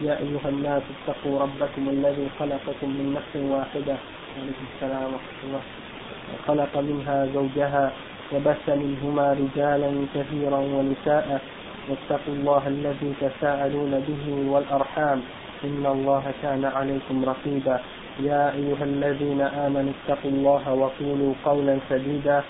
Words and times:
يا 0.00 0.18
أيها 0.18 0.48
الناس 0.48 0.82
اتقوا 0.94 1.40
ربكم 1.40 1.88
الذي 1.88 2.28
خلقكم 2.38 2.88
من 2.88 3.14
نفس 3.14 3.36
واحدة. 3.36 3.96
عليكم 4.38 4.64
السلام 4.74 5.02
ورحمة 5.02 5.40
الله. 5.44 5.60
وخلق 6.34 6.78
منها 6.78 7.26
زوجها 7.34 7.92
وبث 8.32 8.68
منهما 8.68 9.32
رجالا 9.32 9.90
كثيرا 10.14 10.58
ونساء. 10.58 11.40
واتقوا 11.88 12.34
الله 12.34 12.62
الذي 12.68 13.14
تساءلون 13.20 13.92
به 14.08 14.50
والأرحام. 14.50 15.20
إن 15.64 15.86
الله 15.86 16.24
كان 16.42 16.64
عليكم 16.64 17.24
رقيبا. 17.24 17.80
يا 18.20 18.52
أيها 18.54 18.84
الذين 18.84 19.40
آمنوا 19.40 19.92
اتقوا 19.98 20.30
الله 20.30 20.72
وقولوا 20.72 21.32
قولا 21.44 21.78
سديدا. 21.90 22.42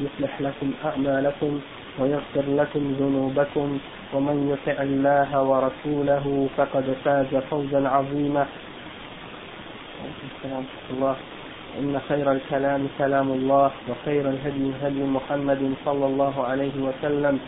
يصلح 0.00 0.40
لكم 0.40 0.70
أعمالكم. 0.84 1.60
ويغفر 1.98 2.44
لكم 2.46 2.94
ذنوبكم 3.00 3.78
ومن 4.14 4.36
يطع 4.52 4.82
الله 4.82 5.42
ورسوله 5.42 6.48
فقد 6.56 6.96
فاز 7.04 7.34
فوزا 7.50 7.88
عظيما. 7.88 8.46
الله 10.90 11.16
إن 11.78 12.00
خير 12.08 12.32
الكلام 12.32 12.88
كلام 12.98 13.28
الله 13.30 13.70
وخير 13.88 14.28
الهدي 14.28 14.72
هدي 14.82 15.02
محمد 15.04 15.74
صلى 15.84 16.06
الله 16.06 16.44
عليه 16.46 16.76
وسلم 16.80 17.38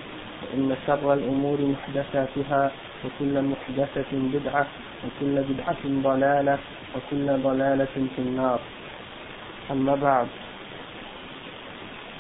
وإن 0.43 0.77
شر 0.87 1.13
الأمور 1.13 1.59
محدثاتها 1.61 2.71
وكل 3.05 3.35
محدثة 3.43 4.13
بدعة 4.13 4.67
وكل 5.05 5.35
بدعة 5.51 5.83
ضلالة 5.87 6.59
وكل 6.95 7.27
ضلالة 7.43 7.97
في 8.17 8.19
النار. 8.19 8.61
أما 9.71 9.95
بعد 9.95 10.27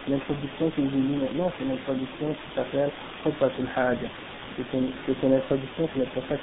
L'introduction 0.08 0.70
que 0.70 0.82
j'ai 0.82 0.88
lue 0.88 1.16
maintenant, 1.20 1.52
c'est 1.58 1.64
l'introduction 1.64 2.32
qui 2.32 2.54
s'appelle 2.54 2.90
Khutbatul 3.22 3.68
Haja. 3.76 4.08
C'est 4.56 4.76
une, 4.78 4.90
une 5.22 5.34
introduction 5.34 5.86
que 5.88 5.98
le 6.00 6.06
prophète 6.06 6.40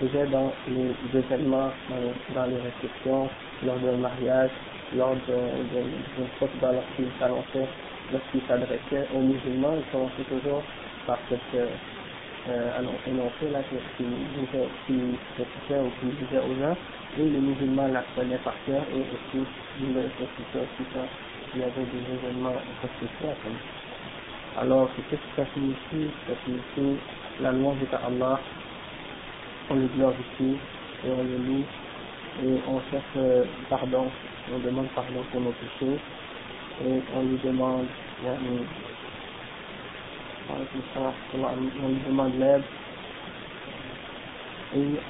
faisait 0.00 0.26
dans 0.26 0.52
les 0.68 1.18
événements, 1.18 1.70
dans, 1.90 2.34
dans 2.34 2.46
les 2.46 2.56
réceptions, 2.62 3.28
lors 3.64 3.78
d'un 3.78 3.96
mariage, 3.98 4.50
lors 4.96 5.14
d'une 5.14 6.28
khutbah 6.38 6.72
lorsqu'il 6.72 7.08
s'annonçait, 7.18 7.68
lorsqu'il 8.12 8.40
s'adressait 8.48 9.08
aux 9.14 9.20
musulmans, 9.20 9.74
il 9.76 9.84
commençait 9.92 10.24
toujours 10.28 10.62
par 11.06 11.18
cette 11.28 11.40
euh, 12.48 12.80
énoncé 13.06 13.50
là 13.52 13.60
qu'il 13.96 14.06
disait, 14.06 14.66
ou 15.80 15.90
qu'il 16.00 16.10
disait 16.16 16.40
aux 16.40 16.54
gens, 16.60 16.76
et 17.18 17.22
les 17.22 17.38
musulmans 17.38 17.88
l'apprenaient 17.88 18.38
par 18.44 18.54
cœur 18.66 18.82
et 18.94 19.00
aussi 19.00 19.46
ils 19.80 19.94
le 19.94 20.00
récitaient 20.00 20.58
aussi 20.58 20.84
il 21.54 21.60
y 21.60 21.64
avait 21.64 21.84
des 21.84 22.14
événements 22.14 22.54
spéciaux. 22.96 23.34
Alors, 24.58 24.88
qu'est-ce 24.96 25.16
que 25.16 25.36
ça 25.36 25.46
signifie 25.54 26.10
Ça 26.26 26.34
signifie 26.44 26.98
la 27.40 27.52
louange 27.52 27.78
est 27.82 27.94
à 27.94 28.00
Allah, 28.06 28.38
on 29.70 29.74
le 29.74 29.86
glorifie 29.86 30.56
et 31.04 31.10
on 31.10 31.22
le 31.22 31.36
loue 31.38 31.64
et 32.44 32.60
on 32.68 32.80
cherche 32.90 33.48
pardon, 33.68 34.10
on 34.52 34.58
demande 34.58 34.88
pardon 34.94 35.22
pour 35.30 35.40
nos 35.40 35.52
péchés 35.52 35.98
et 36.84 37.02
on 37.14 37.22
lui 37.22 37.38
demande, 37.38 37.86
on 40.52 41.88
lui 41.88 42.00
demande 42.06 42.38
l'aide 42.38 42.62
et 44.76 45.00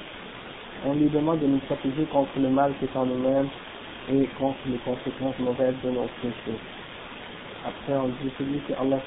on 0.85 0.93
lui 0.93 1.09
demande 1.09 1.39
de 1.39 1.47
nous 1.47 1.59
protéger 1.59 2.05
contre 2.05 2.39
le 2.39 2.49
mal 2.49 2.73
qui 2.79 2.85
est 2.85 2.95
en 2.95 3.05
nous-mêmes 3.05 3.49
et 4.11 4.27
contre 4.37 4.57
les 4.67 4.77
conséquences 4.79 5.39
mauvaises 5.39 5.75
de 5.83 5.89
nos 5.91 6.07
péchés. 6.21 6.59
Après, 7.65 7.93
on 7.95 8.09
dit 8.09 8.31
celui 8.37 8.59
que 8.67 8.73
Allah 8.73 8.99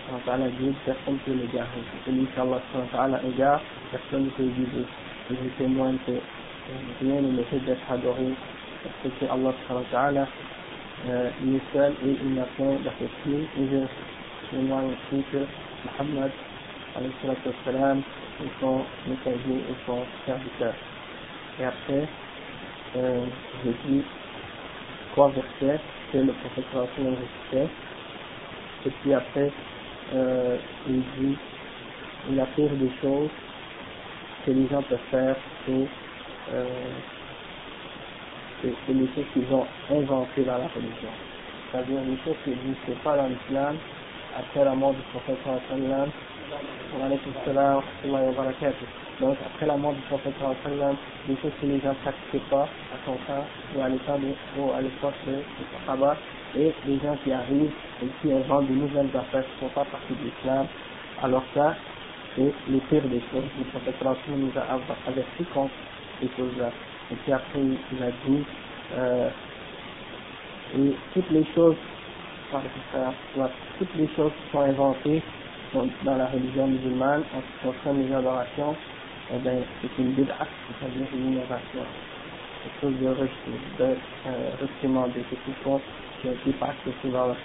guide, 0.59 0.75
personne 0.87 1.15
ne 1.15 1.19
peut 1.19 1.33
l'égarer. 1.33 1.83
Celui 2.07 2.27
que 2.27 2.41
Allah 2.41 3.21
égare, 3.29 3.61
personne 3.91 4.25
ne 4.25 4.31
peut 4.31 4.45
guider. 4.45 4.87
Et 5.31 5.35
je 5.35 5.49
témoigne 5.63 5.99
que 6.07 6.13
rien 7.03 7.21
ne 7.21 7.33
mérite 7.33 7.65
d'être 7.67 7.91
adoré 7.91 8.33
parce 8.83 9.15
que 9.15 9.25
Allah 9.27 10.27
euh, 11.09 11.31
il 11.45 11.57
est 11.57 11.61
seul 11.73 11.93
et 12.05 12.17
il 12.25 12.35
n'a 12.35 12.45
point 12.57 12.77
d'associé. 12.83 13.47
Et 13.59 13.69
je 13.71 14.57
témoigne 14.57 14.93
aussi 14.93 15.23
que 15.31 15.45
Muhammad 15.85 16.31
salam, 17.65 17.99
est 18.41 18.61
son 18.61 18.83
messager 19.07 19.57
et 19.57 19.75
son 19.85 19.99
serviteur. 20.25 20.75
Et 21.61 21.65
après, 21.65 22.09
euh, 22.97 23.27
je 23.65 23.71
dis 23.89 24.03
trois 25.17 25.31
versets 25.31 25.81
que 26.13 26.19
le 26.19 26.35
sallam 26.73 27.15
récitait. 27.15 27.73
Et 28.85 28.91
puis 28.91 29.15
après, 29.15 29.51
euh, 30.15 30.59
il 30.87 31.03
dit 31.19 31.37
la 32.33 32.45
pire 32.47 32.71
des 32.73 32.91
choses 33.01 33.31
que 34.45 34.51
les 34.51 34.69
gens 34.69 34.83
peuvent 34.83 34.99
faire, 35.11 35.37
c'est 35.65 35.87
euh, 36.53 36.65
les 38.63 39.09
choses 39.15 39.25
qu'ils 39.33 39.53
ont 39.55 39.67
inventées 39.91 40.45
dans 40.45 40.59
la 40.59 40.69
religion. 40.69 41.09
C'est-à-dire 41.73 42.01
les 42.07 42.19
choses 42.23 42.37
qui 42.45 42.51
n'existaient 42.51 43.03
pas 43.03 43.17
dans 43.17 43.29
l'islam 43.29 43.79
après 44.39 44.65
la 44.65 44.75
mort 44.75 44.93
du 44.93 45.01
prophète 45.13 45.39
sallam. 45.69 46.11
Donc 49.21 49.37
après 49.47 49.67
la 49.67 49.77
mort 49.77 49.95
du 49.95 50.01
prophète 50.03 50.35
des 51.27 51.37
choses 51.37 51.53
que 51.61 51.67
les 51.67 51.81
gens 51.81 51.89
ne 51.91 51.95
pratiquaient 51.95 52.51
pas 52.51 52.65
à 52.65 52.97
son 53.07 53.15
temps 53.27 53.45
ou 53.75 53.81
à 53.81 53.89
l'époque 53.89 55.15
de, 55.27 55.33
de 55.33 55.43
Sahaba 55.87 56.17
et 56.55 56.73
les 56.87 56.99
gens 56.99 57.17
qui 57.25 57.33
arrivent 57.33 57.73
et 58.03 58.07
qui 58.21 58.33
inventent 58.33 58.69
de 58.69 58.75
nouvelles 58.75 59.11
affaires 59.17 59.45
qui 59.45 59.65
ne 59.65 59.69
font 59.69 59.75
pas 59.75 59.85
partie 59.85 60.13
de 60.13 60.25
l'islam. 60.25 60.67
Alors 61.23 61.43
ça, 61.55 61.75
c'est 62.35 62.53
les 62.69 62.81
pires 62.91 63.09
des 63.09 63.23
choses. 63.33 63.45
Le 63.59 63.65
prophète 63.71 63.95
nous 64.29 64.53
a 64.55 65.09
averti 65.09 65.45
contre 65.55 65.73
ces 66.21 66.29
choses-là. 66.37 66.71
Et 67.11 67.15
puis 67.15 67.33
après, 67.33 67.61
il 67.61 68.03
a 68.03 68.11
dit, 68.27 68.45
euh, 68.97 69.29
et 70.77 70.97
toutes 71.15 71.31
les 71.31 71.45
choses, 71.55 71.77
toutes 73.79 73.95
les 73.97 74.09
choses 74.09 74.33
qui 74.33 74.53
sont 74.53 74.61
inventées 74.61 75.23
dans 76.05 76.17
la 76.17 76.27
religion 76.27 76.67
musulmane 76.67 77.23
en 77.35 77.41
ce 77.41 77.69
qui 77.71 77.75
concerne 77.75 78.07
les 78.07 78.15
adorations, 78.15 78.77
eh 79.34 79.38
bien, 79.38 79.54
c'est 79.82 80.02
une 80.02 80.12
bid'ah, 80.12 80.48
c'est-à-dire 80.80 81.08
une 81.14 81.34
innovation. 81.34 81.86
Quelque 82.64 82.82
chose 82.82 82.94
de, 83.00 83.84
de 83.84 83.96
euh, 84.28 84.52
recommandé, 84.62 85.24
quelque 85.30 85.64
chose 85.64 85.82
qui 86.22 86.28
a 86.28 86.32
été 86.32 86.52
pas 86.54 86.68
accepté 86.68 87.10
par 87.10 87.28
la 87.28 87.36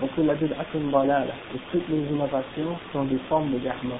Donc 0.00 0.10
la 0.18 0.34
bid'ah 0.34 0.64
c'est 0.70 0.78
une 0.78 0.90
balala, 0.90 1.34
et 1.54 1.58
toutes 1.72 1.88
les 1.88 1.98
innovations 1.98 2.78
sont 2.92 3.04
des 3.04 3.18
formes 3.28 3.50
de 3.52 3.58
garment. 3.58 3.98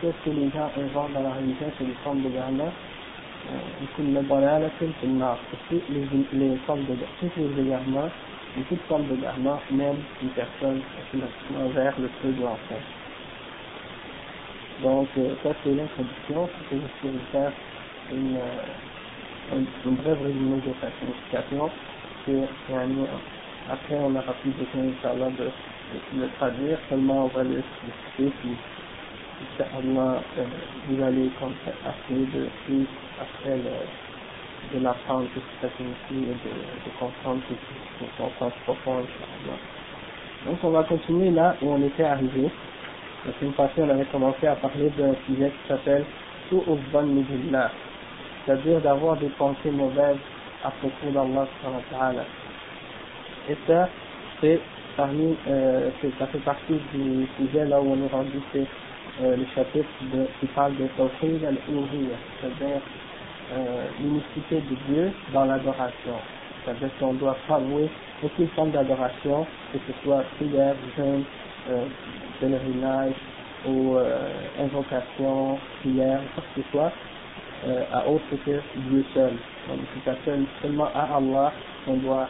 Tout 0.00 0.12
ce 0.24 0.30
que 0.30 0.34
les 0.34 0.50
gens 0.50 0.70
inventent 0.76 1.12
dans 1.12 1.22
la 1.22 1.34
religion, 1.34 1.70
c'est 1.78 1.84
des 1.84 1.96
formes 2.04 2.22
de 2.22 2.30
garment. 2.30 2.72
كل 3.96 4.28
ضلالة 4.28 4.70
في 5.00 5.04
النار 5.04 5.38
toutes 5.70 5.88
les, 5.90 6.06
les 6.32 6.56
formes 6.66 6.84
de 6.84 6.96
tous 7.20 7.30
les 7.36 7.62
égarements 7.62 8.10
et 8.58 8.62
toute 8.62 8.80
forme 8.88 9.04
d'égarement 9.04 9.58
même 9.70 9.96
une 10.22 10.30
personne 10.30 10.80
envers 11.64 11.94
le 12.00 12.08
feu 12.22 12.32
de 12.32 12.42
l'enfer. 12.42 12.80
donc 14.83 15.09
euh, 15.17 15.35
ça 15.43 15.51
c'est 15.63 15.73
l'introduction, 15.75 16.49
c'est 16.71 16.77
que 16.77 16.83
je 17.03 17.07
vais 17.09 17.19
faire 17.31 17.53
une, 18.11 18.37
euh, 18.37 19.61
une 19.85 19.95
brève 19.95 20.21
résumé 20.21 20.61
de 20.61 20.73
sa 20.81 20.91
signification 20.99 21.71
après 23.69 23.95
on 24.01 24.15
aura 24.15 24.33
plus 24.41 24.51
besoin 24.51 24.83
Inch'Allah 24.89 25.31
de, 25.31 25.45
de 26.15 26.21
le 26.21 26.29
traduire, 26.37 26.79
seulement 26.89 27.25
on 27.25 27.27
va 27.29 27.43
le 27.43 27.59
expliquer 27.59 28.31
puis 28.41 28.57
Inch'Allah 29.41 30.23
euh, 30.39 30.45
vous 30.87 31.03
allez 31.03 31.29
comme 31.39 31.53
essayer 31.65 32.25
de 32.27 32.49
suivre 32.65 32.91
après 33.19 33.57
le, 33.57 33.71
de 34.79 34.83
l'apprendre 34.83 35.29
que 35.35 35.41
ça 35.61 35.69
signifie 35.77 36.31
et 36.31 36.35
de, 36.35 36.51
de 36.91 36.99
comprendre 36.99 37.41
que 37.49 37.55
son 38.17 38.31
sens 38.39 38.53
profond, 38.65 39.05
Donc 40.45 40.59
on 40.63 40.71
va 40.71 40.83
continuer 40.85 41.31
là 41.31 41.57
où 41.61 41.73
on 41.73 41.83
était 41.87 42.05
arrivé. 42.05 42.51
La 43.25 43.33
semaine 43.33 43.53
passée, 43.53 43.81
on 43.81 43.89
avait 43.89 44.05
commencé 44.05 44.47
à 44.47 44.55
parler 44.55 44.89
d'un 44.97 45.13
sujet 45.25 45.51
qui 45.51 45.67
s'appelle 45.67 46.05
Su'ubban 46.47 47.03
Midillah, 47.03 47.71
c'est-à-dire 48.45 48.79
d'avoir 48.81 49.17
des 49.17 49.29
pensées 49.29 49.71
mauvaises 49.71 50.17
à 50.63 50.71
propos 50.71 51.11
d'Allah. 51.11 51.45
Et 53.49 53.57
ça, 53.67 53.89
c'est 54.41 54.59
parmi, 54.95 55.35
euh, 55.47 55.89
ça 56.17 56.27
fait 56.27 56.39
partie 56.39 56.79
du 56.93 57.27
sujet 57.37 57.65
là 57.65 57.81
où 57.81 57.91
on 57.93 58.05
est 58.05 58.11
rendu, 58.11 58.39
c'est 58.53 58.65
le 59.21 59.45
chapitre 59.53 59.89
de, 60.13 60.25
qui 60.39 60.45
parle 60.47 60.75
de 60.77 60.87
Tawhid 60.95 61.43
al-Uluhiyya, 61.43 62.15
c'est-à-dire 62.39 62.81
euh, 63.51 63.87
l'unicité 63.99 64.61
de 64.61 64.75
Dieu 64.87 65.11
dans 65.33 65.43
l'adoration. 65.43 66.15
C'est-à-dire 66.63 66.89
qu'on 66.99 67.13
doit 67.13 67.35
pas 67.47 67.59
aucune 68.23 68.47
forme 68.49 68.71
d'adoration, 68.71 69.45
que 69.73 69.79
ce 69.87 70.03
soit 70.03 70.23
prière, 70.37 70.75
jeûne, 70.95 71.23
euh, 71.69 71.85
pèlerinage 72.39 73.15
ou 73.67 73.97
euh, 73.97 74.29
invocation, 74.59 75.57
prière, 75.81 76.21
quoi 76.35 76.43
que 76.55 76.61
ce 76.61 76.69
soit, 76.71 76.91
euh, 77.67 77.83
à 77.93 78.07
autre 78.07 78.23
que 78.45 78.61
Dieu 78.89 79.05
seul. 79.13 79.33
Donc 79.67 79.79
c'est 80.05 80.25
seul, 80.25 80.45
seulement 80.61 80.87
à 80.95 81.17
Allah 81.17 81.53
qu'on 81.85 81.97
doit 81.97 82.27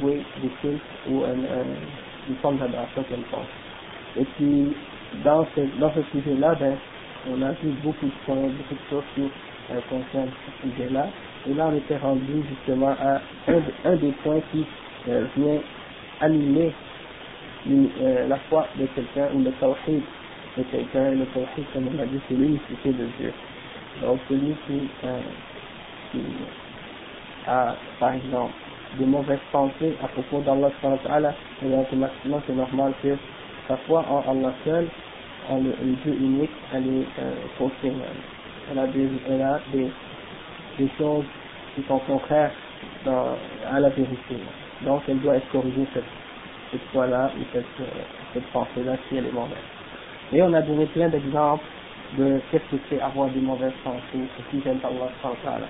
jouer 0.00 0.22
des 0.42 0.48
cultes 0.60 0.80
ou 1.08 1.24
un, 1.24 1.30
un, 1.32 1.66
une 2.28 2.36
forme 2.36 2.58
d'adoration 2.58 3.02
quelconque. 3.04 3.46
Et 4.16 4.24
puis, 4.36 4.74
dans 5.24 5.44
ce, 5.54 5.60
dans 5.78 5.92
ce 5.94 6.02
sujet-là, 6.12 6.54
ben, 6.58 6.76
on 7.30 7.42
a 7.42 7.52
vu 7.52 7.70
beaucoup 7.82 8.06
de 8.06 8.12
points, 8.26 8.36
beaucoup 8.36 8.74
de 8.74 8.90
choses 8.90 9.04
qui 9.14 9.22
euh, 9.22 9.80
concernent 9.88 10.30
ce 10.46 10.68
sujet-là. 10.68 11.06
Et 11.48 11.54
là, 11.54 11.68
on 11.70 11.76
était 11.76 11.96
rendu 11.98 12.42
justement 12.48 12.90
à 13.00 13.20
un, 13.84 13.96
des 13.96 14.12
points 14.22 14.40
qui 14.52 14.66
euh, 15.08 15.26
vient 15.36 15.60
euh, 16.22 16.70
la 17.66 18.36
foi 18.48 18.66
de 18.76 18.86
quelqu'un 18.86 19.28
ou 19.34 19.42
le 19.42 19.52
tawhid 19.52 20.02
de 20.56 20.62
quelqu'un. 20.64 21.10
Le 21.10 21.26
tawhid, 21.26 21.64
comme 21.72 21.88
on 21.94 21.98
a 21.98 22.06
dit, 22.06 22.20
c'est 22.28 22.34
l'unicité 22.34 22.92
de 22.92 23.06
Dieu. 23.18 23.32
Donc, 24.00 24.18
celui 24.28 24.54
qui, 24.66 24.88
euh, 25.04 25.20
a, 27.46 27.74
par 27.98 28.14
exemple, 28.14 28.52
de 28.98 29.04
mauvaises 29.04 29.38
pensées 29.52 29.94
à 30.02 30.08
propos 30.08 30.40
d'Allah, 30.40 30.70
et 31.62 31.66
automatiquement, 31.66 32.42
c'est 32.46 32.54
normal 32.54 32.94
que 33.02 33.16
sa 33.68 33.76
foi 33.78 34.04
en 34.08 34.30
Allah 34.30 34.52
seul, 34.64 34.88
en 35.48 35.58
le, 35.58 35.72
Dieu 36.02 36.14
unique, 36.14 36.50
elle 36.72 36.86
est 36.86 37.20
euh, 37.20 37.34
faussée. 37.58 37.92
Elle 38.70 38.78
a 38.78 38.86
des, 38.86 39.08
elle 39.28 39.42
a 39.42 39.60
des, 39.72 39.90
des 40.78 40.90
choses 40.96 41.24
qui 41.74 41.82
sont 41.84 41.98
contraires 42.00 42.52
à 43.06 43.80
la 43.80 43.88
vérité. 43.90 44.36
Donc, 44.82 45.02
elle 45.08 45.20
doit 45.20 45.36
être 45.36 45.48
corrigée 45.50 45.86
cette, 45.92 46.04
cette 46.70 46.82
foi-là 46.92 47.30
ou 47.36 47.42
cette, 47.52 47.64
euh, 47.80 48.02
cette 48.32 48.46
pensée-là 48.52 48.96
si 49.08 49.16
elle 49.16 49.26
est 49.26 49.32
mauvaise. 49.32 49.58
Et 50.32 50.42
on 50.42 50.52
a 50.52 50.62
donné 50.62 50.86
plein 50.86 51.08
d'exemples 51.08 51.64
de 52.16 52.40
qu'est-ce 52.50 52.76
que 52.76 52.82
c'est 52.88 53.00
avoir 53.00 53.28
des 53.28 53.40
mauvaises 53.40 53.72
pensées, 53.84 54.26
ce 54.36 54.50
qui 54.50 54.62
gêne 54.62 54.78
Allah. 54.84 55.66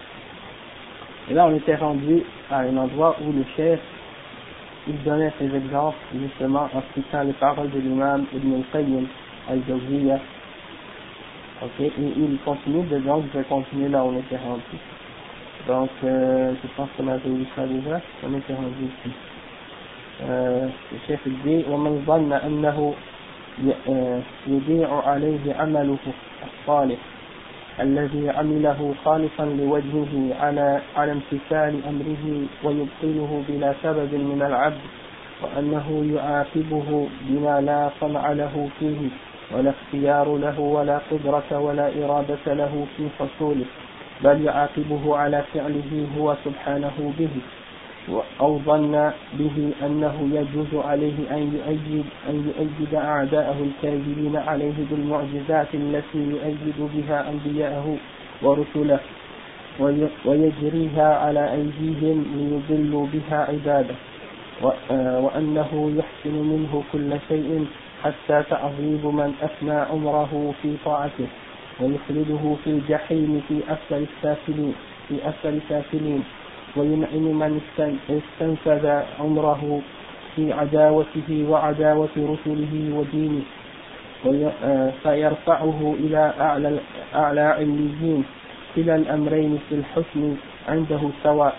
Et 1.28 1.34
là, 1.34 1.46
on 1.46 1.54
était 1.54 1.76
rendu 1.76 2.22
à 2.50 2.60
un 2.60 2.76
endroit 2.76 3.16
où 3.22 3.32
le 3.32 3.44
chef, 3.56 3.80
il 4.88 5.02
donnait 5.02 5.32
ces 5.38 5.54
exemples 5.54 5.98
justement 6.14 6.68
en 6.74 6.82
citant 6.94 7.22
les 7.22 7.34
paroles 7.34 7.70
de 7.70 7.78
l'imam 7.78 8.26
Ibn 8.32 8.54
al-Qayyim 8.54 9.06
al-Jawziyya. 9.48 10.18
Ok, 11.62 11.80
et 11.80 11.92
il 11.98 12.38
continue, 12.44 12.86
de 12.86 12.98
donc 12.98 13.24
je 13.32 13.38
vais 13.38 13.44
continuer 13.44 13.88
là 13.88 14.02
où 14.02 14.08
on 14.08 14.18
était 14.18 14.38
rendu. 14.38 14.62
Donc, 15.68 15.90
euh, 16.04 16.54
je 16.62 16.68
pense 16.74 16.88
qu'on 16.96 17.06
avait 17.06 17.28
vu 17.28 17.44
ça 17.54 17.66
déjà, 17.66 18.00
on 18.26 18.34
était 18.34 18.54
rendu 18.54 18.84
ici. 18.84 19.14
Chef 21.06 21.20
il 21.26 21.36
dit, 21.44 21.64
ومن 21.70 22.04
ظن 22.06 22.32
أنه 22.32 22.94
يضيع 24.46 24.88
عليه 25.08 25.54
عمله 25.54 25.98
الصالح 26.44 26.98
الذي 27.80 28.30
عمله 28.30 28.94
خالصا 29.04 29.44
لوجهه 29.44 30.34
على 30.40 30.80
على 30.96 31.12
امتثال 31.12 31.80
أمره 31.88 32.24
ويبطله 32.64 33.42
بلا 33.48 33.74
سبب 33.82 34.14
من 34.14 34.42
العبد 34.46 34.80
وأنه 35.42 35.86
يعاقبه 36.14 37.08
بما 37.28 37.60
لا 37.60 37.90
صنع 38.00 38.32
له 38.32 38.68
فيه 38.78 39.08
ولا 39.56 39.70
اختيار 39.70 40.36
له 40.36 40.60
ولا 40.60 41.00
قدرة 41.10 41.58
ولا 41.58 42.04
إرادة 42.04 42.54
له 42.54 42.86
في 42.96 43.08
حصوله 43.18 43.64
بل 44.24 44.44
يعاقبه 44.44 45.16
على 45.16 45.44
فعله 45.54 46.06
هو 46.18 46.36
سبحانه 46.44 47.12
به. 47.18 47.34
أو 48.40 48.58
ظن 48.58 49.12
به 49.38 49.72
أنه 49.86 50.28
يجوز 50.32 50.84
عليه 50.84 51.18
أن 51.30 51.42
يؤيد, 51.54 52.04
أن 52.28 52.36
يؤيد 52.48 52.94
أعداءه 52.94 53.56
الكاذبين 53.62 54.36
عليه 54.36 54.74
بالمعجزات 54.90 55.74
التي 55.74 56.18
يؤيد 56.18 56.74
بها 56.94 57.30
أنبياءه 57.30 57.96
ورسله 58.42 59.00
ويجريها 60.24 61.14
على 61.14 61.52
أيديهم 61.52 62.24
ليضلوا 62.36 63.06
بها 63.06 63.36
عباده 63.36 63.94
وأنه 65.00 65.92
يحسن 65.98 66.34
منه 66.34 66.82
كل 66.92 67.18
شيء 67.28 67.66
حتى 68.02 68.42
تعظيم 68.50 69.16
من 69.16 69.34
أثنى 69.42 69.72
عمره 69.72 70.54
في 70.62 70.76
طاعته 70.84 71.26
ويخلده 71.80 72.56
في 72.64 72.70
الجحيم 72.70 73.42
في 73.48 73.60
أسفل 73.68 74.06
السافلين 74.16 74.74
في 75.08 75.28
أسفل 75.28 75.54
السافلين. 75.56 76.24
وينعم 76.76 77.24
من 77.38 77.60
استنفذ 78.10 79.02
عمره 79.20 79.80
في 80.36 80.52
عداوته 80.52 81.46
وعداوة 81.48 82.14
رسله 82.16 82.72
ودينه 82.94 83.42
فيرفعه 85.02 85.94
إلى 85.98 86.32
أعلى 86.40 86.78
أعلى 87.14 87.40
عليين 87.40 88.24
كلا 88.76 88.96
الأمرين 88.96 89.58
في 89.68 89.74
الحسن 89.74 90.36
عنده 90.68 91.00
سواء. 91.22 91.54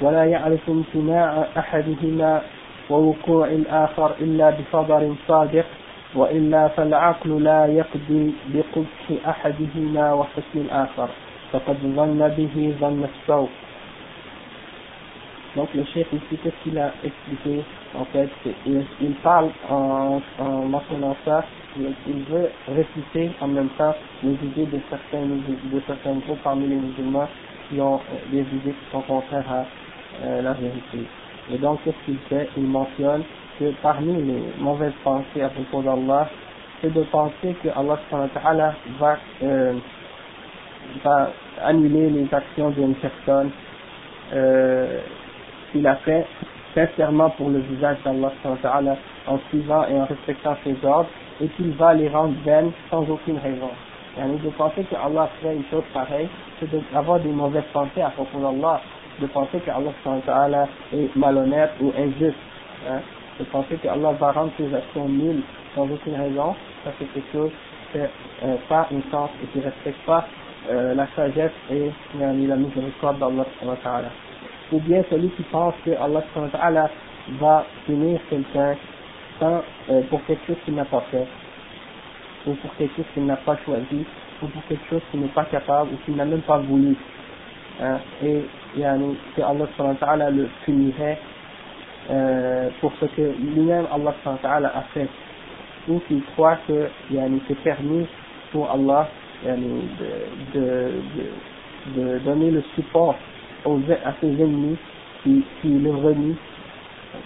ولا 0.00 0.24
يعرف 0.24 0.70
امتناع 0.70 1.44
أحدهما 1.58 2.42
ووقوع 2.90 3.46
الآخر 3.46 4.10
إلا 4.20 4.50
بصبر 4.50 5.14
صادق 5.28 5.64
وإلا 6.14 6.68
فالعقل 6.68 7.44
لا 7.44 7.66
يقضي 7.66 8.32
بقبح 8.54 9.28
أحدهما 9.28 10.12
وحسن 10.12 10.56
الآخر. 10.56 11.08
فقد 11.52 11.76
ظن 11.96 12.28
به 12.38 12.74
ظن 12.80 13.04
السوء. 13.04 13.48
Donc 15.56 15.72
le 15.74 15.84
chef 15.84 16.06
ici, 16.12 16.38
qu'est-ce 16.42 16.62
qu'il 16.62 16.78
a 16.78 16.92
expliqué? 17.02 17.64
En 17.94 18.04
fait, 18.04 18.28
il, 18.66 19.14
parle 19.22 19.50
en, 19.70 20.20
en 20.38 20.50
mentionnant 20.66 21.16
ça, 21.24 21.42
il, 21.78 21.94
il, 22.06 22.22
veut 22.24 22.50
réfuter 22.68 23.30
en 23.40 23.48
même 23.48 23.70
temps 23.70 23.94
les 24.22 24.34
idées 24.34 24.66
de 24.66 24.78
certains, 24.90 25.24
de 25.24 25.80
certains 25.86 26.14
groupes 26.16 26.42
parmi 26.44 26.68
les 26.68 26.74
musulmans 26.76 27.26
qui 27.70 27.80
ont 27.80 27.96
euh, 27.96 28.30
des 28.30 28.40
idées 28.40 28.72
qui 28.72 28.90
sont 28.92 29.00
contraires 29.00 29.50
à 29.50 29.64
euh, 30.24 30.42
la 30.42 30.52
vérité. 30.52 31.06
Et 31.50 31.56
donc, 31.56 31.80
qu'est-ce 31.84 32.04
qu'il 32.04 32.18
fait? 32.28 32.50
Il 32.58 32.64
mentionne 32.64 33.22
que 33.58 33.72
parmi 33.82 34.12
les 34.24 34.42
mauvaises 34.58 34.92
pensées 35.02 35.42
à 35.42 35.48
propos 35.48 35.80
d'Allah, 35.80 36.28
c'est 36.82 36.92
de 36.92 37.02
penser 37.04 37.56
que 37.62 37.68
Allah 37.70 38.74
va, 39.00 39.16
euh, 39.42 39.72
va 41.02 41.30
annuler 41.64 42.10
les 42.10 42.34
actions 42.34 42.68
d'une 42.70 42.94
personne 42.96 43.50
euh, 44.34 45.00
qu'il 45.76 45.86
a 45.86 45.96
fait 45.96 46.24
sincèrement 46.74 47.30
pour 47.30 47.50
le 47.50 47.58
visage 47.60 47.96
d'Allah 48.04 48.98
en 49.26 49.38
suivant 49.50 49.86
et 49.88 49.98
en 49.98 50.04
respectant 50.04 50.56
ses 50.64 50.76
ordres 50.84 51.08
et 51.40 51.48
qu'il 51.48 51.72
va 51.72 51.94
les 51.94 52.08
rendre 52.08 52.34
vaines 52.44 52.70
sans 52.90 53.08
aucune 53.08 53.38
raison. 53.38 53.70
Et 54.18 54.38
de 54.38 54.48
penser 54.50 54.82
que 54.84 54.94
Allah 54.96 55.28
ferait 55.40 55.56
une 55.56 55.64
chose 55.70 55.82
pareille, 55.92 56.28
c'est 56.58 56.70
d'avoir 56.92 57.20
des 57.20 57.28
mauvaises 57.28 57.64
pensées 57.72 58.00
à 58.00 58.08
propos 58.10 58.38
d'Allah, 58.38 58.80
de 59.20 59.26
penser 59.26 59.58
que 59.58 59.70
Allah 59.70 60.68
est 60.92 61.14
malhonnête 61.16 61.70
ou 61.80 61.92
injuste, 61.98 62.36
hein, 62.88 63.00
de 63.38 63.44
penser 63.44 63.76
que 63.76 63.88
Allah 63.88 64.12
va 64.12 64.32
rendre 64.32 64.52
ses 64.56 64.74
actions 64.74 65.08
nulles 65.08 65.42
sans 65.74 65.84
aucune 65.84 66.14
raison, 66.14 66.54
ça 66.84 66.92
c'est 66.98 67.12
quelque 67.12 67.32
chose 67.32 67.50
qui 67.92 67.98
euh, 67.98 68.56
pas 68.68 68.86
une 68.90 69.02
sens 69.10 69.30
et 69.42 69.46
qui 69.48 69.58
ne 69.58 69.64
respecte 69.64 70.00
pas 70.06 70.26
euh, 70.70 70.94
la 70.94 71.06
sagesse 71.14 71.52
et 71.70 71.90
la 72.18 72.32
miséricorde 72.32 73.18
d'Allah 73.18 73.44
ou 74.72 74.80
bien 74.80 75.02
celui 75.10 75.28
qui 75.30 75.42
pense 75.44 75.74
que 75.84 75.90
Allah 75.92 76.90
va 77.40 77.66
punir 77.86 78.20
quelqu'un 78.30 78.76
euh, 79.42 80.02
pour 80.08 80.24
quelque 80.24 80.46
chose 80.46 80.56
qu'il 80.64 80.74
n'a 80.74 80.84
pas 80.84 81.02
fait, 81.10 81.26
ou 82.46 82.54
pour 82.54 82.74
quelque 82.76 82.96
chose 82.96 83.04
qu'il 83.14 83.26
n'a 83.26 83.36
pas 83.36 83.56
choisi, 83.64 84.04
ou 84.42 84.46
pour 84.46 84.62
quelque 84.66 84.88
chose 84.88 85.02
qu'il 85.10 85.20
n'est 85.20 85.28
pas 85.28 85.44
capable, 85.44 85.90
ou 85.92 85.96
qu'il 86.04 86.16
n'a 86.16 86.24
même 86.24 86.40
pas 86.42 86.58
voulu. 86.58 86.96
Hein, 87.80 87.98
et 88.24 88.42
que 88.74 89.42
Allah 89.42 90.30
le 90.30 90.48
punirait 90.64 91.18
euh, 92.10 92.70
pour 92.80 92.92
ce 93.00 93.04
que 93.06 93.34
lui-même 93.38 93.86
Allah 93.92 94.72
a 94.74 94.82
fait, 94.94 95.08
ou 95.88 96.00
qu'il 96.08 96.22
croit 96.34 96.56
que 96.66 96.88
c'est 97.48 97.62
permis 97.62 98.06
pour 98.52 98.70
Allah 98.70 99.08
de, 99.44 100.54
de, 100.54 100.92
de 101.94 102.18
donner 102.20 102.50
le 102.50 102.62
support 102.74 103.16
aux, 103.66 103.80
à 104.04 104.12
ses 104.20 104.28
ennemis 104.28 104.76
qui, 105.22 105.44
qui 105.60 105.68
le 105.68 105.90
renient 105.90 106.36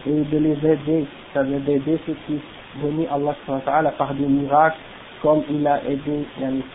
et 0.06 0.10
de 0.10 0.38
les 0.38 0.70
aider, 0.72 1.06
ça 1.34 1.42
veut 1.42 1.58
dire 1.60 1.80
d'aider 1.80 1.98
ceux 2.06 2.16
qui 2.26 2.40
renient 2.82 3.08
Allah 3.10 3.90
par 3.98 4.14
des 4.14 4.26
miracles 4.26 4.78
comme 5.22 5.42
il 5.50 5.66
a 5.66 5.82
aidé 5.84 6.24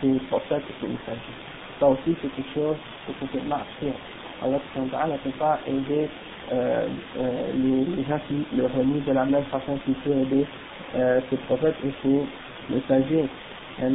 ses 0.00 0.12
prophètes 0.28 0.62
et 0.70 0.74
ses 0.80 0.88
messagers. 0.88 1.36
Ça 1.80 1.88
aussi 1.88 2.16
c'est 2.22 2.34
quelque 2.34 2.54
chose 2.54 2.76
faut 3.06 3.26
que 3.26 3.48
marcher. 3.48 3.92
Allah 4.42 4.58
ne 5.06 5.16
peut 5.18 5.38
pas 5.38 5.58
aider 5.66 6.08
euh, 6.52 6.86
euh, 7.18 7.52
les, 7.96 8.04
gens 8.04 8.20
qui 8.28 8.44
le 8.56 8.66
renient 8.66 9.02
de 9.06 9.12
la 9.12 9.24
même 9.24 9.44
façon 9.44 9.78
qu'il 9.84 9.94
peut 9.94 10.10
aider 10.10 10.46
euh, 10.94 11.20
ses 11.30 11.36
prophètes 11.38 11.76
et 11.84 11.92
ses 12.02 12.74
messagers. 12.74 13.28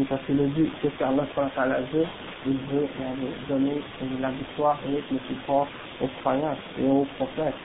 Parce 0.09 0.21
que 0.27 0.33
le 0.33 0.45
but, 0.47 0.71
c'est 0.81 0.95
qu'Allah 0.97 1.25
veut, 1.91 2.05
il 2.45 2.57
veut 2.71 2.88
donner 3.50 3.81
la 4.19 4.29
victoire 4.29 4.79
et 4.88 4.91
le 4.91 5.19
support 5.27 5.67
aux 6.01 6.07
croyants 6.21 6.55
et 6.79 6.88
aux 6.88 7.05
prophètes. 7.17 7.55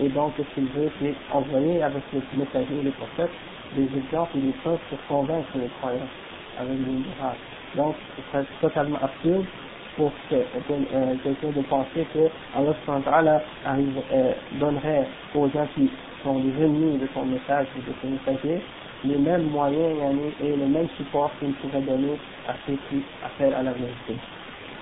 Et 0.00 0.08
donc, 0.08 0.34
ce 0.36 0.42
qu'il 0.54 0.66
veut, 0.68 0.90
c'est 1.00 1.14
envoyer 1.32 1.82
avec 1.82 2.02
les 2.12 2.20
messagers 2.36 2.78
et 2.80 2.82
les 2.84 2.90
prophètes 2.90 3.30
des 3.74 3.84
exemples 3.96 4.38
et 4.38 4.40
des 4.40 4.54
choses 4.62 4.78
pour 4.90 4.98
convaincre 5.08 5.48
les 5.56 5.68
croyants 5.80 6.08
avec 6.58 6.78
les 6.78 6.92
miracles. 6.92 7.38
Donc, 7.76 7.94
ce 8.16 8.22
serait 8.32 8.46
totalement 8.60 8.98
absurde 9.02 9.44
pour 9.96 10.12
euh, 10.32 10.42
quelqu'un 11.22 11.48
de 11.48 11.62
penser 11.62 12.06
que 12.12 12.28
Allah 13.10 13.40
euh, 13.66 14.32
donnerait 14.60 15.06
aux 15.34 15.48
gens 15.48 15.66
qui 15.74 15.90
sont 16.22 16.38
des 16.40 16.64
ennemis 16.64 16.98
de 16.98 17.08
son 17.14 17.24
message 17.24 17.66
ou 17.76 17.80
de 17.80 17.94
son 18.02 18.08
messager 18.08 18.62
les 19.06 19.18
mêmes 19.18 19.44
moyens 19.50 20.34
et 20.40 20.56
le 20.56 20.66
même 20.68 20.88
support 20.90 21.32
qu'il 21.40 21.54
pourrait 21.56 21.82
donner 21.82 22.18
à 22.48 22.54
ceux 22.66 22.76
qui 22.90 23.04
appellent 23.24 23.54
à 23.54 23.64
la 23.64 23.72
vérité. 23.72 24.16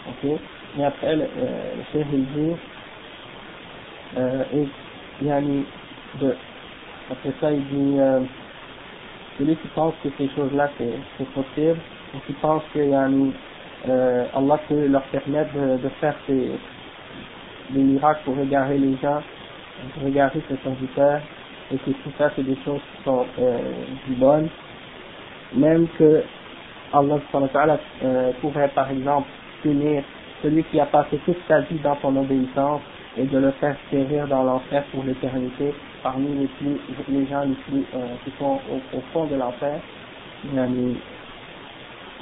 Ok? 0.09 0.40
Et 0.78 0.85
après, 0.85 1.16
le, 1.16 1.25
euh, 1.25 1.85
chef 1.93 2.09
dit, 2.09 2.57
euh, 4.19 4.45
et, 4.54 4.69
yani, 5.25 5.66
de, 6.21 6.37
après 7.11 7.33
ça, 7.40 7.52
il 7.52 7.64
dit, 7.69 8.00
euh, 8.00 8.21
celui 9.38 9.57
qui 9.59 9.69
pense 9.71 9.95
que 10.02 10.11
ces 10.19 10.28
choses-là 10.31 10.71
c'est 10.78 11.33
possible, 11.35 11.81
ou 12.14 12.19
qui 12.26 12.35
pense 12.35 12.64
que 12.75 12.81
yani, 12.81 13.35
euh, 13.88 14.26
Allah 14.35 14.59
peut 14.69 14.87
leur 14.88 15.04
permettre 15.11 15.54
de, 15.54 15.78
faire 16.00 16.16
des, 16.28 16.52
des 17.71 17.81
miracles 17.81 18.25
pour 18.25 18.37
regarder 18.37 18.78
les 18.78 18.97
gens, 18.99 19.21
pour 19.95 20.04
regarder 20.04 20.43
ses 20.49 20.57
serviteurs, 20.59 21.23
et 21.73 21.76
que 21.78 21.90
tout 21.90 22.12
ça 22.18 22.30
c'est 22.37 22.44
des 22.44 22.56
choses 22.64 22.80
qui 22.97 23.04
sont 23.04 23.26
euh, 23.38 23.59
bonnes, 24.18 24.49
même 25.54 25.87
que 25.99 26.23
Allah 26.92 27.78
euh, 28.04 28.33
pourrait 28.40 28.71
par 28.75 28.90
exemple 28.90 29.28
punir 29.62 30.02
celui 30.42 30.62
qui 30.64 30.78
a 30.78 30.87
passé 30.87 31.18
toute 31.25 31.38
sa 31.49 31.61
vie 31.62 31.78
dans 31.78 31.97
son 32.02 32.16
obéissance 32.16 32.83
et 33.16 33.25
de 33.25 33.38
le 33.38 33.50
faire 33.52 33.76
périr 33.90 34.26
dans 34.28 34.42
l'enfer 34.42 34.85
pour 34.92 35.04
l'éternité 35.04 35.73
parmi 36.02 36.28
les 36.38 36.47
plus 36.47 36.78
les 37.09 37.26
gens 37.26 37.42
les 37.42 37.54
plus 37.54 37.85
euh, 37.94 38.06
qui 38.25 38.33
sont 38.38 38.61
au, 38.71 39.00
fond 39.12 39.25
de 39.26 39.37
l'enfer. 39.37 39.80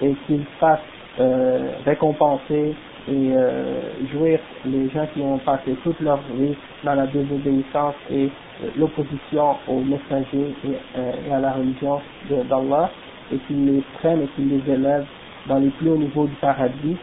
Et 0.00 0.14
qu'il 0.26 0.44
fasse 0.60 0.80
euh, 1.18 1.72
récompenser 1.84 2.74
et 3.08 3.32
euh, 3.32 3.80
jouir 4.12 4.38
les 4.64 4.88
gens 4.90 5.06
qui 5.12 5.20
ont 5.20 5.38
passé 5.38 5.74
toute 5.82 5.98
leur 6.00 6.20
vie 6.34 6.54
dans 6.84 6.94
la 6.94 7.06
désobéissance 7.06 7.94
et 8.10 8.26
euh, 8.62 8.68
l'opposition 8.76 9.56
aux 9.66 9.80
messagers 9.80 10.54
et, 10.64 10.98
euh, 10.98 11.12
et, 11.28 11.32
à 11.32 11.40
la 11.40 11.52
religion 11.52 12.00
d'Allah 12.30 12.90
et 13.32 13.38
qu'ils 13.38 13.66
les 13.66 13.82
prennent 13.98 14.22
et 14.22 14.28
qu'ils 14.36 14.48
les 14.50 14.72
élèvent 14.72 15.06
dans 15.46 15.58
les 15.58 15.70
plus 15.70 15.90
hauts 15.90 15.96
niveaux 15.96 16.26
du 16.26 16.34
paradis. 16.36 16.96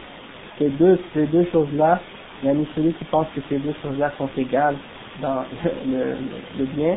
Ces 0.58 0.70
deux, 0.70 0.98
ces 1.12 1.26
deux 1.26 1.44
choses-là, 1.52 2.00
il 2.42 2.48
y 2.48 2.50
a 2.50 2.54
celui 2.74 2.94
qui 2.94 3.04
pense 3.04 3.26
que 3.34 3.40
ces 3.50 3.58
deux 3.58 3.74
choses-là 3.82 4.12
sont 4.16 4.28
égales 4.38 4.76
dans 5.20 5.44
le, 6.58 6.64
bien 6.64 6.96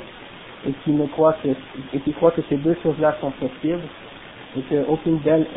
et 0.65 0.71
qui 0.85 0.91
ne 0.91 1.05
croit 1.07 1.35
que 1.43 1.49
et 1.93 1.99
qui 1.99 2.13
croit 2.13 2.31
que 2.31 2.41
ces 2.47 2.55
deux 2.55 2.77
choses-là 2.81 3.17
sont 3.19 3.31
possibles 3.31 3.83
et 4.57 4.61
qu'aucune 4.61 5.19
d'elles 5.19 5.47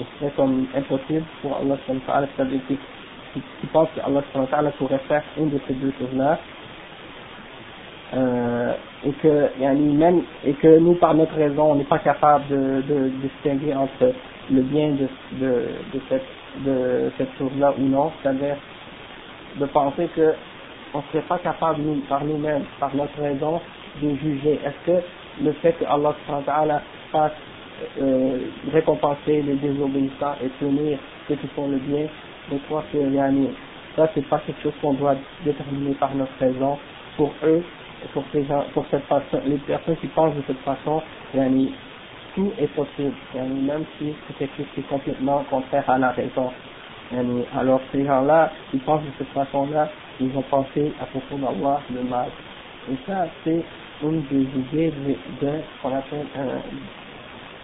euh, 0.00 0.04
serait 0.18 0.32
comme 0.36 0.66
impossible 0.74 1.24
pour 1.40 1.56
Allah 1.58 1.76
c'est-à-dire 1.86 2.60
qui, 2.68 2.78
qui, 3.34 3.66
pense 3.72 3.88
que 3.94 4.00
Allah 4.00 4.70
pourrait 4.78 5.00
faire 5.08 5.22
une 5.38 5.50
de 5.50 5.60
ces 5.66 5.74
deux 5.74 5.92
choses-là 5.98 6.38
euh, 8.14 8.72
et 9.04 9.12
que 9.12 9.48
même 9.98 10.22
et 10.44 10.52
que 10.54 10.78
nous 10.78 10.94
par 10.94 11.14
notre 11.14 11.34
raison 11.34 11.72
on 11.72 11.74
n'est 11.76 11.84
pas 11.84 11.98
capable 11.98 12.46
de, 12.48 12.82
de, 12.82 13.08
distinguer 13.22 13.74
entre 13.74 14.12
le 14.50 14.62
bien 14.62 14.90
de, 14.90 15.08
de, 15.38 15.68
de 15.94 16.00
cette 16.08 16.26
de 16.58 17.10
cette 17.16 17.36
chose-là 17.38 17.72
ou 17.78 17.82
non, 17.82 18.12
c'est-à-dire 18.22 18.56
de 19.58 19.66
penser 19.66 20.08
que 20.14 20.34
on 20.94 21.02
serait 21.10 21.22
pas 21.22 21.38
capable 21.38 21.80
nous, 21.80 22.00
par 22.08 22.22
nous-mêmes, 22.24 22.64
par 22.78 22.94
notre 22.94 23.18
raison, 23.20 23.60
de 24.02 24.14
juger. 24.16 24.60
Est-ce 24.64 24.86
que 24.86 25.02
le 25.42 25.52
fait 25.54 25.72
que 25.72 25.84
Allah 25.86 26.82
fasse 27.10 27.32
euh, 28.00 28.38
récompenser 28.72 29.42
les 29.42 29.54
désobéissants 29.54 30.34
et 30.42 30.48
punir 30.58 30.98
ceux 31.28 31.36
qui 31.36 31.46
font 31.48 31.68
le 31.68 31.78
bien, 31.78 32.06
je 32.50 32.56
crois 32.66 32.84
que 32.92 32.98
yani, 32.98 33.50
ça 33.96 34.08
c'est 34.14 34.26
pas 34.28 34.40
quelque 34.46 34.62
chose 34.62 34.72
qu'on 34.80 34.94
doit 34.94 35.16
déterminer 35.44 35.94
par 35.94 36.14
notre 36.14 36.32
raison. 36.40 36.78
Pour 37.16 37.32
eux, 37.44 37.62
pour 38.12 38.24
ces 38.32 38.44
gens, 38.44 38.64
pour 38.72 38.86
cette 38.90 39.04
façon, 39.04 39.40
les 39.46 39.58
personnes 39.58 39.96
qui 39.96 40.06
pensent 40.08 40.34
de 40.34 40.42
cette 40.46 40.60
façon, 40.60 41.02
yani, 41.34 41.72
tout 42.34 42.50
est 42.58 42.68
possible, 42.68 43.12
même 43.34 43.84
si 43.98 44.14
c'est 44.26 44.38
quelque 44.38 44.56
chose 44.56 44.66
qui 44.74 44.80
est 44.80 44.88
complètement 44.88 45.44
contraire 45.50 45.88
à 45.88 45.98
la 45.98 46.10
raison. 46.10 46.50
Alors 47.54 47.80
ces 47.92 48.04
gens-là, 48.06 48.50
qui 48.70 48.78
pensent 48.78 49.02
de 49.02 49.10
cette 49.18 49.28
façon-là, 49.28 49.90
ils 50.20 50.34
ont 50.36 50.42
pensé 50.42 50.92
à 51.00 51.04
propos 51.06 51.36
d'Allah 51.36 51.80
le 51.94 52.02
mal. 52.02 52.28
Et 52.90 52.96
ça, 53.06 53.26
c'est 53.44 53.62
une 54.02 54.22
des 54.22 54.42
idées 54.58 54.90
de, 54.90 55.46
de 55.46 55.52
ce 55.60 55.82
qu'on 55.82 55.94
appelle 55.94 56.26
un, 56.36 56.60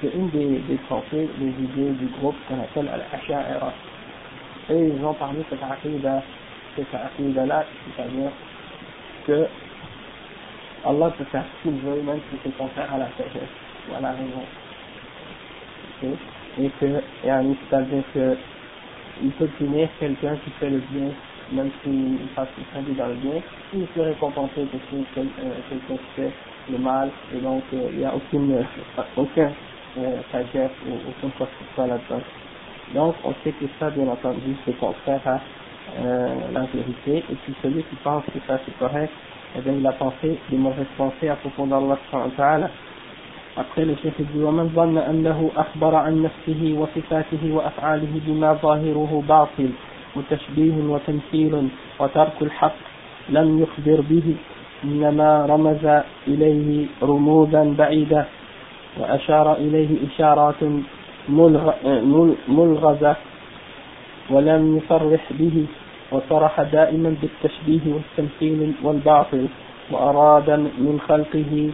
c'est 0.01 0.15
une 0.15 0.31
des, 0.31 0.59
des 0.61 0.79
pensées, 0.89 1.29
des 1.39 1.49
idées 1.49 1.91
du 1.93 2.07
groupe 2.19 2.37
qu'on 2.47 2.61
appelle 2.61 2.89
Al-Asha'ira. 2.89 3.73
Et 4.71 4.89
ils 4.89 5.05
ont 5.05 5.13
de 5.13 5.45
cette 5.51 5.63
aqidah, 5.63 6.23
cette 6.77 6.95
aqidah-là, 6.95 7.65
c'est-à-dire 7.97 8.31
que 9.27 9.47
Allah 10.85 11.11
peut 11.17 11.25
faire 11.25 11.45
ce 11.45 11.69
qu'il 11.69 11.79
veut, 11.81 12.03
même 12.03 12.21
si 12.31 12.39
c'est 12.43 12.57
contraire 12.57 12.93
à 12.95 12.99
la 12.99 13.09
sagesse 13.17 13.49
ou 13.91 13.95
à 13.97 14.01
la 14.01 14.13
raison. 14.13 14.45
Et 16.61 16.71
que, 16.81 17.03
c'est-à-dire 17.23 18.05
que 18.15 18.37
il 19.23 19.31
peut 19.33 19.49
punir 19.59 19.89
quelqu'un 19.99 20.37
qui 20.37 20.51
fait 20.53 20.71
le 20.71 20.79
bien, 20.93 21.11
même 21.53 21.71
s'il 21.83 22.19
passe 22.37 22.49
vie 22.87 22.95
dans 22.95 23.09
le 23.09 23.15
bien, 23.15 23.43
il 23.75 23.87
peut 23.89 24.03
récompenser 24.03 24.67
quelqu'un 25.15 25.29
qui 25.69 25.99
fait 26.15 26.33
le 26.71 26.79
mal, 26.79 27.11
et 27.35 27.39
donc 27.39 27.63
euh, 27.73 27.89
il 27.93 27.99
n'y 27.99 28.05
a 28.05 28.15
aucune, 28.15 28.65
aucun 29.17 29.47
euh, 29.47 29.51
sagesse 30.33 30.71
ou 30.87 31.29
quoi 31.37 31.47
que 31.47 31.65
ce 31.65 31.75
soit 31.75 31.87
là-dedans. 31.87 32.23
Donc 32.95 33.15
on 33.25 33.35
sait 33.45 33.53
que 33.53 33.67
ça, 33.79 33.91
bien 33.91 34.09
entendu, 34.09 34.57
c'est 34.65 34.79
contraire 34.79 35.21
à 35.27 35.41
euh, 36.01 36.35
la 36.53 36.61
vérité, 36.63 37.25
et 37.31 37.35
puis 37.45 37.55
celui 37.63 37.83
qui 37.83 37.97
pense 38.05 38.25
que 38.25 38.39
ça 38.47 38.59
c'est 38.65 38.79
correct, 38.79 39.13
eh 39.57 39.61
bien 39.61 39.75
il 39.75 39.87
a 39.87 39.93
pensé 39.93 40.39
des 40.51 40.57
mauvaises 40.57 40.87
pensées 40.97 41.29
à 41.29 41.37
propos 41.37 41.67
d'Allah 41.67 41.99
après 43.59 43.85
le 43.85 43.97
chef 43.97 44.15
dit 44.21 44.43
ومن 44.43 44.69
ظن 44.69 44.99
أنه 44.99 45.51
أخبر 45.57 45.95
عن 45.95 46.23
نفسه 46.23 46.75
وصفاته 46.79 47.55
وأفعاله 47.55 48.21
بما 48.27 48.53
ظاهره 48.63 49.23
باطل 49.29 49.71
وتشبيه 50.17 50.75
وتمثيل 50.89 51.69
وترك 52.01 52.43
الحق 52.43 52.79
لم 53.29 53.63
يخبر 53.63 54.01
به 54.01 54.37
إنما 54.85 55.47
رمز 55.47 55.85
إليه 56.29 56.87
رموزا 57.03 57.75
بعيدة 57.79 58.27
وأشار 59.01 59.53
إليه 59.57 59.89
إشارات 60.09 60.55
ملغزة 62.49 63.17
ولم 64.31 64.77
يصرح 64.77 65.33
به 65.33 65.67
وصرح 66.13 66.63
دائما 66.63 67.17
بالتشبيه 67.23 67.95
والتمثيل 67.95 68.73
والباطل 68.83 69.47
وأراد 69.91 70.51
من 70.51 71.01
خلقه 71.09 71.71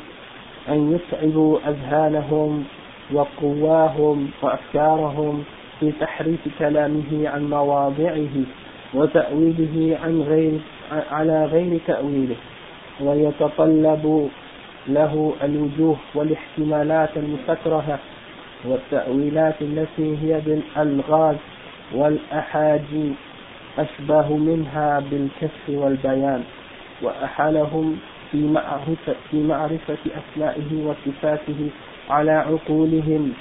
أن 0.69 0.93
يتعبوا 0.95 1.59
أذهانهم 1.69 2.65
وقواهم 3.13 4.31
وأفكارهم 4.43 5.45
في 5.81 5.93
تحريف 6.01 6.41
كلامه 6.59 7.29
عن 7.29 7.51
مواضعه 7.51 8.37
وتأويله 8.95 9.99
عن 10.05 10.21
غير 10.21 10.53
على 11.11 11.45
غير 11.45 11.81
تأويله 11.87 12.37
ويتطلب 13.01 14.31
له 14.89 15.35
الوجوه 15.43 15.97
والاحتمالات 16.15 17.17
المستكرهة 17.17 17.99
والتأويلات 18.65 19.63
التي 19.63 20.17
هي 20.23 20.41
بالألغاز 20.41 21.37
والأحاجي 21.93 23.13
أشبه 23.79 24.37
منها 24.37 25.01
بالكشف 25.11 25.69
والبيان 25.69 26.43
وأحالهم 27.03 27.97
في 28.31 28.47
معرفة, 28.47 29.15
في 29.31 29.43
معرفة 29.43 29.99
أسمائه 30.07 30.85
وصفاته 30.85 31.71
على 32.11 32.31
عقولهم 32.31 33.33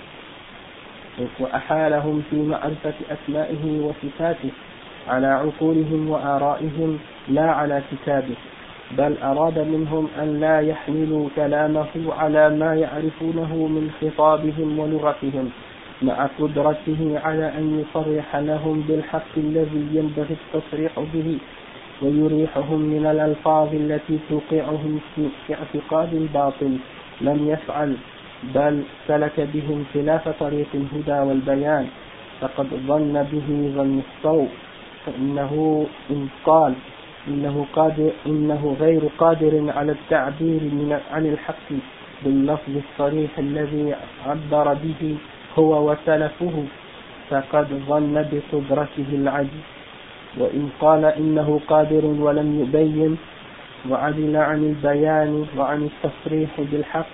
وأحالهم 1.40 2.24
في 2.30 2.36
معرفة 2.36 2.94
أسمائه 3.12 3.82
وصفاته 3.82 4.52
على 5.08 5.28
عقولهم 5.28 6.10
وآرائهم 6.10 7.00
لا 7.28 7.52
على 7.52 7.84
كتابه. 7.92 8.36
بل 8.98 9.18
أراد 9.24 9.60
منهم 9.60 10.08
أن 10.22 10.40
لا 10.40 10.60
يحملوا 10.60 11.30
كلامه 11.36 12.14
على 12.18 12.50
ما 12.50 12.76
يعرفونه 12.76 13.56
من 13.56 13.92
خطابهم 14.02 14.80
ولغتهم 14.80 15.50
مع 16.02 16.30
قدرته 16.40 17.20
على 17.24 17.58
أن 17.58 17.80
يصرح 17.80 18.36
لهم 18.36 18.82
بالحق 18.88 19.34
الذي 19.38 19.88
ينبغي 19.94 20.36
التصريح 20.40 21.00
به 21.14 21.38
ويريحهم 22.02 22.80
من 22.80 23.06
الألفاظ 23.06 23.74
التي 23.74 24.20
توقعهم 24.30 25.00
في 25.16 25.54
اعتقاد 25.54 26.14
الباطل 26.14 26.78
لم 27.22 27.50
يفعل 27.50 27.98
بل 28.56 28.84
سلك 29.08 29.48
بهم 29.54 29.86
خلاف 29.94 30.30
طريق 30.40 30.68
الهدى 30.74 31.30
والبيان 31.30 31.88
فقد 32.42 32.68
ظن 32.88 33.28
به 33.32 33.72
ظن 33.76 34.02
الصوت 34.08 34.50
فإنه 35.06 35.86
إن 36.12 36.28
قال 36.46 36.74
إنه 37.28 37.66
قادر 37.74 38.12
إنه 38.26 38.76
غير 38.80 39.02
قادر 39.18 39.64
على 39.76 39.92
التعبير 39.92 40.62
من 40.62 41.00
عن 41.12 41.26
الحق 41.26 41.70
باللفظ 42.26 42.78
الصريح 42.78 43.40
الذي 43.40 43.96
عبر 44.26 44.74
به 44.74 45.16
هو 45.60 45.92
وسلفه 45.92 46.64
فقد 47.30 47.68
ظن 47.88 48.26
بقدرته 48.32 49.10
العجز 49.14 49.64
وإن 50.38 50.70
قال 50.82 51.06
إنه 51.06 51.60
قادر 51.68 52.06
ولم 52.06 52.60
يبين 52.62 53.18
وعدل 53.90 54.38
عن 54.38 54.64
البيان 54.64 55.46
وعن 55.58 55.90
التصريح 55.90 56.50
بالحق 56.72 57.06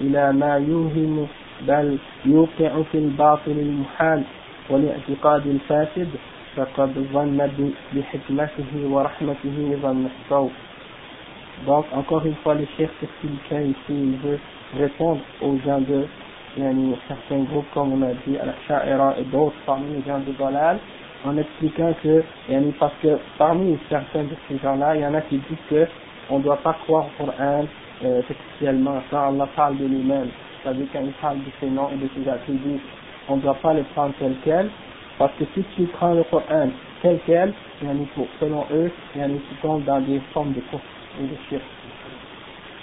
إلى 0.00 0.32
ما 0.32 0.56
يوهم 0.56 1.26
بل 1.68 1.98
يوقع 2.24 2.82
في 2.92 2.98
الباطل 2.98 3.50
المحال 3.50 4.22
والاعتقاد 4.70 5.46
الفاسد. 5.46 6.08
فقد 6.55 6.93
ظن 7.13 7.39
بحكمته 7.93 8.71
ورحمته 8.93 9.57
ظن 9.81 10.05
الصوت 10.05 10.51
Donc, 11.67 11.85
encore 11.93 12.25
une 12.25 12.35
fois, 12.43 12.55
le 12.55 12.65
chef 12.77 12.91
expliquait 13.01 13.67
ici, 13.67 13.75
il 13.89 14.17
veut 14.17 14.39
répondre 14.77 15.21
aux 15.41 15.57
gens 15.65 15.79
de 15.79 16.05
yani, 16.57 16.95
certains 17.07 17.43
groupes, 17.43 17.67
comme 17.73 17.93
on 17.93 18.01
a 18.01 18.13
dit, 18.27 18.37
à 18.37 18.45
la 18.45 18.53
Sha'ira 18.67 19.15
et 19.19 19.23
d'autres 19.23 19.55
parmi 19.65 19.95
les 19.95 20.01
gens 20.01 20.19
de 20.19 20.31
Dalal, 20.33 20.79
en 21.25 21.37
expliquant 21.37 21.93
que, 22.03 22.23
yani, 22.49 22.73
parce 22.79 22.93
que 23.01 23.17
parmi 23.37 23.77
certains 23.89 24.23
de 24.23 24.35
ces 24.49 24.57
gens-là, 24.57 24.95
il 24.95 25.01
y 25.01 25.05
en 25.05 25.13
a 25.13 25.21
qui 25.21 25.37
disent 25.37 25.57
que 25.69 25.87
on 26.29 26.39
ne 26.39 26.43
doit 26.43 26.57
pas 26.57 26.73
croire 26.85 27.05
au 27.19 27.25
Coran 27.25 27.65
euh, 28.03 28.21
textuellement, 28.27 29.01
quand 29.09 29.29
Allah 29.29 29.47
parle 29.55 29.77
de 29.77 29.85
lui-même, 29.85 30.29
c'est-à-dire 30.61 30.87
quand 30.91 31.01
il 31.01 31.13
parle 31.13 31.37
de 31.37 31.51
ses 31.59 31.67
noms 31.67 31.89
et 31.93 31.97
de 31.97 32.09
ses 32.15 32.29
attributs, 32.29 32.81
on 33.29 33.37
ne 33.37 33.41
doit 33.41 33.55
pas 33.55 33.73
le 33.73 33.83
prendre 33.93 34.13
tel 34.19 34.35
quel, 34.43 34.69
parce 35.18 35.32
que 35.34 35.44
si 35.54 35.64
tu 35.76 35.84
prends 35.86 36.14
le 36.14 36.22
Coran 36.24 36.68
tel 37.02 37.18
quel, 37.26 37.52
selon 38.40 38.64
eux, 38.72 38.90
tu 39.12 39.56
tombes 39.62 39.84
dans 39.84 40.00
des 40.00 40.20
formes 40.32 40.52
de 40.52 40.60
course 40.70 40.82
ou 41.20 41.26
de 41.26 41.36
shirk. 41.48 41.62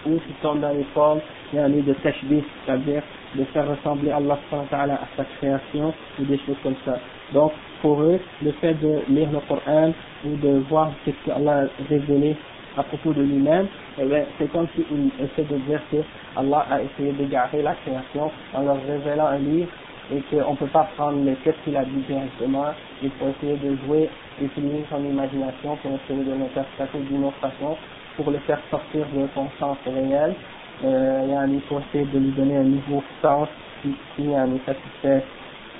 Ou 0.05 0.19
tu 0.19 0.33
tombes 0.41 0.59
dans 0.59 0.73
les 0.73 0.83
formes 0.93 1.21
de 1.53 1.93
tashbih, 1.93 2.43
c'est-à-dire 2.65 3.01
de 3.35 3.43
faire 3.45 3.67
ressembler 3.67 4.11
Allah 4.11 4.37
à 4.51 5.07
sa 5.17 5.23
création 5.37 5.93
ou 6.19 6.23
des 6.25 6.37
choses 6.39 6.57
comme 6.61 6.75
ça. 6.85 6.99
Donc, 7.33 7.51
pour 7.81 8.01
eux, 8.01 8.19
le 8.43 8.51
fait 8.53 8.73
de 8.75 9.01
lire 9.09 9.29
le 9.31 9.39
Coran 9.47 9.91
ou 10.25 10.35
de 10.35 10.59
voir 10.69 10.91
ce 11.05 11.11
qu'Allah 11.25 11.63
a 11.63 11.83
révélé 11.89 12.35
à 12.77 12.83
propos 12.83 13.13
de 13.13 13.21
lui-même, 13.21 13.67
eh 13.99 14.03
c'est 14.37 14.51
comme 14.51 14.67
s'il 14.75 15.09
essaie 15.23 15.43
de 15.43 15.57
dire 15.59 15.81
que 15.89 15.97
Allah 16.35 16.65
a 16.69 16.81
essayé 16.81 17.13
d'égarer 17.13 17.61
la 17.61 17.73
création 17.75 18.31
en 18.53 18.61
leur 18.61 18.85
révélant 18.85 19.27
un 19.27 19.37
livre 19.37 19.69
et 20.11 20.21
qu'on 20.29 20.51
ne 20.51 20.57
peut 20.57 20.67
pas 20.67 20.87
prendre 20.95 21.23
les 21.23 21.35
textes 21.37 21.63
qu'il 21.63 21.75
a 21.75 21.83
dit 21.83 22.03
directement, 22.07 22.67
il 23.01 23.09
faut 23.11 23.27
essayer 23.29 23.57
de 23.57 23.75
jouer, 23.85 24.09
utiliser 24.41 24.85
son 24.89 25.03
imagination 25.03 25.75
pour 25.77 25.91
essayer 25.91 26.23
de 26.23 26.31
l'interpréter 26.31 26.99
d'une 27.09 27.25
autre 27.25 27.37
façon, 27.37 27.75
pour 28.15 28.29
le 28.29 28.37
faire 28.39 28.59
sortir 28.69 29.05
de 29.15 29.27
son 29.33 29.47
sens 29.59 29.77
réel, 29.85 30.35
euh, 30.83 31.47
il 31.49 31.61
faut 31.61 31.79
essayer 31.79 32.05
de 32.05 32.19
lui 32.19 32.31
donner 32.31 32.57
un 32.57 32.63
nouveau 32.63 33.03
sens 33.21 33.47
qui, 33.81 33.95
qui 34.15 34.29
satisfait 34.65 35.23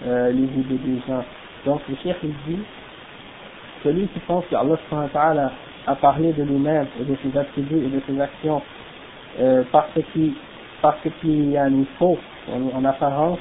euh, 0.06 0.32
les 0.32 0.44
idées 0.44 0.78
des 0.78 1.00
gens. 1.08 1.24
Donc 1.66 1.82
le 1.88 1.96
chef 2.04 2.18
il 2.24 2.60
celui 3.84 4.08
qui 4.08 4.20
pense 4.22 4.44
qu'Allah 4.50 5.52
a 5.88 5.96
parlé 5.96 6.34
de 6.34 6.44
lui-même 6.44 6.88
et 7.00 7.04
de 7.04 7.16
ses 7.24 7.38
attributs 7.38 7.86
et 7.86 7.90
de 7.90 8.02
ses 8.08 8.20
actions 8.20 8.62
euh, 9.40 9.64
parce 9.72 9.92
qu'il 10.12 10.34
parce 10.82 10.98
qu'il 11.22 11.52
y 11.52 11.58
a 11.58 11.68
une 11.68 11.86
faux 11.98 12.18
en 12.52 12.86
apparence 12.86 13.40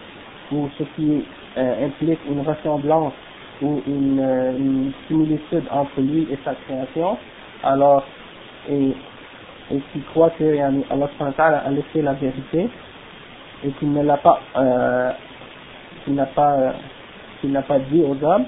ou 0.52 0.68
ce 0.78 0.84
qui 0.96 1.24
euh, 1.56 1.86
implique 1.86 2.20
une 2.28 2.40
ressemblance 2.40 3.12
ou 3.62 3.80
une, 3.86 4.20
euh, 4.20 4.56
une, 4.56 4.92
similitude 5.08 5.64
entre 5.70 6.00
lui 6.00 6.26
et 6.30 6.38
sa 6.44 6.54
création, 6.54 7.16
alors, 7.62 8.04
et, 8.68 8.92
qui 9.92 10.00
croit 10.12 10.30
que 10.30 10.58
Allah 10.90 11.62
a 11.64 11.70
laissé 11.70 12.02
la 12.02 12.12
vérité 12.12 12.68
et 13.64 13.70
qu'il 13.78 13.92
ne 13.92 14.02
l'a 14.02 14.18
pas, 14.18 14.40
euh, 14.56 15.10
n'a 16.08 16.26
pas, 16.26 16.52
euh, 16.52 16.72
qu'il 17.40 17.52
n'a 17.52 17.62
pas 17.62 17.78
dit 17.78 18.02
aux 18.02 18.22
hommes 18.22 18.44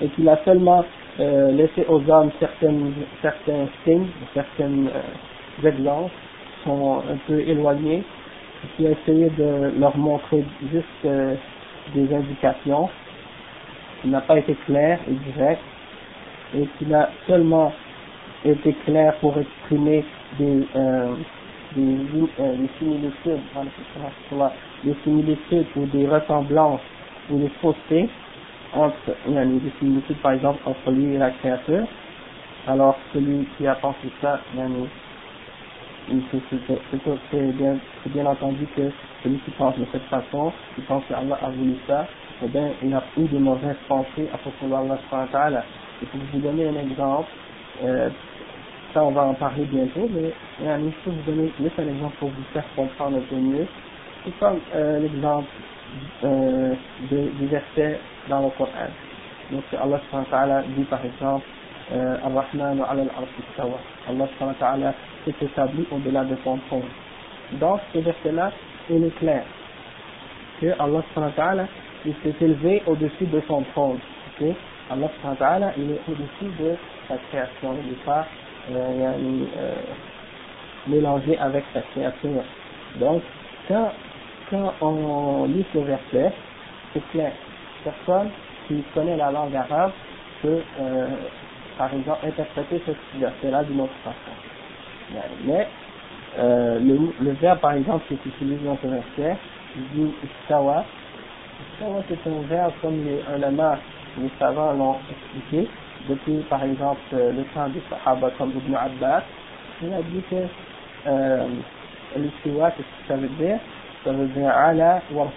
et 0.00 0.08
qu'il 0.08 0.28
a 0.28 0.38
seulement 0.44 0.84
euh, 1.20 1.52
laissé 1.52 1.86
aux 1.88 2.02
hommes 2.10 2.30
certaines, 2.40 2.92
certains 3.22 3.68
signes, 3.84 4.08
certains 4.34 4.86
euh, 4.86 5.68
exemples 5.68 6.10
sont 6.64 7.02
un 7.10 7.16
peu 7.26 7.40
éloignés 7.40 8.02
qui 8.76 8.86
a 8.86 8.90
essayé 8.90 9.30
de 9.30 9.78
leur 9.78 9.96
montrer 9.96 10.44
juste 10.72 10.86
euh, 11.04 11.34
des 11.94 12.14
indications, 12.14 12.88
qui 14.00 14.08
n'a 14.08 14.20
pas 14.20 14.38
été 14.38 14.54
clair 14.66 14.98
et 15.08 15.12
direct, 15.32 15.62
et 16.56 16.66
qui 16.78 16.86
n'a 16.86 17.10
seulement 17.26 17.72
été 18.44 18.72
clair 18.84 19.14
pour 19.20 19.36
exprimer 19.38 20.04
des, 20.38 20.66
euh, 20.76 21.14
euh, 21.76 22.56
des 22.56 22.68
similitudes, 22.78 23.40
des 24.84 24.94
similitudes 25.02 25.66
ou 25.76 25.86
des 25.86 26.06
ressemblances 26.06 26.80
ou 27.30 27.38
des 27.38 27.48
faussetés 27.60 28.08
entre, 28.74 29.16
il 29.26 29.60
des 29.60 29.72
similitudes 29.78 30.18
par 30.18 30.32
exemple 30.32 30.60
entre 30.66 30.90
lui 30.90 31.14
et 31.14 31.18
la 31.18 31.30
créature, 31.30 31.86
alors 32.66 32.96
celui 33.12 33.46
qui 33.56 33.66
a 33.66 33.74
pensé 33.76 34.10
ça, 34.20 34.40
il 34.52 34.58
y 34.58 34.62
a 34.62 34.66
c'est 37.30 37.52
bien, 37.52 37.78
bien 38.06 38.26
entendu 38.26 38.66
que 38.76 38.90
celui 39.22 39.38
qui 39.40 39.50
pense 39.52 39.78
de 39.78 39.86
cette 39.92 40.04
façon, 40.04 40.52
qui 40.74 40.82
pense 40.82 41.04
qu'Allah 41.06 41.38
a 41.42 41.50
voulu 41.50 41.76
ça, 41.86 42.06
eh 42.42 42.48
bien, 42.48 42.68
il 42.82 42.94
a 42.94 43.02
eu 43.16 43.26
de 43.28 43.38
mauvaises 43.38 43.76
pensées 43.88 44.28
à 44.32 44.38
propos 44.38 44.68
d'Allah 44.68 45.64
Et 46.02 46.06
pour 46.06 46.20
vous 46.32 46.40
donner 46.40 46.68
un 46.68 46.76
exemple, 46.76 47.30
euh, 47.82 48.10
ça 48.92 49.00
on 49.02 49.12
va 49.12 49.22
en 49.28 49.34
parler 49.34 49.64
bientôt, 49.66 50.08
mais 50.10 50.32
je 50.60 51.04
peux 51.04 51.10
vous 51.10 51.22
donner 51.22 51.50
juste 51.58 51.78
un 51.78 51.88
exemple 51.88 52.16
pour 52.18 52.30
vous 52.30 52.44
faire 52.52 52.64
comprendre 52.76 53.18
un 53.18 53.22
peu 53.22 53.36
mieux. 53.36 53.66
C'est 54.24 54.38
comme 54.38 54.60
euh, 54.74 55.00
l'exemple 55.00 55.48
euh, 56.24 56.74
du 57.00 57.46
verset 57.46 58.00
dans 58.28 58.40
le 58.40 58.50
Coran. 58.56 58.88
Donc 59.50 59.64
Allah 59.74 60.62
dit 60.68 60.84
par 60.84 61.04
exemple, 61.04 61.46
Ar-Rahman 61.92 62.80
ala 62.80 63.02
al 63.02 64.16
Allah 64.66 64.94
s'est 65.24 65.34
établi 65.40 65.86
au-delà 65.90 66.24
de 66.24 66.36
son 66.44 66.58
trône. 66.68 66.88
Donc, 67.52 67.80
ce 67.92 67.98
verset-là, 67.98 68.52
il 68.90 69.04
est 69.04 69.16
clair 69.18 69.44
que 70.60 70.66
Allah 70.78 71.66
il 72.06 72.14
s'est 72.22 72.34
élevé 72.44 72.82
au-dessus 72.86 73.26
de 73.26 73.40
son 73.46 73.62
trône. 73.72 73.98
Okay? 74.34 74.54
Allah 74.90 75.08
il 75.76 75.90
est 75.92 76.00
au-dessus 76.08 76.52
de 76.60 76.76
sa 77.08 77.16
création, 77.28 77.76
il 77.82 77.90
n'est 77.90 78.04
pas 78.04 78.26
euh, 78.70 79.12
euh, 79.56 79.74
mélangé 80.86 81.38
avec 81.38 81.64
sa 81.72 81.80
créature. 81.80 82.42
Donc, 82.96 83.22
quand, 83.68 83.90
quand 84.50 84.72
on 84.80 85.46
lit 85.46 85.64
ce 85.72 85.78
verset, 85.78 86.32
c'est 86.92 87.10
clair. 87.10 87.32
Personne 87.82 88.30
qui 88.68 88.82
connaît 88.94 89.16
la 89.16 89.30
langue 89.30 89.54
arabe 89.54 89.92
peut, 90.42 90.62
euh, 90.80 91.06
par 91.78 91.92
exemple, 91.92 92.26
interpréter 92.26 92.82
ce 92.86 93.18
verset-là 93.18 93.64
d'une 93.64 93.80
autre 93.80 93.94
façon. 94.02 94.34
Mais 95.44 95.66
euh, 96.38 96.78
le, 96.80 97.24
le 97.24 97.30
verbe 97.32 97.60
par 97.60 97.72
exemple 97.72 98.04
qui 98.08 98.14
est 98.14 98.26
utilisé 98.26 98.64
dans 98.64 98.78
ce 98.82 98.86
verset, 98.86 99.36
dit 99.94 100.14
istawa. 100.24 100.84
Istawa 101.72 102.02
c'est 102.08 102.30
un 102.30 102.40
verbe 102.48 102.72
comme 102.80 103.04
les 103.04 103.20
les 104.16 104.30
savants 104.38 104.72
l'ont 104.72 104.96
expliqué, 105.10 105.68
depuis 106.08 106.38
par 106.48 106.62
exemple 106.62 107.00
le 107.12 107.42
temps 107.52 107.68
des 107.68 107.82
sahaba 107.90 108.30
comme 108.38 108.50
Ibn 108.50 108.74
Abbas. 108.74 109.22
Il 109.82 109.92
a 109.92 110.02
dit 110.02 110.22
que 110.30 110.36
euh, 111.06 111.46
l'istiwa, 112.16 112.70
qu'est-ce 112.70 113.02
que 113.02 113.08
ça 113.08 113.16
veut 113.16 113.28
dire 113.28 113.58
Ça 114.04 114.12
veut 114.12 114.26
dire 114.28 114.48
ala 114.48 115.02
wa 115.12 115.28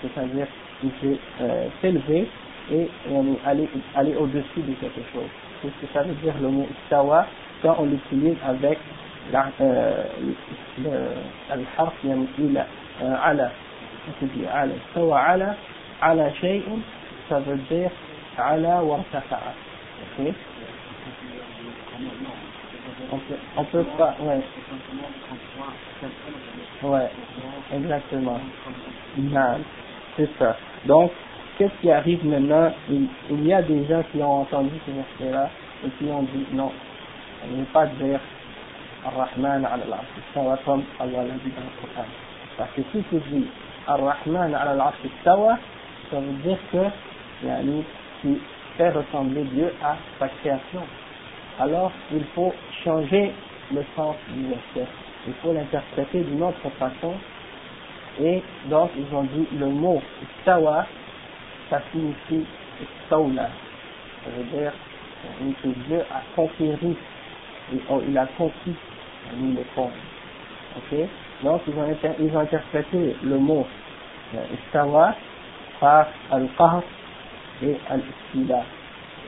c'est-à-dire 0.00 0.46
il 0.82 0.90
s'est 1.00 1.18
euh, 1.40 1.68
s'élever 1.80 2.28
et 2.70 2.88
euh, 3.10 3.34
aller, 3.44 3.68
aller 3.94 4.14
au-dessus 4.16 4.60
de 4.60 4.72
quelque 4.74 5.02
chose. 5.12 5.28
C'est 5.61 5.69
ce 5.69 5.85
que 5.85 5.93
ça 5.93 6.03
veut 6.03 6.13
dire 6.15 6.33
le 6.41 6.49
mot 6.49 6.67
istawa 6.71 7.25
quand 7.61 7.75
on 7.79 7.85
l'utilise 7.85 8.37
avec 8.45 8.79
الحرف 11.51 11.93
يعني 12.05 12.25
إلى 12.39 12.65
على 13.01 13.51
على 14.47 14.47
على 14.47 14.73
على 15.13 15.55
على 16.01 16.33
شيء 16.33 16.81
ça 17.29 17.39
veut 17.39 17.59
dire 17.69 17.91
على 18.37 18.79
وارتفع 18.79 19.39
ok 20.03 20.33
on 23.11 23.17
peut, 23.17 23.39
on 23.57 23.63
peut 23.65 23.83
pas 23.97 24.15
ouais 24.19 24.41
ouais 26.83 27.09
exactement 27.73 28.39
non 29.17 29.59
c'est 30.15 30.29
ça 30.39 30.55
donc 30.85 31.11
qu'est-ce 31.62 31.80
qui 31.80 31.90
arrive 31.92 32.26
maintenant? 32.26 32.72
Il, 32.90 33.06
il 33.30 33.46
y 33.46 33.52
a 33.52 33.62
des 33.62 33.86
gens 33.86 34.02
qui 34.10 34.20
ont 34.20 34.40
entendu 34.40 34.72
ce 34.84 34.90
verset 34.90 35.32
là 35.32 35.48
et 35.84 35.90
qui 35.90 36.10
ont 36.10 36.22
dit 36.22 36.46
non 36.52 36.72
on 37.44 37.52
ne 37.52 37.60
veut 37.60 37.66
pas 37.72 37.86
dire 37.86 38.18
Ar-Rahman 39.04 39.64
al-Arsh, 39.64 40.64
comme 40.64 40.82
Allah 41.00 41.22
l'a 41.22 41.34
dit 41.34 41.50
dans 41.50 41.62
le 41.62 41.94
Coran. 41.94 42.06
Parce 42.56 42.70
que 42.72 42.82
si 42.92 43.02
tu 43.10 43.16
dis 43.30 43.46
Ar-Rahman 43.86 44.54
al 44.54 44.80
arsh 44.80 44.96
ça 45.24 45.36
veut 46.20 46.32
dire 46.44 46.58
que 46.72 47.46
yani, 47.46 47.84
tu 48.20 48.40
fais 48.76 48.90
ressembler 48.90 49.44
Dieu 49.44 49.72
à 49.82 49.96
sa 50.18 50.28
création. 50.28 50.82
Alors, 51.60 51.92
il 52.12 52.24
faut 52.34 52.52
changer 52.84 53.32
le 53.72 53.84
sens 53.96 54.16
du 54.34 54.48
verset. 54.48 54.88
Il 55.26 55.34
faut 55.34 55.52
l'interpréter 55.52 56.20
d'une 56.22 56.42
autre 56.42 56.68
façon. 56.78 57.14
Et 58.20 58.42
donc, 58.66 58.90
ils 58.96 59.14
ont 59.14 59.24
dit 59.24 59.46
le 59.58 59.66
mot 59.66 60.00
istawa, 60.22 60.86
ça 61.72 61.80
signifie 61.90 62.44
istawla. 62.82 63.48
Ça 64.24 64.30
veut 64.36 64.44
dire 64.44 64.72
que 65.62 65.68
Dieu 65.86 66.00
a 66.12 66.20
conquéri, 66.36 66.94
il 67.72 68.18
a 68.18 68.26
conquis 68.36 68.74
le 69.40 69.64
fond. 69.74 69.90
Ok? 70.76 70.98
Donc, 71.42 71.62
ils 71.66 72.36
ont, 72.36 72.40
interprété 72.40 73.16
le 73.24 73.38
mot 73.38 73.66
euh, 74.34 74.38
istawa 74.54 75.14
par 75.80 76.06
al-qahr 76.30 76.82
et 77.62 77.76
al-istila. 77.88 78.62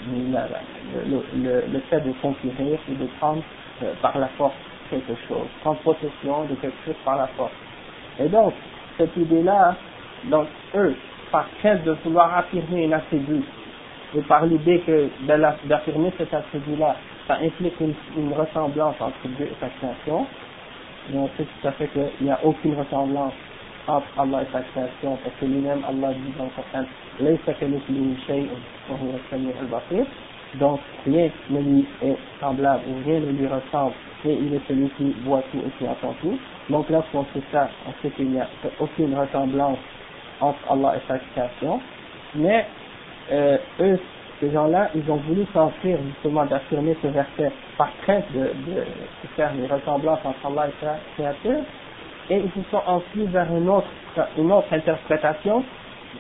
Le, 0.07 1.23
le, 1.37 1.65
le, 1.73 1.81
fait 1.89 2.01
de 2.01 2.13
conquérir 2.21 2.79
et 2.91 2.95
de 2.95 3.07
prendre 3.19 3.43
euh, 3.83 3.95
par 4.03 4.19
la 4.19 4.29
force 4.37 4.55
quelque 4.91 5.15
chose, 5.27 5.47
prendre 5.63 5.79
possession 5.81 6.45
de 6.45 6.55
quelque 6.57 6.77
chose 6.85 6.97
par 7.05 7.17
la 7.17 7.27
force. 7.29 7.53
Et 8.21 8.29
donc, 8.29 8.53
cette 8.99 9.17
idée-là, 9.17 9.77
donc 10.25 10.47
eux, 10.75 10.95
par 11.35 11.49
crainte 11.59 11.83
de 11.83 11.97
vouloir 12.05 12.39
affirmer 12.39 12.85
une 12.85 12.93
attribut, 12.93 13.43
et 14.17 14.21
par 14.21 14.47
l'idée 14.47 14.79
que 14.87 15.09
d'affirmer 15.67 16.13
cet 16.17 16.33
attribut-là, 16.33 16.95
ça 17.27 17.39
implique 17.43 17.75
une, 17.81 18.33
ressemblance 18.33 18.95
entre 19.01 19.27
Dieu 19.37 19.47
et 19.47 19.57
sa 19.59 19.67
création, 19.67 20.27
mais 21.11 21.19
on 21.19 21.29
sait 21.37 21.43
tout 21.43 21.67
à 21.67 21.73
fait 21.73 21.89
qu'il 21.89 22.09
n'y 22.21 22.31
a 22.31 22.39
aucune 22.45 22.77
ressemblance 22.77 23.33
entre 23.89 24.07
Allah 24.17 24.43
et 24.43 24.53
sa 24.53 24.61
création, 24.61 25.19
parce 25.25 25.35
que 25.41 25.47
lui-même, 25.47 25.83
Allah 25.89 26.13
dit 26.13 26.33
dans 26.39 26.45
le 26.45 26.51
Coran, 26.55 26.85
donc 30.61 30.81
rien 31.05 31.31
ne 31.51 31.61
lui 31.61 31.85
est 32.01 32.17
semblable 32.39 32.83
ou 32.89 33.05
rien 33.05 33.19
ne 33.19 33.33
lui 33.33 33.49
ressemble 33.49 33.95
et 34.25 34.35
il 34.35 34.55
est 34.55 34.61
celui 34.69 34.89
qui 34.91 35.13
voit 35.25 35.43
tout 35.51 35.59
et 35.59 35.71
qui 35.79 35.85
entend 35.85 36.15
tout. 36.23 36.39
Donc 36.71 36.89
lorsqu'on 36.91 37.25
sait 37.35 37.43
ça, 37.51 37.69
on 37.89 37.93
sait 38.01 38.11
qu'il 38.15 38.31
n'y 38.31 38.39
a 38.39 38.47
aucune 38.79 39.19
ressemblance 39.19 39.79
entre 40.45 40.73
Allah 40.73 40.95
et 40.97 41.09
sa 41.09 41.19
création. 41.19 41.81
Mais 42.35 42.67
euh, 43.33 43.59
eux, 43.81 43.99
ces 44.41 44.51
gens-là, 44.51 44.91
ils 44.95 45.09
ont 45.11 45.17
voulu 45.17 45.47
s'enfuir 45.53 45.99
justement 46.07 46.45
d'affirmer 46.45 46.97
ce 47.03 47.09
verset 47.09 47.53
par 47.79 47.91
crainte 48.03 48.25
de, 48.33 48.41
de, 48.41 48.85
faire 49.37 49.53
des 49.53 49.67
ressemblances 49.67 50.21
entre 50.25 50.47
Allah 50.47 50.69
et 50.69 50.85
sa 50.85 50.97
créature. 51.15 51.63
Et 52.31 52.39
ils 52.39 52.51
se 52.63 52.71
sont 52.71 52.83
enfuis 52.87 53.27
vers 53.27 53.51
une 53.55 53.69
autre, 53.69 53.89
une 54.39 54.51
autre 54.53 54.73
interprétation 54.73 55.63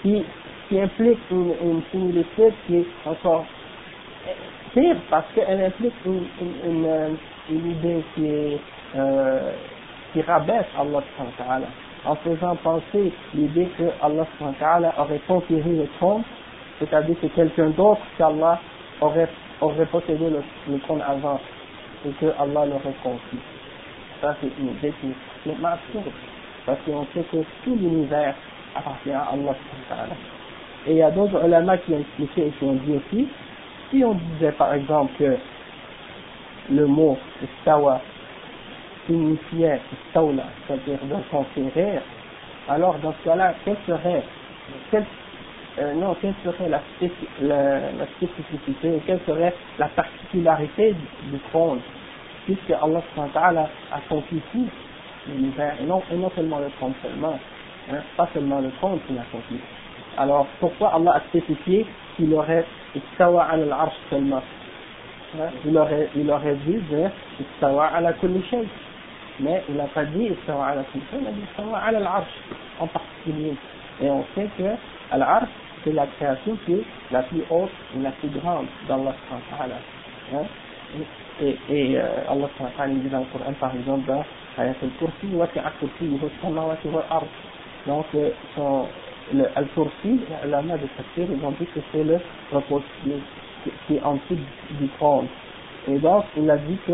qui, 0.03 0.25
implique 0.73 1.19
une, 1.31 1.55
une 1.63 1.83
similitude 1.93 2.53
qui 2.67 2.79
est 2.79 2.87
encore 3.07 3.45
pire 4.73 4.97
parce 5.09 5.27
qu'elle 5.35 5.65
implique 5.65 5.95
une, 6.05 6.25
une, 6.41 6.71
une, 6.71 7.17
une, 7.51 7.71
idée 7.71 8.05
qui 8.15 8.59
euh, 8.97 9.53
qui 10.13 10.23
rabaisse 10.23 10.67
Allah 10.79 11.03
en 12.07 12.15
faisant 12.17 12.57
penser 12.57 13.13
l'idée 13.35 13.69
que 13.79 13.85
Allah 14.03 14.27
aurait 14.99 15.21
conquéré 15.27 15.71
le 15.71 15.87
trône, 15.99 16.23
c'est-à-dire 16.79 17.17
que 17.21 17.27
quelqu'un 17.29 17.71
d'autre 17.71 18.01
qu'Allah 18.19 18.61
aurait, 19.01 19.29
aurait 19.61 19.87
possédé 19.87 20.29
le, 20.29 20.43
le 20.71 20.79
trône 20.81 21.03
avant 21.03 21.41
et 22.07 22.11
que 22.11 22.27
Allah 22.39 22.67
l'aurait 22.67 22.95
conquis. 23.03 23.39
Ça 24.21 24.37
c'est 24.41 24.51
une 24.59 24.71
idée 24.71 24.93
qui 25.01 25.09
est 25.51 25.65
absurde 25.65 26.13
parce 26.67 26.79
qu'on 26.87 27.07
sait 27.15 27.25
que 27.31 27.39
tout 27.65 27.77
l'univers 27.77 28.35
appartient 28.75 29.11
à 29.13 29.29
Allah 29.33 29.55
et 30.87 30.93
il 30.93 30.97
y 30.99 31.03
a 31.03 31.11
d'autres 31.11 31.43
ulama 31.45 31.79
qui 31.79 31.95
ont 31.95 32.01
expliqué 32.01 32.49
et 32.49 32.51
qui 32.51 32.65
ont 32.65 32.75
dit 32.75 32.93
aussi 32.97 33.29
si 33.91 34.05
on 34.05 34.15
disait 34.15 34.53
par 34.53 34.75
exemple 34.75 35.13
que 35.19 35.37
le 36.71 36.87
mot 36.87 37.17
istawa 37.43 38.01
signifiait 39.07 39.81
istawla, 39.93 40.45
c'est-à-dire 40.67 40.99
de 41.03 41.31
conquérir, 41.31 42.01
alors 42.69 42.97
dans 42.99 43.13
ce 43.13 43.25
cas-là, 43.29 43.55
quelle 43.65 43.77
serait, 43.87 44.23
quelle, 44.91 45.05
euh, 45.79 45.95
non, 45.95 46.17
quelle 46.21 46.35
serait 46.45 46.69
la, 46.69 46.81
la, 47.43 47.93
la, 47.93 48.07
spécificité, 48.17 49.03
quelle 49.07 49.21
serait 49.27 49.55
la 49.79 49.89
particularité 49.89 50.95
du 51.31 51.39
trône, 51.51 51.81
puisque 52.47 52.71
Allah 52.71 53.69
a 53.93 54.01
conquis 54.09 54.41
l'univers, 55.29 55.75
et 55.81 55.85
non, 55.85 56.03
et 56.11 56.17
non 56.17 56.31
seulement 56.35 56.59
le 56.59 56.71
trône 56.71 56.95
seulement, 57.03 57.39
hein, 57.93 57.99
pas 58.17 58.29
seulement 58.33 58.61
le 58.61 58.71
trône 58.73 58.99
qu'il 59.07 59.19
a 59.19 59.25
conquis. 59.31 59.61
Alors 60.17 60.47
pourquoi 60.61 60.95
Allah 60.95 61.17
a 61.17 61.21
spécifié 61.29 61.87
qu'il 62.17 62.33
aurait 62.35 62.65
istawa 62.95 63.45
al 63.51 63.71
arsh 63.71 63.95
seulement? 64.09 64.43
Il 65.67 65.77
aurait, 65.77 66.09
il 66.15 66.31
aurait 66.31 66.55
dû 66.55 66.79
dire 66.83 67.11
istawa 67.41 67.91
mais 69.41 69.63
il 69.69 69.77
n'a 69.77 69.85
pas 69.85 70.05
dit 70.05 70.25
il 70.27 70.33
a 70.33 71.33
dit 71.33 71.43
istawa 71.51 71.79
ala 71.79 72.01
l'arsh 72.01 72.29
en 72.81 72.87
particulier 72.87 73.55
et 74.03 74.11
on 74.11 74.25
sait 74.35 74.49
que 74.57 74.77
al-arsh 75.13 75.49
c'est 75.85 75.93
la 75.93 76.07
création 76.07 76.57
qui 76.65 76.75
est 76.75 76.85
la 77.11 77.23
plus 77.23 77.43
haute 77.51 77.71
et 77.97 78.01
la 78.01 78.11
plus 78.13 78.29
grande 78.29 78.67
d'Allah 78.89 79.15
hein? 80.33 80.45
et, 81.43 81.57
euh, 81.71 82.07
dit 82.89 83.09
dans 83.09 83.19
le 83.21 83.25
Coran 83.33 83.53
par 83.61 83.75
exemple 83.75 84.07
dans 84.07 84.25
al-Kursi 84.57 85.27
donc 87.87 88.07
euh, 88.15 88.31
le 89.33 89.45
Al-Kursi, 89.57 90.21
l'ama 90.47 90.77
de 90.77 90.87
Tafsir, 90.97 91.27
ils 91.31 91.57
dit 91.59 91.67
que 91.67 91.81
c'est 91.93 92.05
le 92.05 92.19
repos 92.53 92.83
qui 93.87 93.95
est 93.97 94.03
en 94.03 94.15
dessous 94.15 94.39
du 94.71 94.89
trône. 94.99 95.27
Et 95.87 95.99
donc, 95.99 96.25
il 96.37 96.51
a 96.51 96.57
dit 96.57 96.79
que 96.87 96.93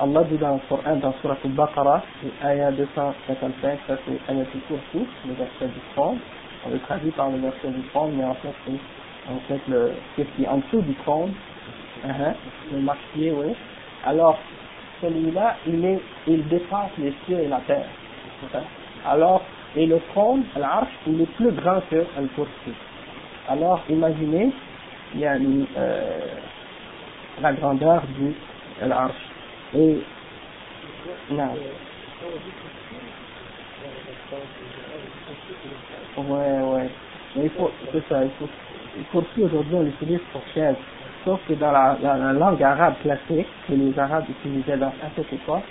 Allah 0.00 0.24
dit 0.24 0.38
dans 0.38 0.54
le 0.54 0.60
Coran, 0.68 0.96
dans 0.96 1.12
Surah 1.20 1.36
Al-Baqarah, 1.44 2.02
ayat 2.42 2.72
255, 2.72 3.78
ça 3.86 3.96
c'est 4.06 4.32
ayat 4.32 4.40
al-Kursi, 4.40 5.06
le 5.26 5.34
verset 5.34 5.66
du 5.66 5.80
trône. 5.94 6.18
On 6.66 6.70
le 6.70 6.78
traduit 6.80 7.10
par 7.10 7.28
le 7.30 7.38
verset 7.38 7.68
du 7.68 7.82
trône, 7.88 8.12
mais 8.16 8.24
en 8.24 8.34
fait, 8.34 8.54
c'est 8.64 9.30
en 9.30 9.38
fait 9.48 9.60
le, 9.68 9.92
ce 10.16 10.22
qui 10.22 10.44
est 10.44 10.48
en 10.48 10.58
dessous 10.58 10.80
du 10.80 10.94
trône, 10.94 11.32
uh 12.04 12.08
-huh, 12.08 12.34
le 12.72 12.78
marquier, 12.80 13.32
oui. 13.32 13.54
Alors, 14.06 14.38
celui-là, 15.02 15.56
il, 15.66 15.84
est, 15.84 16.00
il 16.26 16.48
dépasse 16.48 16.90
les 16.98 17.12
cieux 17.26 17.40
et 17.40 17.48
la 17.48 17.60
terre. 17.66 17.88
Alors, 19.06 19.42
et 19.76 19.86
le 19.86 20.00
trône, 20.12 20.44
l'arche, 20.56 20.94
il 21.06 21.20
est 21.20 21.32
plus 21.36 21.52
grand 21.52 21.80
que 21.90 21.96
le 22.20 22.28
kursi. 22.34 22.72
Alors, 23.48 23.80
imaginez, 23.90 24.52
il 25.14 25.20
y 25.20 25.26
a 25.26 25.36
une, 25.36 25.66
euh, 25.76 26.20
la 27.40 27.52
grandeur 27.52 28.02
du 28.18 28.34
l'arche. 28.86 29.14
Et, 29.74 30.02
non. 31.30 31.54
Ouais, 36.16 36.60
ouais. 36.60 36.90
Mais 37.36 37.44
il 37.44 37.50
faut, 37.50 37.70
c'est 37.92 38.06
ça, 38.08 38.24
il 38.24 38.30
faut, 38.38 38.48
le 38.96 39.04
kursi 39.10 39.42
aujourd'hui 39.42 39.74
on 39.74 39.82
l'utilise 39.82 40.20
pour 40.32 40.42
chaise. 40.54 40.76
Sauf 41.24 41.40
que 41.48 41.54
dans 41.54 41.70
la, 41.70 41.96
la, 42.02 42.16
la, 42.16 42.32
langue 42.32 42.62
arabe 42.62 42.94
classique, 43.02 43.46
que 43.66 43.72
les 43.74 43.96
arabes 43.98 44.24
utilisaient 44.28 44.76
dans, 44.76 44.88
à 44.88 45.08
cette 45.16 45.32
époque, 45.32 45.62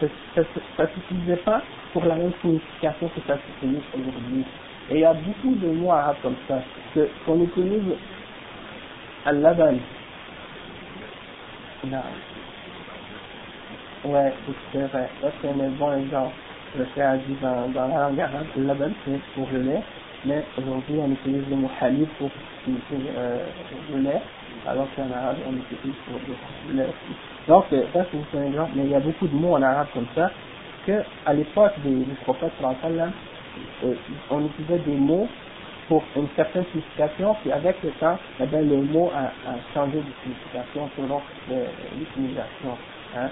ça 0.00 0.06
ne 0.36 0.86
s'utilisait 0.86 1.36
pas 1.38 1.62
pour 1.92 2.04
la 2.04 2.14
même 2.14 2.32
signification 2.40 3.08
que 3.08 3.20
ça 3.26 3.38
s'utilise 3.38 3.82
aujourd'hui. 3.94 4.44
Et 4.90 4.94
il 4.94 5.00
y 5.00 5.04
a 5.04 5.14
beaucoup 5.14 5.54
de 5.54 5.68
mots 5.68 5.92
arabes 5.92 6.16
comme 6.22 6.36
ça, 6.46 6.60
qu'on 7.26 7.42
utilise 7.42 7.94
al-laban. 9.24 9.78
Non. 11.84 12.02
Ouais, 14.04 14.34
c'est 14.72 14.78
vrai. 14.78 15.10
Ça, 15.20 15.28
c'est 15.40 15.48
un 15.48 15.70
bon 15.70 15.92
exemple. 15.94 16.34
Le 16.76 16.84
frère 16.86 17.18
dit 17.26 17.36
dans, 17.40 17.68
dans 17.70 17.88
la 17.88 18.08
langue 18.08 18.20
arabe, 18.20 18.46
al-laban, 18.56 18.92
c'est 19.04 19.20
pour 19.34 19.48
le 19.50 19.62
lait. 19.62 19.82
Mais 20.24 20.44
aujourd'hui, 20.58 20.96
on 21.00 21.12
utilise 21.12 21.48
le 21.48 21.56
mot 21.56 21.70
halib 21.80 22.08
pour 22.18 22.30
euh, 22.68 23.46
le 23.92 23.98
lait, 24.00 24.22
alors 24.66 24.88
qu'en 24.94 25.10
arabe, 25.10 25.38
on 25.46 25.54
utilise 25.54 25.94
pour 26.06 26.20
le 26.68 26.74
lait. 26.74 26.92
Donc, 27.46 27.64
euh, 27.72 27.86
ça, 27.92 28.00
c'est 28.10 28.38
un 28.38 28.44
exemple, 28.44 28.72
mais 28.74 28.84
il 28.84 28.90
y 28.90 28.96
a 28.96 29.00
beaucoup 29.00 29.28
de 29.28 29.34
mots 29.34 29.56
en 29.56 29.62
arabe 29.62 29.88
comme 29.94 30.06
ça, 30.14 30.30
à 31.26 31.34
l'époque 31.34 31.78
du, 31.80 32.04
du 32.04 32.14
prophète 32.22 32.52
euh, 33.84 33.94
on 34.30 34.46
utilisait 34.46 34.78
des 34.80 34.96
mots 34.96 35.28
pour 35.88 36.04
une 36.16 36.28
certaine 36.36 36.64
signification, 36.66 37.34
puis 37.42 37.52
avec 37.52 37.82
le 37.82 37.92
temps, 37.94 38.18
eh 38.40 38.46
bien, 38.46 38.60
le 38.62 38.76
mot 38.82 39.10
a, 39.12 39.26
a 39.50 39.60
changé 39.74 39.98
de 39.98 40.12
signification 40.22 40.90
selon 40.96 41.22
l'utilisation. 41.98 42.78
Hein. 43.16 43.30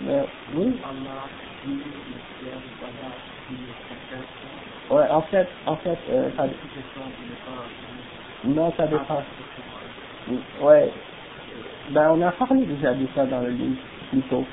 Mais, 0.00 0.22
oui. 0.54 0.80
Ouais, 4.90 5.08
en 5.10 5.22
fait, 5.22 5.48
en 5.66 5.76
fait, 5.78 5.98
euh, 6.10 6.30
ça, 6.36 6.44
non, 8.44 8.72
ça 8.76 8.86
dépend. 8.88 9.24
Ouais. 10.62 10.90
Ben, 11.90 12.10
on 12.12 12.22
a 12.22 12.32
parlé 12.32 12.66
déjà 12.66 12.92
de 12.94 13.06
ça 13.14 13.24
dans 13.26 13.40
le 13.40 13.50
livre, 13.50 13.80
plutôt. 14.10 14.44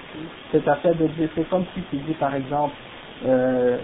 C'est 0.51 0.67
à 0.67 0.75
fait 0.77 0.93
de 0.95 1.07
dire, 1.07 1.29
c'est 1.35 1.49
comme 1.49 1.65
si 1.73 1.81
tu 1.89 1.97
dis, 1.97 2.13
par 2.13 2.33
exemple, 2.33 2.73
euh, 3.25 3.77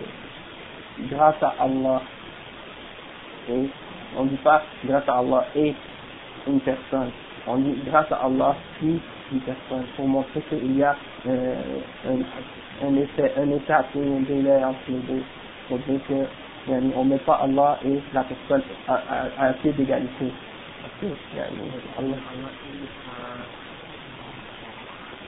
grâce 1.10 1.42
à 1.42 1.56
Allah, 1.60 2.02
et 3.50 3.68
on 4.18 4.24
ne 4.24 4.30
dit 4.30 4.38
pas 4.38 4.64
grâce 4.86 5.08
à 5.10 5.20
Allah 5.20 5.46
et 5.56 5.74
une 6.48 6.60
personne. 6.62 7.12
On 7.48 7.58
dit 7.58 7.76
grâce 7.88 8.12
à 8.12 8.26
Allah 8.26 8.56
puis 8.78 9.00
une 9.32 9.40
personne 9.42 9.86
pour 9.96 10.08
montrer 10.08 10.42
qu'il 10.42 10.78
y 10.78 10.84
a 10.84 10.96
euh, 11.28 11.56
un, 12.08 12.88
un, 12.88 12.96
effet, 12.98 13.34
un 13.38 13.50
état 13.52 13.86
un 13.96 14.22
délai 14.22 14.64
entre 14.64 14.80
les 14.90 15.00
deux. 15.00 15.24
Pour 15.68 15.80
dire 15.80 16.00
que 16.08 16.14
on 16.70 17.04
ne 17.06 17.10
met 17.10 17.18
pas 17.20 17.40
Allah 17.44 17.80
et 17.86 18.00
la 18.14 18.24
personne 18.24 18.62
à, 18.88 18.94
à, 18.94 19.48
à 19.50 19.54
pied 19.54 19.72
d'égalité. 19.74 20.32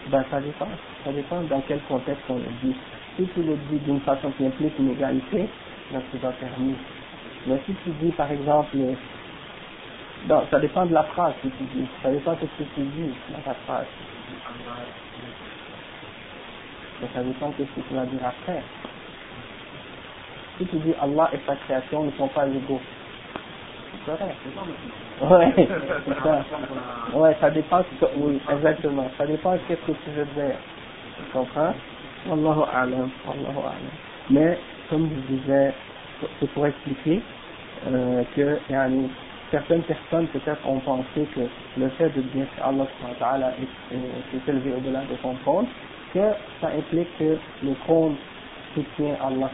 Ben, 0.08 0.24
ça 0.30 0.40
dépend. 0.42 0.68
Ça 1.04 1.12
dépend 1.12 1.42
dans 1.44 1.62
quel 1.68 1.82
contexte 1.84 2.24
on 2.30 2.36
le 2.36 2.50
dit. 2.64 2.76
Si 3.16 3.28
tu 3.28 3.44
le 3.44 3.56
dis 3.70 3.80
d'une 3.80 4.02
façon 4.02 4.32
qui 4.32 4.46
implique 4.46 4.78
une 4.80 4.92
égalité, 4.92 5.50
là 5.92 6.00
c'est 6.12 6.22
pas 6.22 6.32
permis. 6.34 6.76
Mais 7.46 7.60
si 7.66 7.74
tu 7.84 7.90
dis 8.02 8.12
par 8.12 8.32
exemple, 8.32 8.76
non, 10.28 10.44
ça 10.50 10.60
dépend 10.60 10.86
de 10.86 10.94
la 10.94 11.04
phrase 11.04 11.34
que 11.44 11.48
tu 11.50 11.64
dis, 11.76 11.86
ça 12.02 12.10
dépend 12.10 12.34
de 12.34 12.40
ce 12.40 12.64
que 12.64 12.70
tu 12.76 12.82
dis 12.82 13.14
dans 13.30 13.40
ta 13.42 13.54
phrase. 13.66 13.88
Mais 17.02 17.08
ça 17.14 17.22
dépend 17.24 17.50
de 17.50 17.56
ce 17.58 17.64
que 17.82 17.88
tu 17.88 17.94
vas 17.94 18.06
dire 18.06 18.26
après. 18.26 18.64
Si 20.58 20.66
tu 20.68 20.78
dis 20.78 20.94
Allah 21.02 21.30
et 21.34 21.40
sa 21.46 21.56
création 21.56 22.04
ne 22.06 22.12
sont 22.12 22.28
pas 22.30 22.48
égaux, 22.48 22.82
c'est 23.92 24.06
correct. 24.06 24.38
Ouais, 25.24 25.54
ça. 26.24 26.46
Ouais, 27.14 27.36
ça 27.40 27.50
dépend, 27.52 27.82
oui, 28.18 28.40
exactement. 28.52 29.10
Ça 29.18 29.26
dépend 29.26 29.54
de 29.54 29.60
ce 29.70 29.74
que 29.74 29.92
tu 29.92 30.10
veux 30.12 30.26
dire. 30.26 30.56
Tu 31.18 31.24
comprends? 31.32 31.74
Wallahu 32.28 32.64
a'lam, 32.74 33.10
Wallahu 33.26 33.60
a'lam. 33.60 33.92
Mais, 34.30 34.58
comme 34.90 35.10
je 35.10 35.34
disais, 35.36 35.74
c'est 36.40 36.50
pour 36.52 36.66
expliquer 36.68 37.22
euh, 37.88 38.24
que 38.36 38.60
yani, 38.70 39.10
certaines 39.52 39.84
personnes 39.84 40.28
peut-être 40.28 40.68
ont 40.68 40.80
pensé 40.80 41.28
que 41.36 41.42
le 41.78 41.90
fait 41.90 42.10
de 42.10 42.22
dire 42.22 42.48
Allah 42.62 42.86
est 43.60 44.50
élevé 44.50 44.74
au-delà 44.74 45.02
de 45.02 45.16
son 45.22 45.36
trône, 45.44 45.68
que 46.14 46.20
ça 46.60 46.68
implique 46.68 47.10
que 47.18 47.38
le 47.64 47.76
trône 47.86 48.16
soutient 48.74 49.16
Allah 49.24 49.50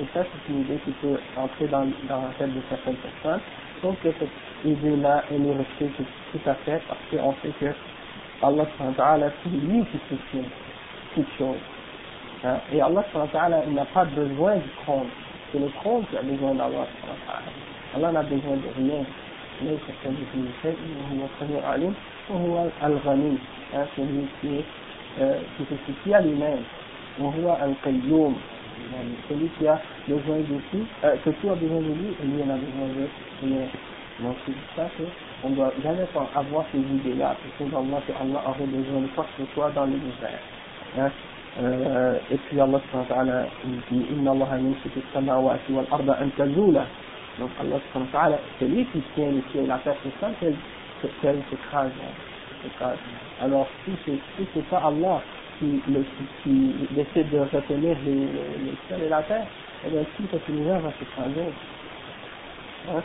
et 0.00 0.04
ça 0.12 0.24
c'est 0.24 0.52
une 0.52 0.60
idée 0.62 0.78
qui 0.84 0.90
peut 0.92 1.16
entrer 1.36 1.66
dans, 1.68 1.86
dans 2.08 2.22
la 2.22 2.28
tête 2.38 2.54
de 2.54 2.60
certaines 2.68 2.96
personnes, 2.96 3.40
sauf 3.83 3.95
que 4.03 4.09
cette 4.19 4.29
idée-là 4.65 5.23
est 5.31 5.37
rejetée 5.37 5.91
tout 6.31 6.49
à 6.49 6.53
fait 6.55 6.81
parce 6.87 6.99
qu'on 7.09 7.33
sait 7.41 7.53
que 7.59 7.73
Allah 8.41 8.65
c'est 9.43 9.49
lui 9.49 9.85
qui 9.85 9.99
soutient 10.09 10.49
toute 11.15 11.27
chose. 11.37 11.57
Hein? 12.43 12.57
Et 12.73 12.81
Allah 12.81 13.03
n'a 13.67 13.85
pas 13.85 14.05
besoin 14.05 14.55
du 14.57 14.69
trône 14.83 15.07
c'est 15.51 15.59
le 15.59 15.69
trône 15.81 16.03
qui 16.09 16.17
a 16.17 16.21
besoin 16.21 16.53
d'Allah. 16.53 16.85
Allah 17.95 18.11
n'a 18.11 18.23
besoin 18.23 18.55
de 18.57 18.69
rien. 18.77 19.03
ليس 19.61 19.85
كمثله 20.03 20.49
شيء 20.61 20.77
وهو 20.99 21.25
السميع 21.25 21.59
العليم 21.59 21.93
وهو 22.29 22.67
الغني 22.83 23.37
celui 23.95 24.25
qui 24.39 24.55
est 24.55 24.65
euh, 25.19 25.39
qui 25.57 25.63
se 25.65 25.75
suffit 25.85 26.13
à 26.13 26.21
lui-même 26.21 26.63
وهو 27.19 27.57
القيوم 27.63 28.35
يعني 28.35 28.52
celui 29.28 29.48
qui 29.58 29.66
a 29.66 29.80
besoin 30.08 30.38
de 30.38 30.58
tout 30.70 30.86
euh, 31.04 31.16
que 31.24 31.30
tout 31.30 31.50
a 31.50 31.54
besoin 31.54 31.78
de 31.78 31.92
lui 31.92 32.16
lui 32.24 32.42
en 32.42 32.50
a 32.50 32.56
besoin 32.56 32.88
de 32.88 33.08
rien. 33.42 33.66
Donc 34.20 34.36
c'est 34.46 34.52
pour 34.52 34.76
ça 34.76 34.90
qu'on 35.42 35.50
ne 35.50 35.54
doit 35.56 35.72
jamais 35.82 36.06
avoir 36.34 36.64
ces 36.72 36.78
idées 36.78 37.14
là 37.14 37.36
parce 37.42 37.70
que 37.70 37.76
Allah 37.76 38.00
que 38.06 38.12
Allah 38.12 38.42
aurait 38.46 38.66
besoin 38.66 39.00
de 39.00 39.06
quoi 39.08 39.24
que 39.24 39.44
ce 39.44 39.52
soit 39.54 39.70
dans 39.72 39.86
l'univers. 39.86 40.38
Hein? 40.98 41.10
Euh, 41.60 42.18
et 42.30 42.36
puis 42.36 42.60
Allah 42.60 42.80
subhanahu 42.90 43.08
wa 43.10 43.14
ta'ala 43.14 43.46
dit 43.90 44.06
Inna 44.10 44.32
Allah 44.32 44.58
yumsiku 44.58 45.00
samawati 45.12 45.72
wal 45.72 45.86
arda 45.90 46.18
an 46.20 46.28
tazula. 46.36 46.86
Donc 47.38 47.50
Allah 47.60 47.80
subhanahu 47.92 48.32
wa 48.32 48.38
c'est 48.58 48.66
lui 48.68 48.84
qui 48.86 49.02
tient 49.14 49.30
les 49.30 49.42
cieux 49.52 49.62
et 49.62 49.66
la 49.66 49.78
terre 49.78 49.96
c'est 50.02 50.20
ça 50.20 50.30
qu'elle 50.40 51.42
s'écrase 51.50 51.90
alors 53.42 53.66
si 53.84 53.92
c'est 54.04 54.18
si 54.36 54.48
c'est 54.54 54.66
pas 54.68 54.82
Allah 54.86 55.20
qui, 55.58 55.82
le, 55.88 56.04
qui 56.42 56.74
décide 56.90 57.30
de 57.30 57.40
retenir 57.40 57.96
les, 58.04 58.14
les 58.14 58.76
cieux 58.86 59.04
et 59.04 59.08
la 59.08 59.22
terre 59.22 59.46
eh 59.86 59.90
bien 59.90 60.02
tout 60.16 60.24
cet 60.30 60.48
univers 60.48 60.80
va 60.80 60.90
s'écraser 60.98 61.52
hein? 62.88 63.02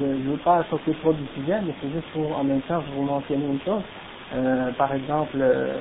je 0.00 0.04
ne 0.04 0.30
veux 0.30 0.38
pas 0.38 0.64
sauter 0.70 0.92
trop 1.02 1.12
du 1.12 1.26
sujet 1.34 1.60
mais 1.62 1.74
c'est 1.80 1.90
juste 1.90 2.08
pour 2.12 2.38
en 2.38 2.44
même 2.44 2.62
temps 2.62 2.82
vous 2.94 3.02
mentionner 3.02 3.46
une 3.46 3.60
chose 3.60 3.82
euh, 4.32 4.72
par 4.72 4.92
exemple, 4.92 5.36
euh, 5.40 5.74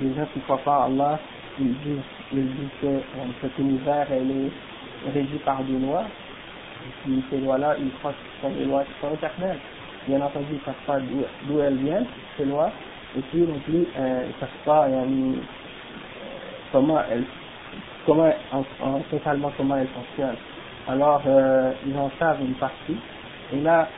les 0.00 0.14
gens 0.14 0.26
qui 0.32 0.38
ne 0.38 0.44
croient 0.44 0.58
pas 0.58 0.82
à 0.82 0.84
Allah, 0.84 1.18
ils 1.58 1.74
disent, 1.80 1.98
disent 2.32 2.68
que 2.80 2.86
euh, 2.86 3.00
cet 3.40 3.58
univers 3.58 4.06
est 4.12 5.10
régi 5.12 5.38
par 5.44 5.62
des 5.64 5.78
lois, 5.78 6.04
et 6.84 6.90
puis 7.02 7.24
ces 7.30 7.38
lois-là, 7.38 7.76
ils 7.80 7.90
croient 7.98 8.12
que 8.12 8.18
ce 8.36 8.42
sont 8.42 8.54
des 8.54 8.64
lois 8.64 8.84
qui 8.84 8.92
sont 9.00 9.14
éternelles. 9.14 9.58
Bien 10.06 10.20
entendu, 10.20 10.46
ils 10.50 10.54
ne 10.54 10.60
savent 10.60 10.74
pas 10.86 11.00
d'où 11.00 11.60
elles 11.60 11.78
viennent, 11.78 12.06
ces 12.36 12.44
lois, 12.44 12.70
et 13.16 13.20
puis 13.30 13.40
non 13.40 13.58
plus, 13.60 13.86
euh, 13.96 14.24
ils 14.24 14.28
ne 14.28 14.40
savent 14.40 14.64
pas 14.64 14.86
euh, 14.88 15.32
comment 16.72 17.00
elles, 17.10 17.24
comment, 18.06 18.32
en, 18.52 18.64
en, 18.80 19.00
totalement 19.10 19.50
comment 19.56 19.76
elles 19.76 19.88
fonctionnent. 19.88 20.36
Alors, 20.88 21.22
euh, 21.26 21.72
ils 21.86 21.96
en 21.96 22.10
savent 22.18 22.40
une 22.42 22.54
partie, 22.54 22.96
et 23.52 23.60
là, 23.60 23.88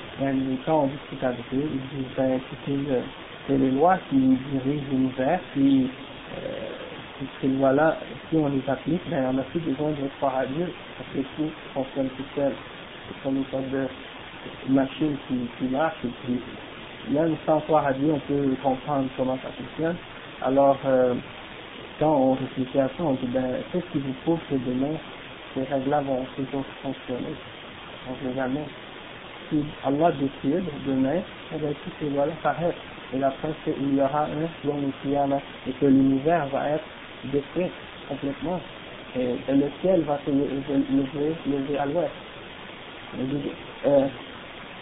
quand 0.67 0.85
on 0.85 0.87
discute 0.89 1.25
avec 1.25 1.45
eux, 1.55 1.69
ils 1.73 1.99
disent, 1.99 2.13
ben, 2.17 2.33
écoutez, 2.37 2.79
c'est 3.47 3.59
les 3.59 3.71
lois 3.71 3.97
qui 4.11 4.17
dirigent 4.17 4.87
l'univers, 4.91 5.41
qui, 5.55 5.89
euh, 6.39 6.69
ces 7.41 7.49
lois-là, 7.49 7.99
si 8.29 8.37
on 8.37 8.49
les 8.49 8.63
applique, 8.69 9.03
ben, 9.09 9.29
on 9.31 9.35
n'a 9.35 9.43
plus 9.45 9.61
besoin 9.61 9.91
de 9.91 10.09
croire 10.19 10.37
à 10.39 10.47
Dieu, 10.47 10.73
parce 10.99 11.11
que 11.11 11.21
tout 11.37 11.51
fonctionne 11.75 12.09
tout 12.11 12.25
seul. 12.35 12.55
C'est 13.09 13.23
comme 13.23 13.37
une 13.39 13.47
sorte 13.47 13.71
de 13.71 13.87
machine 14.69 15.17
qui, 15.29 15.49
qui 15.59 15.65
marche, 15.67 15.99
puis, 16.25 16.41
même 17.09 17.37
sans 17.47 17.61
croire 17.61 17.87
à 17.87 17.93
Dieu, 17.93 18.13
on 18.13 18.19
peut 18.21 18.57
comprendre 18.63 19.09
comment 19.17 19.37
ça 19.43 19.51
fonctionne. 19.51 19.97
Alors, 20.43 20.79
euh, 20.85 21.15
quand 21.99 22.11
on 22.11 22.35
réfléchit 22.35 22.81
à 22.81 22.89
ça, 22.89 22.95
on 23.03 23.15
dit, 23.15 23.27
ben, 23.29 23.63
qu'est-ce 23.73 23.87
qui 23.93 23.99
vous 23.99 24.13
prouve 24.25 24.41
que 24.51 24.57
demain, 24.57 24.97
ces 25.55 25.65
règles-là 25.65 26.01
vont 26.03 26.25
toujours 26.37 26.65
fonctionner? 26.83 27.35
On 28.09 28.29
ne 28.29 28.35
jamais. 28.35 28.67
Si 29.49 29.65
Allah 29.85 30.13
décide 30.13 30.65
demain, 30.87 31.21
eh 31.55 31.59
bien, 31.59 31.71
toutes 31.85 31.95
ces 32.01 32.11
lois-là 32.11 32.33
s'arrêtent 32.43 32.77
et 33.15 33.19
la 33.19 33.31
preuve 33.31 33.55
qu'il 33.65 33.95
y 33.95 34.01
aura 34.01 34.25
un 34.25 34.49
long 34.65 34.83
et 35.67 35.73
que 35.73 35.87
l'univers 35.87 36.47
va 36.49 36.71
être 36.71 36.85
détruit 37.25 37.71
complètement 38.09 38.61
et, 39.17 39.37
le 39.49 39.71
ciel 39.81 40.03
va 40.03 40.19
se 40.25 40.31
lever, 40.31 41.79
à 41.79 41.87
l'ouest. 41.87 42.13
Euh, 43.87 44.09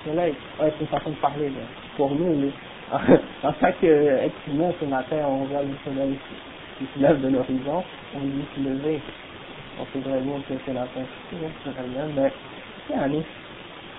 c'est 0.04 0.80
une 0.80 0.86
façon 0.88 1.10
de 1.10 1.16
parler. 1.16 1.52
Pour 1.96 2.14
nous, 2.14 2.50
en 2.92 3.52
tant 3.52 3.72
qu'être 3.80 4.48
humain 4.48 4.70
ce 4.80 4.84
matin, 4.84 5.16
on 5.26 5.44
voit 5.44 5.62
le 5.62 5.74
soleil 5.84 6.18
qui 6.78 6.86
se 6.94 7.02
lève 7.02 7.20
de 7.20 7.28
l'horizon, 7.28 7.84
on 8.14 8.20
dit 8.20 8.44
se 8.54 8.60
lever. 8.60 9.00
On 9.80 9.86
sait 9.86 10.08
vraiment 10.08 10.38
que 10.48 10.54
c'est 10.64 10.72
la 10.72 10.86
fin. 10.86 11.00
C'est 11.30 11.70
rien, 11.70 12.06
mais 12.14 12.32
c'est 12.86 12.94
année. 12.94 13.24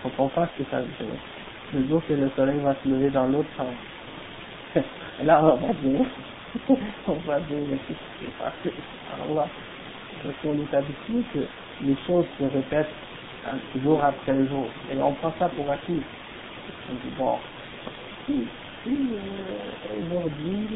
On 0.03 0.09
comprend 0.09 0.47
ce 0.55 0.63
que 0.63 0.69
ça 0.69 0.79
veut 0.79 0.87
dire. 0.87 1.19
Le 1.73 1.87
jour 1.87 2.01
que 2.07 2.13
le 2.13 2.29
soleil 2.35 2.59
va 2.59 2.75
se 2.83 2.87
lever 2.87 3.09
dans 3.09 3.25
l'autre 3.25 3.49
sens. 3.57 3.73
Là, 5.23 5.41
on 5.43 5.55
va 5.55 5.73
dire, 5.73 6.05
on 7.07 7.13
va 7.13 7.39
dire 7.39 7.57
ce 7.87 7.93
qui 7.93 8.25
s'est 8.25 8.31
passé? 8.39 8.73
Allah. 9.29 9.47
Parce 10.23 10.35
qu'on 10.41 10.53
est 10.53 10.73
habitué 10.73 11.23
que 11.33 11.39
les 11.81 11.95
choses 12.07 12.25
se 12.39 12.43
répètent 12.45 12.93
jour 13.83 14.03
après 14.03 14.45
jour. 14.47 14.67
Et 14.91 14.97
on 14.97 15.13
prend 15.13 15.33
ça 15.39 15.49
pour 15.49 15.69
acquis. 15.69 16.01
On 16.89 16.93
dit, 16.93 17.13
bon, 17.17 17.37
si, 18.25 18.47
aujourd'hui, 20.07 20.67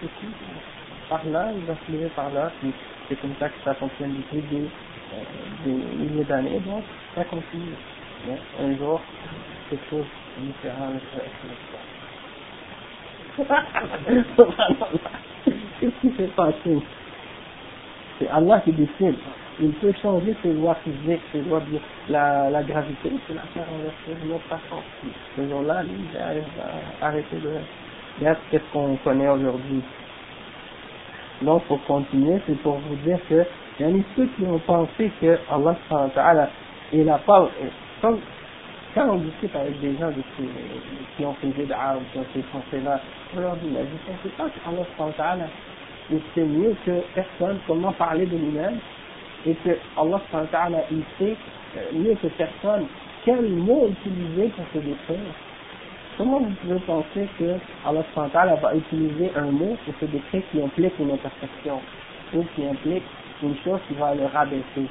ceci, 0.00 0.28
par 1.08 1.24
là, 1.26 1.52
il 1.56 1.64
va 1.66 1.74
se 1.86 1.92
lever 1.92 2.10
par 2.10 2.30
là, 2.32 2.52
c'est 3.08 3.20
comme 3.20 3.34
ça 3.40 3.48
que 3.50 3.56
ça 3.64 3.74
fonctionne 3.76 4.14
depuis 4.16 4.42
des, 4.50 4.68
euh, 5.14 5.70
milliers 5.98 6.24
d'années, 6.24 6.60
donc 6.60 6.84
ça 7.14 7.24
continue. 7.26 7.74
Un 8.60 8.76
jour, 8.76 9.00
quelque 9.70 9.90
chose 9.90 10.06
de 10.38 10.46
différent. 10.46 10.92
Qu'est-ce 15.80 16.00
qui 16.02 16.16
s'est 16.16 16.28
passé? 16.36 16.78
C'est 18.18 18.28
Allah 18.28 18.60
qui 18.60 18.72
décide. 18.72 19.16
Il 19.62 19.72
peut 19.74 19.92
changer 20.00 20.34
ses 20.42 20.52
lois 20.54 20.74
physiques, 20.76 21.20
ses 21.32 21.42
lois 21.42 21.60
de 21.60 21.78
la, 22.08 22.48
la 22.50 22.62
gravité, 22.62 23.12
c'est 23.26 23.34
la 23.34 23.42
faire 23.42 23.66
inverser 23.68 24.22
d'une 24.22 24.32
autre 24.32 24.44
façon. 24.48 24.82
Ce 25.36 25.46
jour-là, 25.46 25.82
il 25.84 26.18
arrive 26.18 26.44
arrêter 27.02 27.36
de... 27.36 27.50
Regarde 28.18 28.38
qu'est-ce 28.50 28.72
qu'on 28.72 28.96
connaît 29.04 29.28
aujourd'hui. 29.28 29.82
donc 31.42 31.62
pour 31.64 31.82
continuer, 31.84 32.40
c'est 32.46 32.58
pour 32.62 32.78
vous 32.78 32.96
dire 32.96 33.18
que 33.28 33.44
il 33.78 33.96
y 33.96 34.00
a 34.00 34.02
ceux 34.14 34.26
qui 34.36 34.42
ont 34.44 34.58
pensé 34.58 35.10
que 35.20 35.38
Allah 35.50 36.48
il 36.92 37.04
n'a 37.04 37.18
pas, 37.18 37.48
quand, 38.02 38.14
quand 38.94 39.08
on 39.10 39.18
discute 39.18 39.54
avec 39.54 39.80
des 39.80 39.96
gens 39.96 40.10
qui, 41.16 41.24
ont 41.24 41.32
fait 41.34 41.46
des 41.46 41.64
ou 41.64 42.00
qui 42.12 42.18
ont 42.18 42.24
fait 42.34 42.42
français 42.42 42.80
là, 42.84 43.00
on 43.34 43.40
leur 43.40 43.56
dit, 43.56 43.70
mais 43.72 43.84
vous 43.84 44.12
ne 44.12 44.16
pensez 44.16 44.28
pas 44.36 44.50
qu'Allah 44.50 45.46
il 46.10 46.20
sait 46.34 46.44
mieux 46.44 46.74
que 46.84 47.00
personne 47.14 47.58
comment 47.66 47.92
parler 47.92 48.26
de 48.26 48.36
lui-même? 48.36 48.78
Et 49.46 49.54
que 49.54 49.70
Allah 49.96 50.20
il 50.90 51.02
sait 51.18 51.36
euh, 51.76 51.80
mieux 51.94 52.14
que 52.14 52.28
personne 52.28 52.86
quel 53.24 53.48
mot 53.48 53.88
utiliser 53.88 54.48
pour 54.48 54.64
se 54.72 54.78
décrire. 54.78 55.18
Comment 56.16 56.40
vous 56.40 56.50
pouvez 56.62 56.80
penser 56.80 57.28
que 57.38 57.56
Allah 57.86 58.54
va 58.56 58.74
utiliser 58.74 59.30
un 59.36 59.50
mot 59.50 59.76
pour 59.84 59.94
se 60.00 60.04
décrire 60.06 60.42
qui 60.50 60.62
implique 60.62 60.98
une 60.98 61.12
imperfection 61.12 61.80
ou 62.34 62.44
qui 62.54 62.66
implique 62.66 63.04
une 63.42 63.56
chose 63.64 63.80
qui 63.88 63.94
va 63.94 64.14
le 64.14 64.26
rabaisser? 64.26 64.86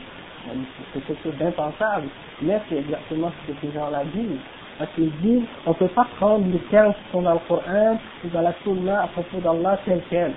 C'est 0.93 1.05
quelque 1.05 1.23
chose 1.23 1.37
d'impensable, 1.37 2.07
mais 2.41 2.59
c'est 2.69 2.77
exactement 2.77 3.31
ce 3.31 3.51
que 3.51 3.57
ces 3.61 3.73
gens-là 3.73 4.03
disent. 4.13 4.39
Parce 4.77 4.91
qu'ils 4.93 5.11
disent, 5.17 5.43
on 5.65 5.71
ne 5.71 5.75
peut 5.75 5.89
pas 5.89 6.07
prendre 6.17 6.45
les 6.47 6.59
termes 6.71 6.93
qui 6.93 7.11
sont 7.11 7.21
dans 7.21 7.33
le 7.33 7.39
Coran 7.47 7.99
ou 8.23 8.27
dans 8.29 8.41
la 8.41 8.53
Sunna 8.63 9.03
à 9.03 9.07
propos 9.07 9.39
d'Allah 9.39 9.77
tel 9.85 10.01
quel. 10.09 10.31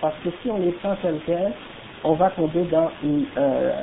Parce 0.00 0.14
que 0.22 0.30
si 0.40 0.50
on 0.50 0.58
les 0.58 0.70
prend 0.72 0.94
tel 1.02 1.18
quel, 1.26 1.52
on 2.04 2.14
va 2.14 2.30
tomber 2.30 2.64
dans 2.64 2.90
une, 3.02 3.26
euh, 3.36 3.82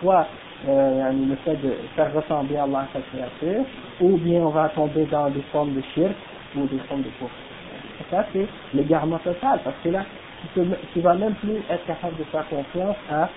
soit 0.00 0.26
euh, 0.68 1.12
le 1.12 1.36
fait 1.36 1.56
de 1.56 1.74
faire 1.94 2.12
ressembler 2.14 2.56
Allah 2.56 2.80
à 2.80 2.88
sa 2.92 3.00
créature, 3.00 3.64
ou 4.00 4.16
bien 4.18 4.40
on 4.42 4.50
va 4.52 4.68
tomber 4.70 5.04
dans 5.06 5.30
des 5.30 5.42
formes 5.52 5.74
de 5.74 5.80
shirk 5.94 6.14
ou 6.56 6.66
des 6.66 6.78
formes 6.88 7.02
de 7.02 7.10
pauvreté. 7.18 7.36
Ça, 8.10 8.24
c'est 8.32 8.46
l'égarement 8.74 9.18
total, 9.18 9.60
parce 9.64 9.76
que 9.84 9.90
là, 9.90 10.04
tu, 10.54 10.60
ne 10.60 11.02
vas 11.02 11.14
même 11.16 11.34
plus 11.36 11.58
être 11.70 11.84
capable 11.86 12.16
de 12.16 12.24
faire 12.24 12.46
confiance 12.48 12.96
à, 13.10 13.28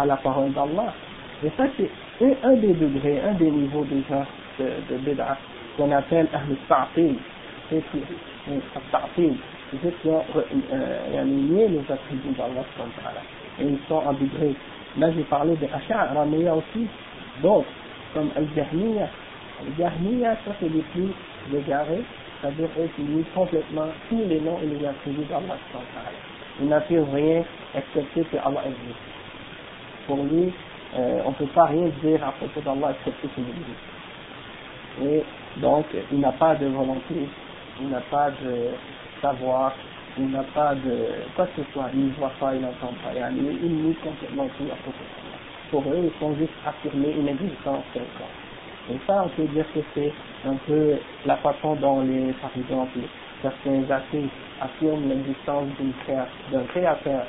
à 0.00 0.06
la 0.06 0.16
parole 0.16 0.52
d'Allah. 0.52 0.92
Et 1.44 1.50
ça, 1.56 1.64
c'est 1.76 1.90
un, 2.42 2.56
des 2.56 2.74
degrés, 2.74 3.20
un 3.22 3.34
des 3.34 3.50
niveaux 3.50 3.84
des 3.84 4.02
gens 4.08 4.24
de, 4.58 4.96
de 4.96 5.16
qu'on 5.76 5.90
appelle 5.92 6.28
Ahl 6.32 6.56
Qui 9.70 10.08
ont 10.08 10.22
euh, 10.72 11.24
nié 11.24 11.68
les 11.68 11.92
attributs 11.92 12.32
d'Allah. 12.36 12.64
Et 13.60 13.64
ils 13.64 13.78
sont 13.88 13.94
en 13.94 14.16
Là, 14.98 15.12
j'ai 15.16 15.22
parlé 15.22 15.54
de 15.54 15.66
Ash'ara, 15.66 16.24
mais 16.26 16.38
il 16.38 16.44
y 16.44 16.48
a 16.48 16.56
aussi 16.56 16.88
d'autres, 17.40 17.68
comme 18.12 18.30
Al-Jahmiya. 18.36 19.08
Al-Jahmiya, 19.60 20.34
ça 20.44 20.50
c'est 20.58 20.68
les 20.68 20.82
plus 20.92 21.12
égarés, 21.56 22.02
c'est-à-dire 22.40 22.68
eux 22.80 22.88
qui 22.96 23.02
nient 23.02 23.24
complètement 23.32 23.86
tous 24.08 24.22
les 24.26 24.40
noms 24.40 24.58
et 24.60 24.66
les 24.66 24.84
attributs 24.84 25.24
d'Allah. 25.28 25.56
Ils 26.60 26.66
n'affirment 26.66 27.14
rien 27.14 27.44
excepté 27.72 28.24
que 28.24 28.36
Allah 28.38 28.62
existe. 28.66 28.98
Pour 30.08 30.24
lui, 30.24 30.52
euh, 30.98 31.22
on 31.24 31.30
ne 31.30 31.34
peut 31.34 31.46
pas 31.54 31.66
rien 31.66 31.88
dire 32.02 32.26
à 32.26 32.32
propos 32.32 32.60
d'Allah 32.60 32.92
excepté 32.98 33.28
qu'il 33.28 33.44
existe. 33.44 34.00
Et 35.02 35.60
donc, 35.60 35.86
il 36.10 36.18
n'a 36.18 36.32
pas 36.32 36.56
de 36.56 36.66
volonté, 36.66 37.28
il 37.80 37.88
n'a 37.88 38.00
pas 38.10 38.30
de 38.30 38.70
savoir, 39.20 39.72
il 40.18 40.30
n'a 40.30 40.42
pas 40.54 40.74
de 40.74 41.08
quoi 41.36 41.46
que 41.46 41.62
ce 41.62 41.72
soit, 41.72 41.88
il 41.94 42.06
ne 42.06 42.12
voit 42.14 42.32
pas, 42.40 42.54
il 42.54 42.60
n'entend 42.60 42.92
pas, 43.02 43.12
il, 43.30 43.42
nie 43.42 43.94
complètement 43.94 44.48
tout 44.58 44.64
à 44.64 44.76
propos 44.76 45.04
Pour 45.70 45.82
eux, 45.92 46.00
ils 46.04 46.18
font 46.18 46.34
juste 46.36 46.52
affirmer 46.66 47.12
une 47.12 47.28
existence 47.28 47.84
quelconque. 47.92 48.40
Et 48.90 48.98
ça, 49.06 49.24
on 49.24 49.28
peut 49.28 49.46
dire 49.54 49.66
que 49.72 49.80
c'est 49.94 50.12
un 50.46 50.56
peu 50.66 50.96
la 51.26 51.36
façon 51.36 51.76
dont 51.76 52.02
les, 52.02 52.32
par 52.34 52.50
exemple, 52.56 52.98
certains 53.42 53.82
athées 53.90 54.28
affirment 54.60 55.08
l'existence 55.08 55.68
d'un 56.50 56.62
créateur. 56.64 57.24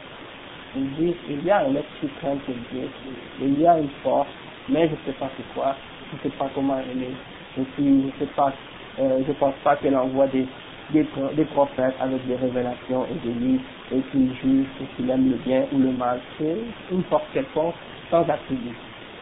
Ils 0.76 0.90
disent, 0.96 1.16
il 1.30 1.44
y 1.44 1.52
a 1.52 1.60
un 1.60 1.76
être 1.76 1.90
suprême 2.00 2.40
qui 2.46 2.52
existe, 2.52 2.96
il 3.42 3.60
y 3.60 3.68
a 3.68 3.78
une 3.78 3.90
force, 4.04 4.30
mais 4.70 4.88
je 4.88 4.94
ne 4.94 4.98
sais 5.06 5.20
pas 5.20 5.30
c'est 5.38 5.54
quoi, 5.54 5.76
je 6.10 6.16
ne 6.16 6.22
sais 6.22 6.38
pas 6.38 6.50
comment 6.56 6.78
elle 6.80 7.04
est, 7.04 7.62
et 7.62 7.66
puis 7.76 7.86
je 7.86 8.06
ne 8.08 8.12
sais 8.20 8.34
pas, 8.36 8.54
euh, 9.00 9.22
je 9.28 9.32
pense 9.34 9.56
pas 9.64 9.76
qu'elle 9.76 9.98
envoie 9.98 10.28
des 10.28 10.48
des, 10.94 11.46
prophètes 11.46 11.96
avec 12.00 12.26
des 12.28 12.36
révélations 12.36 13.06
et 13.06 13.28
des 13.28 13.34
livres 13.34 13.64
et 13.92 14.02
qui 14.12 14.34
jugent 14.36 14.68
et 14.82 14.86
qui 14.96 15.10
aiment 15.10 15.32
le 15.32 15.38
bien 15.38 15.66
ou 15.72 15.80
le 15.80 15.92
mal. 15.92 16.20
C'est 16.38 16.58
une 16.92 17.04
force 17.04 17.24
quelconque 17.34 17.76
sans 18.10 18.22
attribut. 18.22 18.76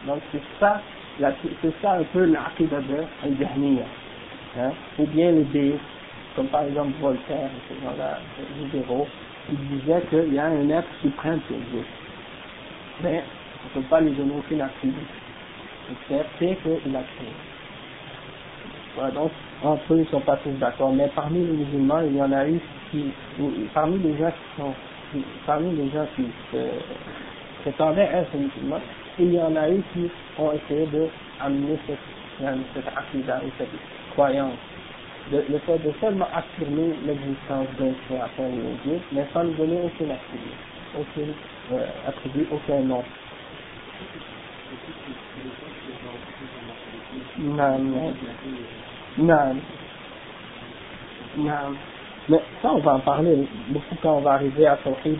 Donc 0.06 0.20
c'est 0.32 0.42
ça, 0.58 0.80
c'est 1.18 1.80
ça 1.82 1.92
un 1.92 2.04
peu 2.04 2.24
l'aqidah 2.24 2.80
de 2.80 2.96
al 3.22 3.36
hein? 4.58 4.72
Ou 4.98 5.06
bien 5.06 5.32
les 5.32 5.44
déistes, 5.44 5.80
comme 6.36 6.46
par 6.46 6.64
exemple 6.64 6.92
Voltaire, 7.00 7.50
ces 7.68 7.74
gens-là, 7.84 8.18
libéraux, 8.58 9.06
qui 9.48 9.56
disaient 9.56 10.02
qu'il 10.08 10.34
y 10.34 10.38
a 10.38 10.46
un 10.46 10.68
être 10.70 10.88
suprême 11.02 11.40
qui 11.46 11.54
existe. 11.54 11.90
Mais 13.02 13.24
on 13.64 13.78
ne 13.78 13.82
peut 13.82 13.88
pas 13.88 14.00
lui 14.00 14.12
donner 14.12 14.34
aucun 14.38 14.60
attribut. 14.64 14.94
C'est 16.08 16.56
qu'il 16.62 16.96
a 16.96 17.02
créé. 17.02 17.49
Donc, 18.96 19.30
entre 19.62 19.94
eux, 19.94 19.98
ils 19.98 20.00
ne 20.00 20.06
sont 20.06 20.20
pas 20.20 20.36
tous 20.38 20.50
d'accord. 20.58 20.92
Mais 20.92 21.08
parmi 21.14 21.38
les 21.38 21.52
musulmans, 21.52 22.00
il 22.00 22.16
y 22.16 22.22
en 22.22 22.32
a 22.32 22.48
eu 22.48 22.60
qui, 22.90 23.12
parmi 23.72 23.98
les 23.98 24.16
gens 24.18 24.30
qui 24.30 24.60
sont, 24.60 24.74
parmi 25.46 25.74
les 25.76 25.90
gens 25.90 26.06
qui 26.16 26.24
se 26.50 26.58
prétendaient 27.62 28.10
être 28.12 28.34
musulmans, 28.36 28.80
il 29.18 29.34
y 29.34 29.40
en 29.40 29.54
a 29.56 29.70
eu 29.70 29.82
qui 29.92 30.10
ont 30.38 30.52
essayé 30.52 30.86
de 30.86 31.06
amener 31.40 31.78
cette, 31.86 31.98
cette 32.74 32.86
ou 32.86 33.50
cette 33.58 33.68
croyance. 34.12 34.54
le 35.30 35.58
fait 35.58 35.78
de 35.78 35.92
seulement 36.00 36.26
affirmer 36.34 36.94
l'existence 37.06 37.68
d'un 37.78 37.92
créateur 38.06 38.46
ou 38.46 38.88
Dieu, 38.88 39.00
mais 39.12 39.26
sans 39.32 39.44
lui 39.44 39.54
donner 39.54 39.78
aucun 39.84 40.10
attribut, 40.10 40.56
aucun 40.98 41.76
euh, 41.76 41.86
attribut, 42.08 42.46
aucun 42.50 42.80
nom. 42.80 43.04
Non, 47.38 47.78
non. 47.78 48.14
Non. 49.20 49.56
Non. 51.36 51.74
Mais 52.28 52.40
ça, 52.62 52.68
on 52.72 52.80
va 52.80 52.94
en 52.94 53.00
parler 53.00 53.46
beaucoup 53.68 53.96
quand 54.02 54.14
on 54.16 54.20
va 54.20 54.32
arriver 54.32 54.66
à 54.66 54.76
Tawhid 54.78 55.18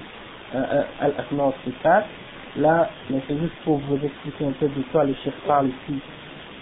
euh, 0.54 0.58
euh, 0.58 0.82
al-Asma 1.00 1.52
al 1.84 2.04
Là, 2.56 2.90
mais 3.10 3.20
c'est 3.28 3.38
juste 3.38 3.54
pour 3.64 3.78
vous 3.78 3.98
expliquer 4.04 4.46
un 4.46 4.52
peu 4.52 4.68
de 4.68 4.82
quoi 4.90 5.04
les 5.04 5.14
chefs 5.16 5.38
parlent 5.46 5.68
ici. 5.68 6.00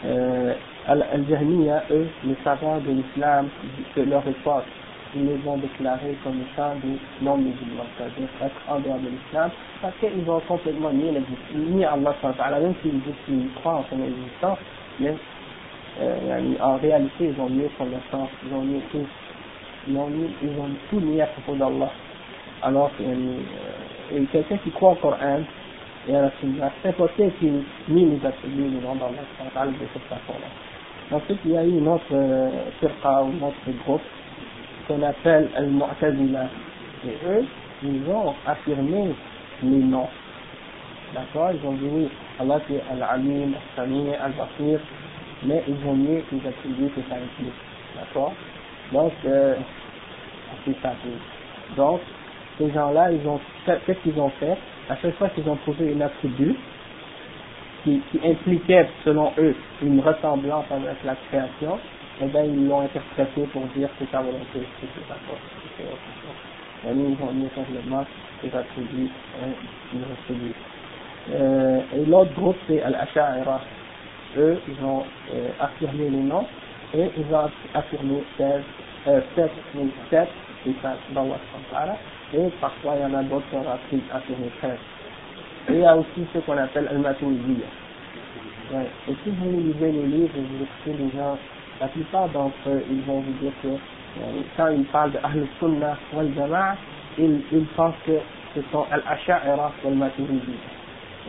Euh, 0.04 0.54
Al-Jahmiya, 0.86 1.84
eux, 1.90 2.08
les 2.24 2.36
savants 2.44 2.78
de 2.78 2.90
l'islam 2.90 3.48
de 3.96 4.02
leur 4.02 4.26
époque, 4.26 4.64
ils 5.14 5.26
les 5.26 5.38
ont 5.46 5.56
déclarés 5.58 6.16
comme 6.24 6.40
étant 6.42 6.74
des 6.76 6.98
non-musulmans, 7.22 7.86
c'est-à-dire 7.96 8.28
être 8.42 8.60
en 8.68 8.80
dehors 8.80 8.98
de 8.98 9.08
l'islam, 9.08 9.50
parce 9.80 9.94
qu'ils 10.00 10.28
ont 10.28 10.40
complètement 10.40 10.92
nié 10.92 11.22
ni 11.54 11.84
Allah, 11.84 12.14
même 12.60 12.74
s'ils 12.82 13.00
disent 13.00 13.14
qu'ils 13.26 13.48
croient 13.54 13.76
en 13.76 13.84
son 13.84 14.02
existence, 14.02 14.58
euh, 16.00 16.54
en 16.60 16.76
réalité, 16.76 17.32
ils 17.34 17.40
ont 17.40 17.48
nié 17.50 17.70
son 17.76 17.86
naissance, 17.86 18.30
ils 18.46 18.54
ont 18.54 18.62
nié 18.62 18.80
tout, 18.92 19.06
ils 19.88 19.96
ont, 19.96 20.08
nié, 20.08 20.28
ils 20.42 20.58
ont 20.58 20.68
tout 20.90 21.00
nié 21.00 21.22
à 21.22 21.26
propos 21.26 21.54
d'Allah. 21.54 21.90
Alors, 22.62 22.90
euh, 23.00 24.24
quelqu'un 24.32 24.56
qui 24.58 24.70
croit 24.70 24.92
au 24.92 24.96
Coran 24.96 25.40
et 26.08 26.14
à 26.16 26.22
la 26.22 26.30
Sunna, 26.40 26.70
c'est 26.82 26.96
possible 26.96 27.32
qu'il 27.38 27.62
nie 27.88 28.06
les 28.06 28.26
attributs 28.26 28.68
du 28.68 28.76
nom 28.76 28.94
d'Allah 28.94 29.66
de 29.66 29.86
cette 29.92 30.02
façon-là. 30.02 30.48
Ensuite, 31.10 31.38
il 31.44 31.52
y 31.52 31.56
a 31.56 31.64
eu 31.64 31.78
une 31.78 31.88
autre 31.88 32.04
euh, 32.12 32.50
firqa 32.80 33.22
ou 33.22 33.32
un 33.42 33.48
autre 33.48 33.84
groupe 33.84 34.02
qu'on 34.86 35.02
appelle 35.02 35.48
Al-Mu'tazila. 35.56 36.48
Et 37.06 37.16
eux, 37.26 37.44
ils 37.82 38.02
ont 38.10 38.34
affirmé 38.46 39.14
les 39.62 39.78
noms. 39.78 40.08
D'accord? 41.14 41.50
Ils 41.52 41.66
ont 41.66 41.72
dit 41.72 41.88
oui, 41.90 42.08
Allah 42.38 42.60
c'est 42.68 42.82
Al-Alim, 42.92 43.54
Al-Sami, 43.54 44.08
Al-Basir, 44.14 44.80
mais 45.44 45.62
ils 45.68 45.86
ont 45.88 45.94
mieux 45.94 46.22
les 46.32 46.48
attributs 46.48 46.90
que 46.90 47.00
ça 47.08 47.16
implique. 47.16 47.52
D'accord? 47.96 48.32
Donc, 48.92 49.12
euh, 49.24 49.54
c'est 50.64 50.76
ça. 50.82 50.94
Donc, 51.76 52.00
ces 52.58 52.70
gens-là, 52.72 53.12
ils 53.12 53.26
ont 53.28 53.40
qu'est-ce 53.66 53.98
qu'ils 54.00 54.18
ont 54.20 54.30
fait? 54.40 54.56
À 54.88 54.96
chaque 54.96 55.14
fois 55.16 55.28
qu'ils 55.30 55.48
ont 55.48 55.56
trouvé 55.56 55.92
une 55.92 56.02
attribut 56.02 56.56
qui, 57.84 58.02
impliquait, 58.24 58.88
selon 59.04 59.32
eux, 59.38 59.54
une 59.82 60.00
ressemblance 60.00 60.64
avec 60.70 61.02
la 61.04 61.14
création, 61.28 61.78
eh 62.20 62.26
bien, 62.26 62.42
ils 62.44 62.66
l'ont 62.68 62.80
interprété 62.80 63.42
pour 63.52 63.62
dire 63.76 63.88
que 63.98 64.04
sa 64.10 64.20
volonté, 64.20 64.66
c'est 64.80 65.08
ça. 65.08 65.14
Et 66.88 66.94
nous, 66.94 67.16
ils 67.16 67.24
ont 67.24 67.32
mis 67.32 67.48
complètement 67.50 68.04
ces 68.42 68.54
attributs, 68.56 69.10
hein, 69.42 69.48
une 69.92 70.02
attributs. 70.02 70.54
Euh, 71.30 71.80
et 71.96 72.04
l'autre 72.06 72.32
groupe, 72.34 72.56
c'est 72.66 72.82
Al-Asha'ira 72.82 73.60
eux, 74.36 74.60
ils 74.68 74.84
ont 74.84 75.04
euh, 75.32 75.48
affirmé 75.60 76.10
les 76.10 76.18
noms 76.18 76.46
et 76.94 77.10
ils 77.16 77.34
ont 77.34 77.50
affirmé 77.74 78.22
16, 78.36 78.62
euh, 79.08 79.20
7, 79.34 79.50
7 80.10 80.28
et 80.66 80.74
d'Allah 81.14 81.96
et 82.34 82.50
parfois 82.60 82.94
il 82.96 83.02
y 83.02 83.04
en 83.04 83.18
a 83.18 83.22
d'autres 83.22 83.46
qui 83.48 83.56
ont 83.56 83.64
affirmé 84.12 84.50
13. 84.60 84.72
Et 85.70 85.72
il 85.74 85.80
y 85.80 85.84
a 85.84 85.96
aussi 85.96 86.26
ce 86.32 86.38
qu'on 86.40 86.58
appelle 86.58 86.88
Al-Maturidiyya. 86.88 87.66
Et 89.08 89.14
si 89.24 89.30
vous 89.30 89.60
lisez 89.60 89.92
les 89.92 90.06
livres 90.06 90.34
vous 90.34 90.64
écoutez 90.64 91.02
les 91.04 91.10
gens, 91.16 91.38
la 91.80 91.88
plupart 91.88 92.28
d'entre 92.28 92.56
eux, 92.68 92.84
ils 92.90 93.02
vont 93.02 93.20
vous 93.20 93.32
dire 93.40 93.52
que 93.62 93.68
euh, 93.68 94.42
quand 94.56 94.68
ils 94.68 94.84
parlent 94.86 95.12
de 95.12 95.18
Ahl 95.18 95.46
Sunnah 95.58 95.96
wal 96.12 96.32
Jama'a, 96.34 96.76
ils, 97.18 97.66
pensent 97.76 97.94
que 98.06 98.18
ce 98.54 98.60
sont 98.70 98.84
Al-Asha'ira 98.90 99.72
et 99.84 99.88
Al-Maturidi. 99.88 100.54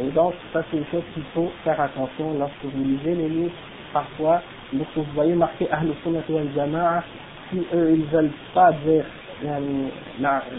Et 0.02 0.10
donc, 0.12 0.34
ça 0.54 0.64
c'est 0.70 0.78
une 0.78 0.86
chose 0.88 1.04
qu'il 1.14 1.24
faut 1.34 1.52
faire 1.64 1.80
attention 1.80 2.34
lorsque 2.38 2.64
vous 2.64 2.84
lisez 2.84 3.16
les 3.16 3.30
livres. 3.30 3.56
Parfois, 3.92 4.42
lorsque 4.74 4.96
vous 4.96 5.14
voyez 5.14 5.34
marqué 5.34 5.70
Ahl 5.72 5.90
Sunnah 6.04 6.22
wal 6.30 6.48
Jama'a, 6.56 7.04
si 7.50 7.66
eux 7.74 7.96
ils 7.96 8.06
veulent 8.06 8.32
pas 8.54 8.72
dire 8.86 9.04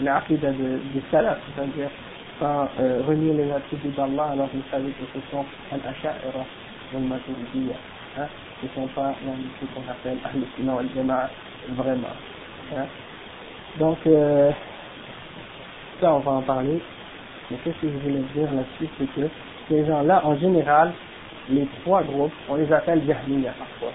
l'aqida 0.01 0.51
du 0.51 1.01
salaf, 1.09 1.39
c'est-à-dire 1.55 1.89
sans 2.39 2.67
euh, 2.79 3.01
renier 3.07 3.33
les 3.33 3.51
attributs 3.51 3.89
d'Allah, 3.89 4.29
alors 4.33 4.49
vous 4.53 4.61
savez 4.69 4.91
que 4.91 5.05
ce 5.13 5.19
sont 5.31 5.45
Al-Asha'ira 5.71 6.45
Al-Maturidiyya. 6.95 7.75
Hein, 8.19 8.25
ce 8.59 8.65
ne 8.65 8.71
sont 8.87 8.93
pas 8.93 9.13
ce 9.21 9.65
qu'on 9.73 9.89
appelle 9.89 10.17
Ahl 10.23 10.41
Sunnah 10.55 10.75
wal 10.75 10.89
Jama'a 10.95 11.29
vraiment. 11.69 12.07
Hein. 12.75 12.85
Donc, 13.79 13.97
euh, 14.05 14.51
ça 15.99 16.13
on 16.13 16.19
va 16.19 16.31
en 16.31 16.41
parler. 16.41 16.81
Mais 17.51 17.57
qu'est-ce 17.63 17.81
que 17.81 17.91
je 17.91 17.97
voulais 17.97 18.23
dire 18.33 18.51
là-dessus, 18.53 18.87
c'est 18.97 19.11
que 19.13 19.27
ces 19.67 19.85
gens-là, 19.85 20.25
en 20.25 20.37
général, 20.37 20.93
les 21.49 21.67
trois 21.81 22.01
groupes, 22.03 22.31
on 22.47 22.55
les 22.55 22.71
appelle 22.71 23.01
Jahmiya 23.05 23.51
parfois. 23.51 23.91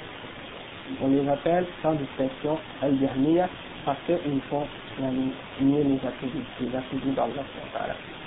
On 1.03 1.09
les 1.09 1.27
appelle 1.29 1.67
sans 1.83 1.95
distinction 1.95 2.59
Al-Jahmiya 2.83 3.49
parce 3.85 3.99
qu'ils 4.07 4.41
font 4.51 4.67
nier 5.61 5.85
les 5.85 6.07
attributs, 6.07 6.45
les 6.61 6.77
attributs 6.77 7.13
d'Allah, 7.13 7.43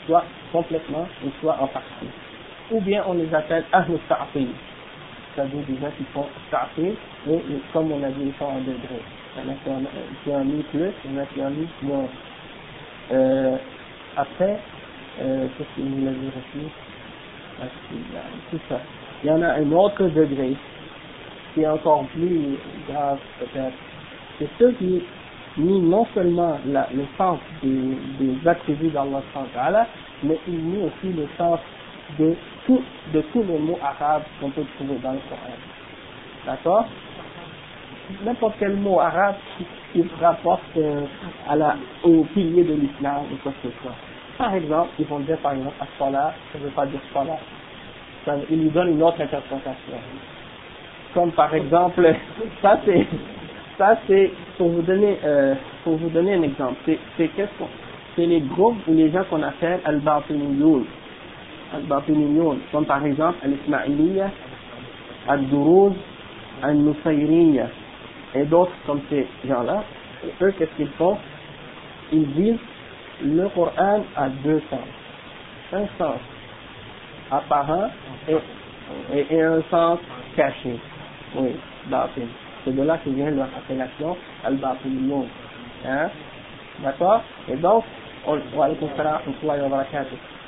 soit 0.06 0.24
complètement 0.52 1.08
ou 1.24 1.30
soit 1.40 1.58
en 1.60 1.68
partie. 1.68 2.08
Ou 2.72 2.82
bien 2.82 3.04
on 3.08 3.14
les 3.14 3.34
appelle 3.34 3.66
Ahl 3.72 3.86
Ta'fil, 4.08 4.50
c'est-à-dire 5.36 5.62
des 5.68 5.78
gens 5.80 5.92
qui 5.98 6.04
font 6.06 6.26
Ta'fil, 6.50 6.96
et 7.30 7.42
comme 7.72 7.92
on 7.92 8.04
a 8.04 8.10
dit, 8.10 8.26
ils 8.26 8.34
sont 8.40 8.46
en 8.46 8.60
degré. 8.60 9.00
Il 9.38 9.44
y 9.44 9.48
en 9.48 9.52
a 9.52 9.84
qui 10.24 10.30
ont 10.30 10.46
mis 10.46 10.64
plus, 10.64 10.92
il 11.06 11.14
y 11.14 11.18
en 11.18 11.22
a 11.22 11.26
qui 11.28 11.42
ont 11.42 11.50
mis 11.50 11.68
moins. 11.84 12.08
Euh, 13.12 13.58
après, 14.18 14.60
euh, 15.22 15.47
ici 15.78 16.70
Tout 18.51 18.59
ça. 18.70 18.80
Il 19.24 19.30
y 19.30 19.32
en 19.32 19.41
a 19.41 19.53
un 19.53 19.72
autre 19.72 20.07
degré 20.07 20.55
qui 21.53 21.61
est 21.61 21.67
encore 21.67 22.05
plus 22.07 22.57
grave 22.89 23.20
peut-être. 23.39 23.76
C'est 24.38 24.49
ceux 24.57 24.72
qui 24.74 25.03
nient 25.57 25.82
non 25.82 26.05
seulement 26.13 26.57
le 26.65 27.05
sens 27.17 27.39
des, 27.61 27.97
des 28.20 28.47
attributs 28.47 28.89
d'Allah, 28.89 29.88
mais 30.24 30.38
ils 30.47 30.63
nient 30.63 30.86
aussi 30.86 31.13
le 31.13 31.28
sens 31.38 31.59
de, 32.17 32.36
tous 32.65 33.43
les 33.43 33.59
mots 33.59 33.80
arabes 33.82 34.24
qu'on 34.39 34.49
peut 34.49 34.65
trouver 34.76 34.95
dans 35.03 35.11
le 35.11 35.20
Coran. 35.30 35.55
D'accord? 36.45 36.86
N'importe 38.24 38.55
quel 38.59 38.76
mot 38.78 38.99
arabe 38.99 39.36
qui, 39.93 40.01
se 40.01 40.24
rapporte 40.24 40.61
euh, 40.78 41.05
au 42.03 42.24
pilier 42.34 42.63
de 42.63 42.74
l'islam 42.74 43.24
ou 43.32 43.36
quoi 43.43 43.51
que 43.61 43.70
ce 43.70 43.82
soit. 43.82 43.95
Par 44.40 44.56
exemple, 44.56 44.92
ils 44.98 45.06
vont 45.06 45.20
dire 45.20 45.38
par 45.40 45.52
exemple, 45.52 45.76
As-Salah, 45.82 46.34
ça 46.54 46.60
ne 46.60 46.64
veut 46.64 46.70
pas 46.70 46.86
dire 46.86 47.02
Salah. 47.14 47.38
Ça, 48.24 48.36
ils 48.50 48.62
lui 48.62 48.70
donnent 48.70 48.92
une 48.92 49.04
autre 49.04 49.20
interprétation. 49.20 49.98
Comme 51.14 51.34
par 51.34 51.54
exemple, 51.54 52.16
ça 52.62 52.80
c'est, 52.86 53.06
ça 53.78 53.98
c'est, 54.08 54.32
pour 54.58 54.70
vous 54.70 54.82
donner, 54.82 55.18
euh, 55.26 55.56
pour 55.84 55.98
vous 55.98 56.08
donner 56.08 56.36
un 56.36 56.44
exemple, 56.44 56.76
c'est, 56.86 56.98
qu'est-ce 57.18 57.52
qu'on, 57.60 57.68
c'est 58.16 58.26
les 58.28 58.40
groupes 58.40 58.78
ou 58.88 58.94
les 58.94 59.12
gens 59.12 59.26
qu'on 59.30 59.44
appelle 59.44 59.82
Al-Batiniyoun. 59.84 60.86
Al-Batiniyoun, 61.76 62.60
comme 62.72 62.86
par 62.86 63.06
exemple 63.06 63.40
Al-Ismailiyya, 63.44 64.32
Al-Duruz, 65.28 65.96
Al-Nusayriya, 66.64 67.68
et 68.36 68.46
d'autres 68.46 68.72
comme 68.86 69.02
ces 69.10 69.28
gens-là. 69.46 69.84
Eux, 70.42 70.54
qu'est-ce 70.58 70.76
qu'ils 70.78 70.92
font? 70.98 71.18
Ils 72.14 72.28
disent 72.32 72.60
le 73.22 73.49
Coran 73.49 74.03
a 74.15 74.30
deux 74.43 74.61
sens. 74.70 74.80
Un 75.74 75.86
sens 75.97 76.20
apparent 77.32 77.89
et, 78.28 79.41
un 79.41 79.61
sens 79.70 79.99
caché. 80.36 80.80
Oui, 81.36 81.55
batin. 81.88 82.28
C'est 82.65 82.76
de 82.76 82.82
là 82.82 82.97
que 82.97 83.09
vient 83.09 83.32
leur 83.32 83.47
appellation 83.57 84.17
al-batiniyun. 84.43 85.26
Hein? 85.86 86.09
D'accord? 86.84 87.22
Et 87.47 87.55
donc, 87.55 87.84
on, 88.26 88.38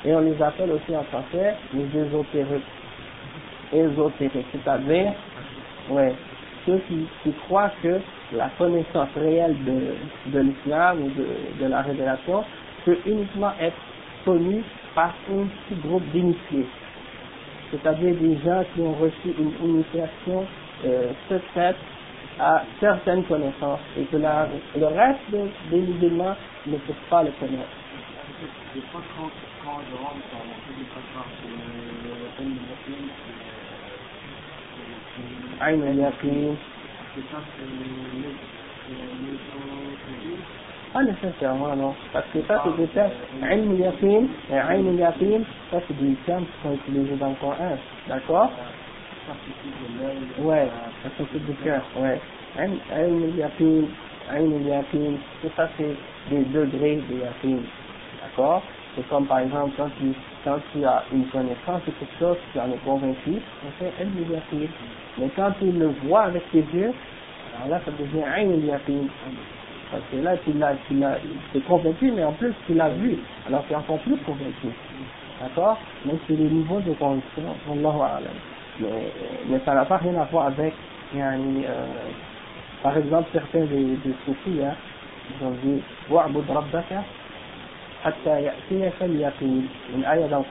et 0.04 0.14
on 0.14 0.20
les 0.20 0.42
appelle 0.42 0.72
aussi 0.72 0.96
en 0.96 1.04
français 1.04 1.54
les 1.72 1.96
ésotériques. 1.96 2.64
Ésotériques, 3.72 4.46
c'est-à-dire, 4.52 5.12
ouais, 5.90 6.12
ceux 6.66 6.78
qui 6.88 7.32
croient 7.46 7.72
que 7.82 8.00
la 8.34 8.48
connaissance 8.58 9.08
réelle 9.16 9.56
de, 9.64 10.38
l'islam 10.40 11.02
ou 11.02 11.10
de, 11.10 11.66
la 11.66 11.82
révélation 11.82 12.44
peut 12.84 12.98
uniquement 13.06 13.52
être 13.60 13.76
connu 14.24 14.62
par 14.94 15.14
un 15.30 15.46
petit 15.46 15.80
groupe 15.80 16.04
d'initiés, 16.12 16.66
c'est-à-dire 17.70 18.14
des 18.14 18.36
gens 18.44 18.64
qui 18.74 18.80
ont 18.80 18.94
reçu 18.94 19.34
une 19.38 19.52
initiation 19.62 20.46
euh, 20.84 21.12
secrète 21.28 21.76
à 22.38 22.62
certaines 22.80 23.24
connaissances 23.24 23.80
et 23.98 24.04
que 24.04 24.16
la, 24.16 24.48
le 24.76 24.86
reste 24.86 25.20
des 25.70 25.80
musulmans 25.80 26.36
ne 26.66 26.76
peuvent 26.76 26.96
pas 27.10 27.22
le 27.22 27.30
connaître. 27.38 27.68
Que 36.22 36.81
ça, 42.46 42.54
c'est 42.64 42.76
des 42.76 42.88
termes. 42.88 43.12
Ilm 43.42 43.74
yaqin 43.78 44.26
et 44.50 44.54
Ayn 44.54 44.96
yaqin, 44.98 45.42
ça, 45.70 45.78
c'est 45.88 45.96
des 45.96 46.14
termes. 46.26 46.46
D'accord? 48.08 48.50
Ouais, 50.38 50.68
ça, 51.02 51.08
c'est 51.18 51.38
du 51.44 51.54
cœur. 51.54 51.84
Ouais. 51.96 52.20
Ayn 52.56 52.76
yaqin, 54.66 55.16
tout 55.40 55.50
ça, 55.56 55.68
c'est 55.76 55.96
des 56.30 56.44
degrés 56.44 56.96
de 57.08 57.14
yaqin. 57.16 57.60
D'accord? 58.20 58.62
C'est 58.94 59.08
comme 59.08 59.26
par 59.26 59.40
exemple 59.40 59.72
quand 59.76 59.88
tu, 59.98 60.12
quand 60.44 60.58
tu 60.72 60.84
as 60.84 61.02
une 61.12 61.26
connaissance 61.28 61.82
de 61.86 61.92
quelque 61.92 62.18
chose, 62.18 62.36
tu 62.52 62.60
en 62.60 62.70
es 62.70 62.76
convaincu, 62.84 63.34
ça 63.62 63.70
fait 63.78 63.92
un 64.02 64.06
Mais 65.18 65.28
quand 65.34 65.50
tu 65.58 65.72
le 65.72 65.88
vois 66.04 66.24
avec 66.24 66.50
tes 66.50 66.60
yeux, 66.60 66.92
alors 67.56 67.68
là 67.70 67.80
ça 67.84 67.90
devient 67.92 68.24
un 68.24 68.44
milliardine. 68.44 69.08
Parce 69.90 70.02
que 70.10 70.16
là 70.16 70.36
tu 70.44 70.52
l'as, 70.52 70.74
tu 70.86 70.94
l'as, 70.94 71.16
t'es 71.52 71.60
convaincu, 71.60 72.12
mais 72.12 72.24
en 72.24 72.32
plus 72.32 72.52
tu 72.66 72.74
l'as 72.74 72.90
vu, 72.90 73.18
alors 73.46 73.64
tu 73.66 73.72
es 73.72 73.76
encore 73.76 73.98
plus 74.00 74.16
convaincu. 74.18 74.68
D'accord? 75.40 75.78
Donc 76.04 76.20
c'est 76.26 76.36
le 76.36 76.44
niveau 76.44 76.80
de 76.80 76.92
conviction, 76.92 77.42
mais, 78.80 78.88
mais 79.48 79.58
ça 79.64 79.74
n'a 79.74 79.84
pas 79.84 79.96
rien 79.98 80.14
à 80.20 80.24
voir 80.24 80.46
avec, 80.46 80.74
euh, 81.14 81.86
par 82.82 82.96
exemple, 82.96 83.28
certains 83.32 83.64
des, 83.66 83.96
des 83.96 84.14
soufis, 84.24 84.62
hein, 84.62 84.74
ils 85.30 85.46
ont 85.46 85.50
dit, 85.62 85.82
«Wa'bud 86.10 86.48
rabbaka» 86.48 87.04
une 89.94 90.04
ayah 90.04 90.28
dans 90.28 90.38
le. 90.40 90.44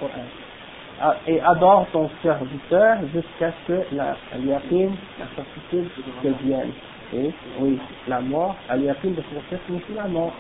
Ah, 1.04 1.16
et 1.26 1.42
adore 1.42 1.88
ton 1.92 2.10
serviteur 2.22 2.98
jusqu'à 3.12 3.52
ce 3.52 3.74
que 3.74 3.96
la, 3.96 4.16
la 4.36 5.26
certitude 5.36 5.90
devienne 6.24 6.72
et 7.14 7.32
oui, 7.60 7.78
la 8.08 8.22
mort, 8.22 8.56
al 8.70 8.84
yaqin 8.84 9.10
de 9.10 9.22
ce 9.50 9.56
signifie 9.68 9.94
la 9.96 10.08
mort. 10.08 10.34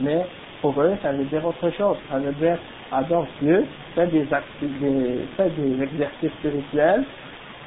Mais 0.00 0.26
pour 0.60 0.80
eux, 0.80 0.96
ça 1.02 1.12
veut 1.12 1.24
dire 1.24 1.44
autre 1.44 1.70
chose. 1.70 1.96
Ça 2.10 2.18
veut 2.18 2.32
dire 2.32 2.58
adore 2.90 3.26
Dieu, 3.40 3.64
fais 3.94 4.06
des, 4.08 4.26
des, 4.62 5.18
fais 5.36 5.50
des 5.50 5.82
exercices 5.82 6.32
spirituels, 6.38 7.04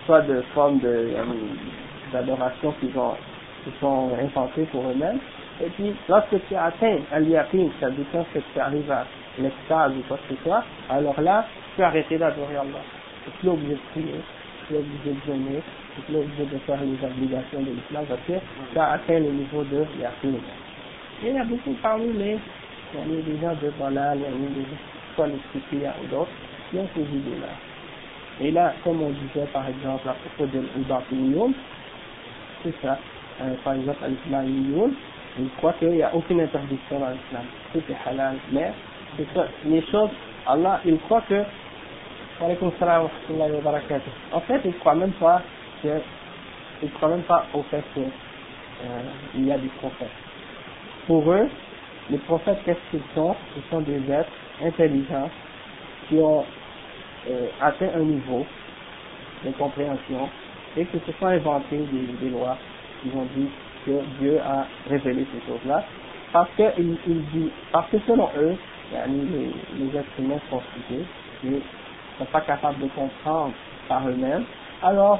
soit 0.05 0.21
de 0.21 0.41
formes 0.53 0.79
d'adoration 2.11 2.73
qui, 2.79 2.88
qui 2.88 3.79
sont 3.79 4.09
inventées 4.21 4.65
pour 4.71 4.81
eux-mêmes. 4.89 5.19
Et 5.61 5.69
puis, 5.69 5.93
lorsque 6.09 6.35
tu 6.47 6.55
atteins 6.55 6.99
al 7.11 7.27
yaqin, 7.27 7.67
ça 7.79 7.89
veut 7.89 8.03
dire 8.11 8.25
que 8.33 8.39
tu 8.39 8.59
arrives 8.59 8.91
à 8.91 9.05
l'extase 9.39 9.91
ou 9.95 10.01
quoi 10.07 10.17
que 10.17 10.35
ce 10.35 10.43
soit, 10.43 10.63
alors 10.89 11.19
là, 11.21 11.45
tu 11.51 11.77
peux 11.77 11.83
arrêter 11.83 12.17
d'adorer 12.17 12.55
Allah. 12.55 12.81
Tu 13.23 13.29
n'es 13.29 13.35
plus 13.39 13.49
obligé 13.49 13.73
de 13.73 13.79
prier, 13.91 14.21
tu 14.67 14.73
es 14.73 14.77
obligé 14.77 15.11
de 15.11 15.31
donner, 15.31 15.61
tu 16.07 16.13
es 16.13 16.19
obligé 16.19 16.45
de 16.45 16.57
faire 16.59 16.79
les 16.81 17.07
obligations 17.07 17.59
de 17.61 17.71
l'islam 17.71 18.05
parce 18.07 18.21
que 18.21 18.33
tu 18.73 18.79
as 18.79 18.91
atteint 18.91 19.19
le 19.19 19.31
niveau 19.31 19.63
de 19.63 19.85
Yaqin. 19.99 20.37
Et 21.23 21.29
il 21.29 21.35
y 21.35 21.37
a 21.37 21.45
beaucoup 21.45 21.73
parmi 21.81 22.11
les, 22.13 22.37
il 22.95 23.15
y 23.15 23.19
a 23.19 23.21
des 23.21 23.39
gens 23.39 23.55
de 23.61 23.69
Balal, 23.79 24.17
il 24.17 24.23
y 24.23 25.21
a 25.21 25.27
des 25.27 25.39
Sufiyas 25.51 25.93
ou 26.03 26.07
d'autres, 26.07 26.31
qui 26.69 26.77
ont 26.77 26.89
ces 26.95 27.01
idées-là. 27.01 27.53
Et 28.41 28.51
là, 28.51 28.73
comme 28.83 29.01
on 29.01 29.11
disait 29.11 29.47
par 29.53 29.67
exemple 29.67 30.09
à 30.09 30.13
propos 30.13 30.51
de 30.51 30.63
l'Ibaqiniyoun, 30.75 31.53
c'est 32.63 32.73
ça, 32.81 32.97
euh, 33.41 33.53
par 33.63 33.73
exemple 33.75 34.03
à 34.03 34.07
ils 35.39 35.49
croient 35.57 35.73
qu'il 35.73 35.89
n'y 35.89 36.03
a 36.03 36.13
aucune 36.13 36.41
interdiction 36.41 36.99
dans 36.99 37.09
l'islam, 37.09 37.45
tout 37.71 37.81
est 37.89 38.09
halal, 38.09 38.38
mais 38.51 38.71
les 39.65 39.81
choses, 39.88 40.09
Allah, 40.47 40.79
il 40.86 40.97
croit 40.99 41.21
que 41.21 41.43
en 42.41 42.49
fait, 44.41 44.61
ils 44.65 44.67
ne 44.67 44.79
croient 44.79 44.95
même 44.95 45.11
pas 45.13 45.41
que, 45.81 46.01
ils 46.81 46.91
croient 46.91 47.09
même 47.09 47.23
pas 47.23 47.45
au 47.53 47.61
fait 47.63 47.84
qu'il 47.93 48.03
euh, 48.03 49.45
y 49.45 49.51
a 49.51 49.57
des 49.57 49.69
prophètes. 49.79 50.07
Pour 51.07 51.31
eux, 51.31 51.49
les 52.09 52.17
prophètes, 52.19 52.57
qu'est-ce 52.65 52.91
qu'ils 52.91 53.03
sont? 53.15 53.36
Ils 53.55 53.63
sont 53.69 53.81
des 53.81 54.11
êtres 54.11 54.31
intelligents 54.61 55.29
qui 56.09 56.15
ont 56.15 56.43
euh, 57.29 57.47
atteint 57.61 57.89
un 57.95 58.03
niveau 58.03 58.45
de 59.45 59.51
compréhension 59.51 60.29
et 60.75 60.86
qui 60.86 60.99
se 61.05 61.11
sont 61.13 61.27
inventés 61.27 61.86
des, 62.21 62.29
lois. 62.29 62.57
Ils 63.05 63.15
ont 63.15 63.27
dit 63.36 63.47
que 63.86 63.91
Dieu 64.19 64.39
a 64.39 64.65
révélé 64.89 65.25
ces 65.34 65.47
choses-là. 65.47 65.84
Parce 66.31 66.49
que, 66.57 66.63
parce 67.71 67.89
que 67.89 67.97
selon 68.07 68.27
eux, 68.38 68.55
les, 68.91 69.97
êtres 69.97 70.19
humains 70.19 70.39
sont 70.49 70.61
stupides 70.71 71.05
ne 71.43 71.59
sont 72.17 72.25
pas 72.31 72.41
capables 72.41 72.79
de 72.79 72.88
comprendre 72.89 73.53
par 73.88 74.07
eux-mêmes, 74.07 74.45
alors 74.81 75.19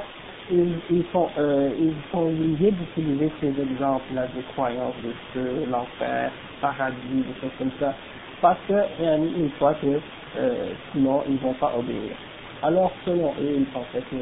ils, 0.50 0.76
ils, 0.90 1.04
sont, 1.12 1.28
euh, 1.38 1.70
ils 1.78 1.94
sont 2.10 2.26
obligés 2.26 2.70
d'utiliser 2.70 3.30
ces 3.40 3.48
exemples-là 3.48 4.26
de 4.34 4.42
croyances, 4.52 4.94
de 5.04 5.12
feu, 5.32 5.66
l'enfer, 5.70 6.30
paradis, 6.60 6.96
des 7.12 7.40
choses 7.40 7.50
comme 7.58 7.70
ça, 7.78 7.94
parce 8.40 8.58
que 8.68 8.74
une 9.02 9.50
fois 9.58 9.74
que 9.74 10.00
euh, 10.36 10.72
sinon 10.92 11.22
ils 11.28 11.38
vont 11.38 11.54
pas 11.54 11.72
obéir. 11.76 12.16
Alors 12.62 12.92
selon 13.04 13.32
eux, 13.40 13.54
ils 13.58 13.66
pensaient 13.66 14.04
que 14.10 14.16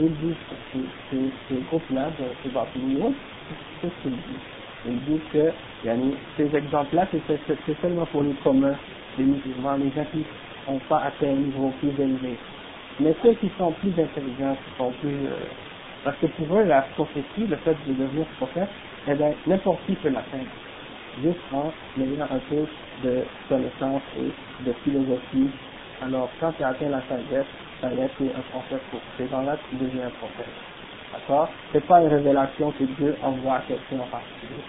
ils 0.00 0.16
disent 0.16 0.34
que 0.72 0.78
ces, 1.10 1.30
ces 1.48 1.60
groupes-là 1.68 2.10
de 2.44 2.50
bâtiments, 2.50 3.12
c'est 3.80 3.88
ce 3.88 4.02
qu'ils 4.02 4.12
disent. 4.12 4.54
Ils 4.86 5.00
disent 5.04 5.20
que 5.32 5.50
ces 6.36 6.56
exemples-là, 6.56 7.06
c'est 7.10 7.80
seulement 7.80 8.06
pour 8.06 8.22
les 8.22 8.34
communs, 8.44 8.76
les 9.18 9.24
musulmans, 9.24 9.76
les 9.76 9.90
gens 9.90 10.04
qui 10.12 10.24
n'ont 10.68 10.78
pas 10.88 10.98
atteint 10.98 11.28
un 11.28 11.36
niveau 11.36 11.72
plus 11.80 11.90
élevé. 12.02 12.36
Mais 13.00 13.14
ceux 13.22 13.34
qui 13.34 13.50
sont 13.58 13.72
plus 13.72 13.90
intelligents, 13.98 14.54
qui 14.54 14.76
sont 14.78 14.92
plus... 15.00 15.26
Euh, 15.26 15.36
parce 16.04 16.16
que 16.18 16.26
pour 16.26 16.58
eux, 16.58 16.64
la 16.64 16.82
prophétie, 16.82 17.46
le 17.48 17.56
fait 17.56 17.76
de 17.86 17.92
devenir 17.94 18.26
prophète, 18.36 18.68
eh 19.08 19.14
bien, 19.14 19.32
n'importe 19.46 19.80
qui 19.86 19.94
peut 19.96 20.10
l'atteindre. 20.10 20.44
Juste 21.22 21.38
en 21.52 21.72
ayant 22.00 22.24
un 22.30 22.38
peu 22.50 22.66
de 23.02 23.24
connaissance 23.48 24.02
et 24.18 24.64
de 24.64 24.72
philosophie. 24.84 25.48
Alors, 26.02 26.28
quand 26.40 26.52
tu 26.52 26.62
atteins 26.62 26.90
la 26.90 27.00
sagesse, 27.08 27.46
ça 27.84 27.94
y 27.94 28.00
est, 28.00 28.10
tu 28.16 28.24
es 28.24 28.34
un 28.34 28.40
prophète 28.50 28.82
pour 28.90 29.00
ces 29.18 29.28
gens-là, 29.28 29.56
tu 29.68 29.76
deviens 29.76 30.06
un 30.06 30.10
prophète. 30.10 30.52
D'accord? 31.12 31.48
C'est 31.72 31.86
pas 31.86 32.00
une 32.00 32.08
révélation 32.08 32.70
que 32.72 32.84
Dieu 32.84 33.16
envoie 33.22 33.56
à 33.56 33.60
quelqu'un 33.60 34.00
en 34.00 34.06
particulier. 34.06 34.62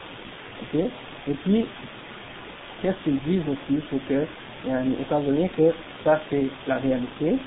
Ok? 0.61 0.91
Et 1.27 1.33
puis, 1.33 1.65
qu'est-ce 2.81 3.03
qu'ils 3.03 3.19
disent 3.21 3.47
aussi 3.47 3.81
C'est 3.89 4.05
que, 4.07 4.27
euh, 4.67 5.01
étant 5.01 5.21
donné 5.21 5.49
que 5.49 5.73
ça 6.03 6.19
c'est 6.29 6.47
la 6.67 6.77
réalité, 6.77 7.37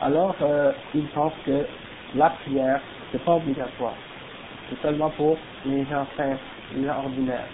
alors 0.00 0.34
euh, 0.40 0.72
ils 0.94 1.06
pensent 1.08 1.32
que 1.44 1.66
la 2.14 2.30
prière, 2.30 2.80
c'est 3.12 3.22
pas 3.22 3.32
obligatoire. 3.32 3.94
C'est 4.68 4.80
seulement 4.80 5.10
pour 5.10 5.36
les 5.66 5.84
gens 5.84 6.06
simples, 6.16 6.40
les 6.74 6.86
gens 6.86 6.98
ordinaires. 7.04 7.48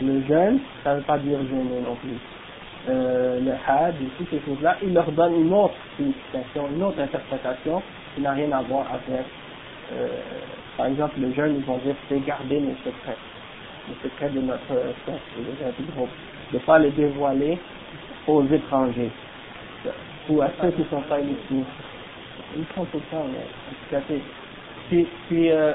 Le 0.00 0.22
jeûne, 0.22 0.60
ça 0.82 0.94
ne 0.94 0.98
veut 0.98 1.04
pas 1.04 1.18
dire 1.18 1.38
jeûner 1.42 1.80
non 1.80 1.94
plus. 1.96 2.16
Euh, 2.88 3.40
le 3.40 3.52
had 3.66 3.94
et 4.00 4.06
toutes 4.16 4.30
ces 4.30 4.40
choses-là, 4.40 4.76
ils 4.82 4.94
leur 4.94 5.10
donnent 5.12 5.44
une 5.46 5.52
autre 5.52 5.74
signification, 5.96 6.66
une 6.74 6.82
autre 6.82 6.98
interprétation 6.98 7.82
qui 8.14 8.22
n'a 8.22 8.32
rien 8.32 8.50
à 8.52 8.62
voir 8.62 8.86
avec, 8.90 9.26
euh, 9.92 10.08
par 10.78 10.86
exemple, 10.86 11.20
le 11.20 11.30
jeûne, 11.32 11.56
ils 11.58 11.64
vont 11.64 11.76
dire 11.78 11.94
c'est 12.08 12.24
garder 12.24 12.58
nos 12.58 12.74
secrets, 12.76 13.18
les 13.88 13.94
secrets 14.02 14.30
de 14.30 14.40
notre 14.40 14.66
secte, 15.04 15.20
de 15.36 15.64
notre 15.66 15.92
groupe, 15.92 16.08
de 16.52 16.56
ne 16.56 16.62
pas 16.62 16.78
les 16.78 16.90
dévoiler 16.90 17.58
aux 18.26 18.46
étrangers 18.46 19.10
ou 20.28 20.40
à 20.40 20.48
ceux 20.60 20.70
qui 20.70 20.80
ne 20.80 20.86
sont 20.86 21.02
pas 21.02 21.20
initiés 21.20 21.64
ils 22.56 22.64
font 22.66 22.84
tout 22.86 23.00
ça, 23.10 23.18
mais 23.30 24.00
Puis, 24.88 25.06
puis 25.28 25.50
euh, 25.50 25.72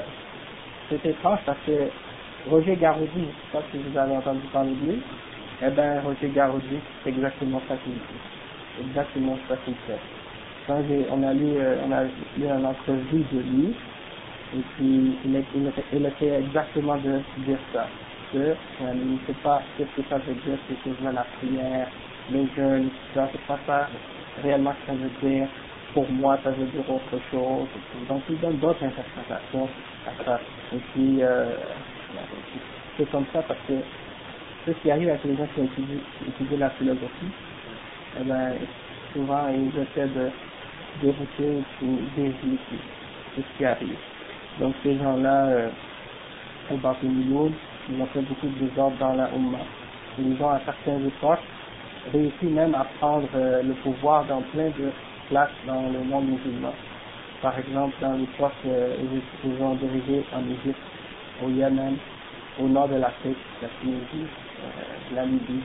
c'est 0.88 1.04
étrange 1.06 1.40
parce 1.46 1.58
que 1.66 1.88
Roger 2.48 2.76
Garoudi, 2.76 3.10
je 3.14 3.20
ne 3.20 3.24
sais 3.26 3.32
pas 3.52 3.62
si 3.70 3.78
vous 3.78 3.96
avez 3.96 4.16
entendu 4.16 4.46
parler 4.52 4.72
de 4.72 4.92
lui, 4.92 5.02
eh 5.62 5.70
bien 5.70 6.00
Roger 6.02 6.28
Garoudi, 6.30 6.80
c'est 7.02 7.10
exactement 7.10 7.60
ça 7.68 7.76
qu'il 7.78 7.94
fait. 7.94 8.82
Exactement 8.82 9.38
ça 9.48 9.56
qu'il 9.64 9.74
fait. 9.86 10.00
Quand 10.66 10.82
on 11.10 11.22
a 11.22 11.32
lu, 11.34 11.58
euh, 11.58 11.76
on 11.86 11.92
a 11.92 12.04
lu 12.04 12.12
une 12.38 12.66
entrevue 12.66 13.24
de 13.32 13.40
lui, 13.40 13.76
et 14.54 14.62
puis 14.76 15.18
il, 15.24 15.36
il, 15.36 15.72
il 15.92 16.06
essayait 16.06 16.40
exactement 16.40 16.96
de 16.98 17.22
dire 17.38 17.58
ça. 17.72 17.88
Que 18.32 18.38
euh, 18.38 18.54
ne 18.94 19.18
sait 19.26 19.40
pas 19.42 19.62
ce 19.78 19.84
que 19.84 20.08
ça 20.08 20.18
veut 20.18 20.34
dire, 20.34 20.58
ces 20.68 20.76
choses-là, 20.84 21.12
la 21.12 21.24
prière, 21.38 21.88
les 22.30 22.46
jeunes, 22.56 22.90
tout 22.90 23.14
ça, 23.14 23.28
c'est 23.32 23.46
pas 23.46 23.58
ça 23.66 23.88
réellement 24.42 24.72
ce 24.74 24.92
que 24.92 24.98
ça 24.98 25.04
veut 25.04 25.28
dire 25.30 25.48
pour 25.94 26.10
moi, 26.12 26.38
ça 26.44 26.50
veut 26.50 26.66
dire 26.66 26.90
autre 26.90 27.18
chose. 27.30 27.68
Donc, 28.08 28.22
il 28.28 28.38
donne 28.40 28.58
d'autres 28.58 28.84
interprétations 28.84 29.68
à 30.06 30.24
ça. 30.24 30.40
Et 30.74 30.78
puis, 30.92 31.22
euh, 31.22 31.56
c'est 32.98 33.10
comme 33.10 33.26
ça 33.32 33.42
parce 33.48 33.60
que 33.66 33.74
ce 34.72 34.82
qui 34.82 34.90
arrive 34.90 35.08
avec 35.08 35.24
les 35.24 35.36
gens 35.36 35.46
qui 35.54 35.60
étudient, 35.62 36.58
la 36.58 36.70
philosophie, 36.70 37.30
eh 38.18 38.24
ben, 38.24 38.54
souvent, 39.12 39.48
ils 39.48 39.68
essaient 39.80 40.08
de 40.08 40.30
dérouter 41.00 41.62
ou 41.82 41.98
dévier 42.16 42.58
c'est 43.34 43.42
ce 43.42 43.58
qui 43.58 43.64
arrive. 43.64 43.96
Donc, 44.60 44.74
ces 44.82 44.96
gens-là, 44.96 45.46
euh, 45.46 45.68
au 46.72 46.76
Baptiste 46.76 47.12
ils 47.88 48.00
ont 48.00 48.06
fait 48.06 48.22
beaucoup 48.22 48.48
de 48.48 48.66
désordre 48.66 48.96
dans 48.98 49.14
la 49.14 49.28
Ummah. 49.36 49.58
Ils 50.18 50.42
ont, 50.42 50.50
à 50.50 50.60
certaines 50.64 51.06
époques, 51.06 51.44
réussi 52.12 52.46
même 52.46 52.74
à 52.74 52.84
prendre 52.98 53.28
euh, 53.34 53.62
le 53.62 53.74
pouvoir 53.74 54.24
dans 54.24 54.40
plein 54.52 54.68
de 54.68 54.90
place 55.28 55.50
dans 55.66 55.82
le 55.92 56.00
monde 56.04 56.26
musulman. 56.26 56.72
Par 57.42 57.56
exemple, 57.58 57.94
dans 58.00 58.14
l'époque 58.14 58.52
euh, 58.66 58.96
où 59.02 59.48
ils 59.48 59.62
ont 59.62 59.74
dirigé 59.74 60.24
en 60.34 60.42
Égypte, 60.48 60.80
au 61.44 61.50
Yémen, 61.50 61.96
au 62.58 62.66
nord 62.68 62.88
de 62.88 62.96
l'Afrique, 62.96 63.36
la 63.60 63.68
Tunisie, 63.80 64.26
la 65.14 65.24
Libye, 65.24 65.62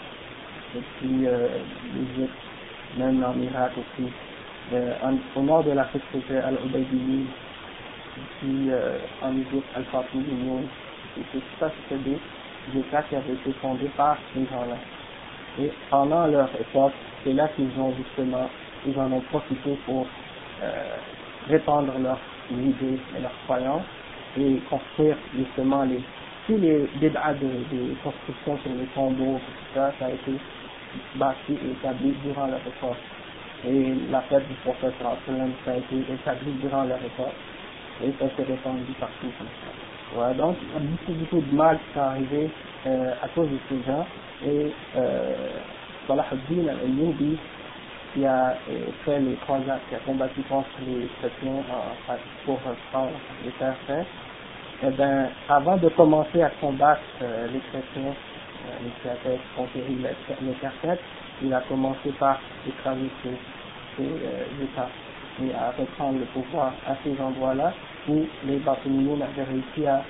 et 0.76 0.82
puis 0.98 1.28
euh, 1.28 1.48
l'Égypte, 1.96 2.34
même 2.98 3.24
en 3.24 3.40
Irak 3.40 3.72
aussi. 3.78 4.12
Euh, 4.74 4.94
au 5.36 5.42
nord 5.42 5.64
de 5.64 5.72
l'Afrique, 5.72 6.04
c'était 6.12 6.38
Al-Ubaydiyyi, 6.38 7.26
et 7.26 8.22
puis 8.40 8.72
euh, 8.72 8.98
en 9.22 9.34
Égypte, 9.34 9.68
Al-Fatimiyyi, 9.76 10.68
et 11.18 11.22
tout 11.32 11.42
ça, 11.60 11.70
c'était 11.90 12.02
des 12.10 12.80
États 12.80 13.04
qui 13.04 13.16
avaient 13.16 13.34
été 13.34 13.52
fondés 13.62 13.90
par 13.98 14.18
ces 14.34 14.46
gens-là. 14.46 14.78
Et 15.60 15.72
pendant 15.90 16.28
leur 16.28 16.50
époque, 16.60 16.94
c'est 17.24 17.34
là 17.34 17.48
qu'ils 17.50 17.78
ont 17.78 17.94
justement 17.96 18.50
ils 18.86 19.00
en 19.00 19.12
ont 19.12 19.22
profité 19.22 19.78
pour 19.86 20.08
euh, 20.64 20.98
répandre 21.48 21.94
leurs 22.00 22.20
idées 22.52 23.00
et 23.16 23.22
leurs 23.22 23.38
croyances 23.46 23.86
et 24.38 24.60
construire 24.70 25.18
justement 25.36 25.84
les 25.84 26.02
tous 26.48 26.58
les 26.58 26.88
débats 27.00 27.34
de, 27.34 27.50
construction 28.04 28.58
sur 28.58 28.72
les 28.74 28.86
tombeaux, 28.96 29.38
tout 29.38 29.74
ça, 29.76 29.92
ça 30.00 30.06
a 30.06 30.10
été 30.10 30.32
bâti 31.16 31.54
et 31.54 31.72
établi 31.72 32.14
durant 32.24 32.48
leur 32.48 32.60
époque. 32.60 32.98
Et 33.68 33.94
la 34.10 34.22
fête 34.22 34.48
du 34.48 34.56
prophète 34.56 34.94
ça 35.00 35.72
a 35.72 35.78
été 35.78 35.96
établi 36.12 36.52
durant 36.62 36.84
leur 36.84 36.98
époque 36.98 37.36
et 38.04 38.12
ça 38.20 38.26
s'est 38.36 38.44
répandu 38.44 38.92
partout 39.00 39.28
comme 39.38 39.48
ça. 39.48 39.72
Voilà, 40.14 40.34
donc 40.34 40.58
beaucoup, 40.74 41.14
beaucoup 41.14 41.42
de 41.42 41.56
mal 41.56 41.78
qui 41.78 41.94
sont 41.94 42.00
arrivés 42.00 42.50
euh, 42.88 43.14
à 43.22 43.28
cause 43.30 43.50
de 43.50 43.58
ces 43.70 43.84
gens 43.86 44.06
et 44.46 44.74
euh, 44.98 45.36
Salah 46.08 46.26
al-Din 46.32 46.68
al-Nubi 46.68 47.38
qui 48.14 48.26
a 48.26 48.56
fait 49.06 49.20
les 49.20 49.36
croisades, 49.36 49.80
qui 49.88 49.96
a 49.96 50.00
combattu 50.00 50.42
contre 50.50 50.68
les 50.86 51.08
chrétiens 51.20 51.64
pour 52.46 52.60
prendre 52.92 53.12
les 53.46 53.52
terres 53.52 53.78
eh 54.84 54.92
bien, 54.92 55.30
avant 55.50 55.78
de 55.78 55.90
commencer 55.90 56.42
à 56.44 56.50
combattre 56.62 57.02
euh, 57.22 57.48
les 57.50 57.60
chrétiens, 57.62 58.14
euh, 58.14 58.90
qui 59.02 59.10
avaient 59.10 59.40
conquéri 59.56 59.96
les, 59.96 60.54
saintes, 60.82 61.00
il 61.42 61.54
a 61.54 61.62
commencé 61.62 62.12
par 62.20 62.40
écraser 62.68 63.10
ces, 63.24 64.04
euh, 64.04 64.64
États 64.64 64.90
et 65.44 65.54
à 65.56 65.72
reprendre 65.72 66.20
le 66.20 66.26
pouvoir 66.28 66.74
à 66.88 66.96
ces 67.04 67.20
endroits-là 67.22 67.74
où 68.10 68.26
les 68.46 68.58
bâtiments 68.60 69.20
avaient 69.24 69.44
réussi 69.46 69.88
à 69.88 70.04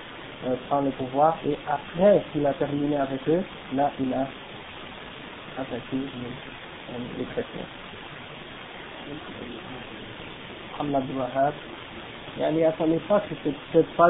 prendre 0.67 0.85
le 0.87 0.91
pouvoir. 0.93 1.37
Et 1.45 1.57
après 1.67 2.23
qu'il 2.33 2.45
a 2.47 2.53
terminé 2.55 2.97
avec 2.97 3.27
eux, 3.29 3.43
là 3.73 3.91
il 3.99 4.13
a 4.13 4.27
attaqué 5.61 5.97
les, 5.97 7.17
les 7.19 7.25
chrétiens. 7.25 7.67
Wahab. 12.37 12.57
Et 12.57 12.65
à 12.65 12.73
son 12.77 12.91
époque, 12.91 13.23
c'était 13.29 13.55
peut-être 13.71 13.89
pas, 13.95 14.09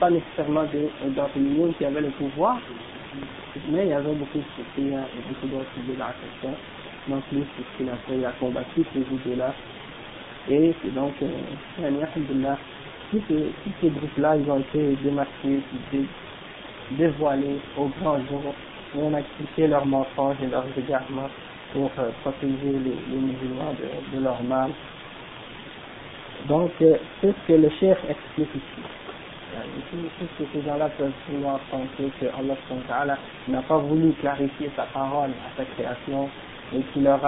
pas 0.00 0.10
nécessairement 0.10 0.64
d'enseignants 0.64 1.72
qui 1.78 1.84
avaient 1.84 2.00
le 2.00 2.10
pouvoir, 2.10 2.58
mais 3.70 3.84
il 3.84 3.90
y 3.90 3.92
avait 3.92 4.14
beaucoup 4.14 4.38
de 4.38 4.44
soutiens 4.56 5.02
et 5.02 5.28
beaucoup 5.28 5.46
d'autres 5.46 5.70
idées 5.78 5.96
dans 5.96 6.06
la 6.06 6.50
Donc 7.08 7.22
lui, 7.32 7.44
c'est 7.56 7.62
ce 7.62 7.76
qu'il 7.76 7.88
a 7.88 7.96
fait, 7.96 8.24
a 8.24 8.32
combattu 8.32 8.84
ces 8.92 9.00
idées-là. 9.00 9.54
Et 10.50 10.74
c'est 10.82 10.94
donc, 10.94 11.12
euh, 11.22 11.28
tous 13.10 13.22
ces, 13.28 13.88
groupes-là, 13.88 14.36
ils 14.36 14.50
ont 14.50 14.60
été 14.60 14.96
démasqués, 15.02 15.60
dévoilés 16.92 17.58
au 17.76 17.86
grand 18.00 18.18
jour, 18.26 18.54
et 18.94 18.98
on 18.98 19.14
a 19.14 19.20
expliqué 19.20 19.66
leurs 19.66 19.84
mensonges 19.86 20.36
et 20.42 20.46
leurs 20.46 20.66
égarements 20.76 21.28
pour 21.72 21.90
euh, 21.98 22.10
protéger 22.22 22.78
les, 22.84 23.16
musulmans 23.16 23.74
de, 24.12 24.20
leur 24.20 24.42
mal. 24.42 24.70
Donc, 26.46 26.70
euh, 26.82 26.96
c'est 27.20 27.32
ce 27.32 27.48
que 27.48 27.52
le 27.54 27.68
chef 27.80 27.98
explique 28.08 28.54
ici. 28.54 28.82
tout 29.90 29.96
ce 30.20 30.44
que 30.44 30.48
ces 30.52 30.62
gens-là 30.66 30.88
peuvent 30.96 31.12
pouvoir 31.26 31.58
penser 31.70 32.10
que 32.20 32.26
Allah 32.26 33.16
n'a 33.48 33.62
pas 33.62 33.78
voulu 33.78 34.12
clarifier 34.20 34.70
sa 34.76 34.84
parole 34.84 35.30
à 35.30 35.56
sa 35.56 35.64
création 35.64 36.28
et 36.74 36.80
qu'il 36.92 37.04
leur 37.04 37.20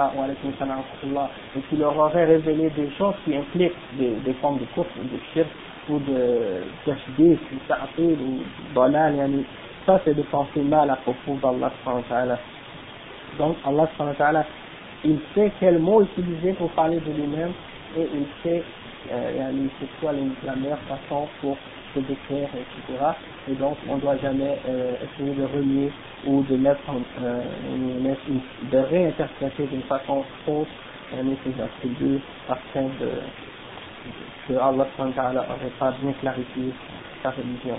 et 1.55 1.59
qu'il 1.69 1.79
leur 1.79 1.97
aurait 1.97 2.25
révélé 2.25 2.69
des 2.69 2.89
choses 2.91 3.15
qui 3.25 3.35
impliquent 3.35 3.73
des, 3.97 4.33
formes 4.39 4.59
de 4.59 4.65
course 4.75 4.89
ou 4.99 5.03
de 5.03 5.19
shirk 5.33 5.47
ou 5.89 5.97
de 5.99 6.63
tashbih 6.85 7.39
ou 7.51 7.57
ta'atil 7.67 8.17
ou 8.21 8.39
yani, 8.75 9.45
ça 9.85 9.99
c'est 10.05 10.13
de 10.13 10.21
penser 10.23 10.61
mal 10.61 10.89
à 10.89 10.95
propos 10.97 11.37
d'Allah 11.41 11.71
donc 13.37 13.57
Allah 13.65 14.45
il 15.03 15.19
sait 15.33 15.51
quel 15.59 15.79
mot 15.79 16.03
utiliser 16.03 16.53
pour 16.53 16.69
parler 16.71 16.99
de 16.99 17.11
lui-même 17.11 17.51
et 17.97 18.07
il 18.13 18.25
sait 18.43 18.63
euh, 19.12 19.52
c'est 19.80 20.00
quoi 20.00 20.12
la 20.44 20.56
meilleure 20.56 20.78
façon 20.80 21.28
pour 21.40 21.56
se 21.94 22.00
décrire, 22.00 22.48
etc. 22.54 23.04
Et 23.48 23.54
donc, 23.54 23.76
on 23.88 23.96
ne 23.96 24.00
doit 24.00 24.16
jamais 24.18 24.58
euh, 24.68 24.94
essayer 25.04 25.34
de 25.34 25.44
relier 25.44 25.92
ou 26.26 26.42
de 26.42 26.56
mettre, 26.56 26.80
euh, 27.22 27.42
de 28.72 28.78
réinterpréter 28.78 29.66
d'une 29.66 29.82
façon 29.82 30.24
fausse 30.44 30.66
euh, 31.14 31.22
ces 31.44 31.62
attributs 31.62 32.20
afin 32.48 32.82
de, 32.82 33.10
que 34.48 34.54
Allah 34.54 34.86
n'aurait 34.98 35.72
pas 35.78 35.92
bien 36.02 36.12
clarifié 36.20 36.72
sa 37.22 37.30
religion. 37.30 37.78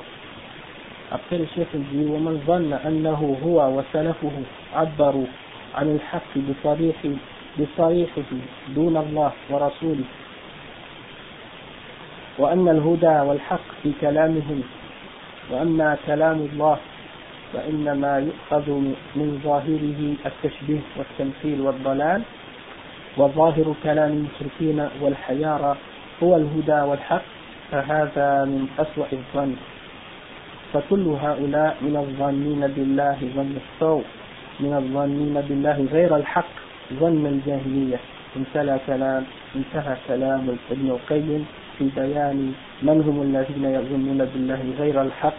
Après 1.11 1.38
le 1.38 1.45
chef 1.55 1.67
il 1.73 1.83
dit 1.88 2.05
ومن 2.05 2.43
ظن 2.45 2.73
أنه 2.73 3.38
هو 3.45 3.79
وسلفه 3.79 4.31
عبروا 4.75 5.25
عن 5.75 5.95
الحق 5.95 6.38
بصريح 6.38 6.95
بصريحه 7.59 8.29
دون 8.75 8.97
الله 8.97 9.31
ورسوله 9.49 10.03
وأن 12.38 12.68
الهدى 12.68 13.28
والحق 13.28 13.66
في 13.82 13.92
كلامهم 14.00 14.62
وأما 15.50 15.96
كلام 16.06 16.48
الله 16.52 16.78
فإنما 17.52 18.18
يؤخذ 18.18 18.70
من 19.16 19.40
ظاهره 19.44 20.14
التشبيه 20.26 20.80
والتمثيل 20.96 21.60
والضلال 21.60 22.22
وظاهر 23.16 23.74
كلام 23.84 24.10
المشركين 24.10 24.88
والحيارى 25.00 25.76
هو 26.22 26.36
الهدى 26.36 26.80
والحق 26.80 27.22
فهذا 27.70 28.44
من 28.44 28.68
أسوأ 28.78 29.06
الظن. 29.12 29.54
فكل 30.72 31.06
هؤلاء 31.06 31.76
من 31.80 31.96
الظنين 31.96 32.66
بالله 32.66 33.18
ظن 33.36 33.56
السوء 33.64 34.04
من 34.60 34.72
الظنين 34.72 35.34
بالله 35.48 35.86
غير 35.92 36.16
الحق 36.16 36.52
ظن 36.92 37.26
الجاهلية. 37.26 38.00
انتهى 38.36 38.78
كلام 38.86 39.24
انتهى 39.56 39.96
كلام 40.08 40.56
ابن 40.70 40.90
القيم 40.90 41.46
في 41.77 41.89
بيان 41.95 42.53
من 42.81 43.01
هم 43.01 43.21
الذين 43.21 43.65
يظنون 43.65 44.25
بالله 44.25 44.61
غير 44.79 45.01
الحق 45.01 45.33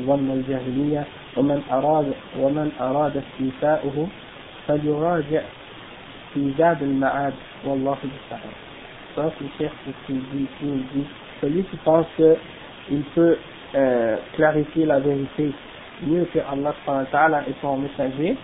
ظن 0.00 0.30
الجاهلية 0.30 1.04
ومن 1.36 1.62
أراد 1.72 2.12
ومن 2.38 2.72
أراد 2.80 3.16
استيفاؤه 3.16 4.06
فليراجع 4.68 5.42
في 6.34 6.52
زاد 6.58 6.82
المعاد 6.82 7.34
والله 7.64 7.96
المستعان. 8.04 8.54
Ça, 9.16 9.30
c'est 9.38 9.58
cher 9.58 9.72
ce 9.84 9.90
qu'il 10.06 10.20
dit, 10.32 10.46
il 10.62 10.82
dit. 10.94 11.06
Celui 11.40 11.64
qui 11.64 11.76
pense 11.78 12.06
qu'il 12.16 13.02
peut 13.14 13.36
euh, 13.74 14.16
clarifier 14.34 14.86
la 14.86 15.00
vérité 15.00 15.52
mieux 16.02 16.24
que 16.32 16.38
Allah 16.38 17.42
et 17.48 17.54
son 17.60 17.78
messager, 17.78 18.36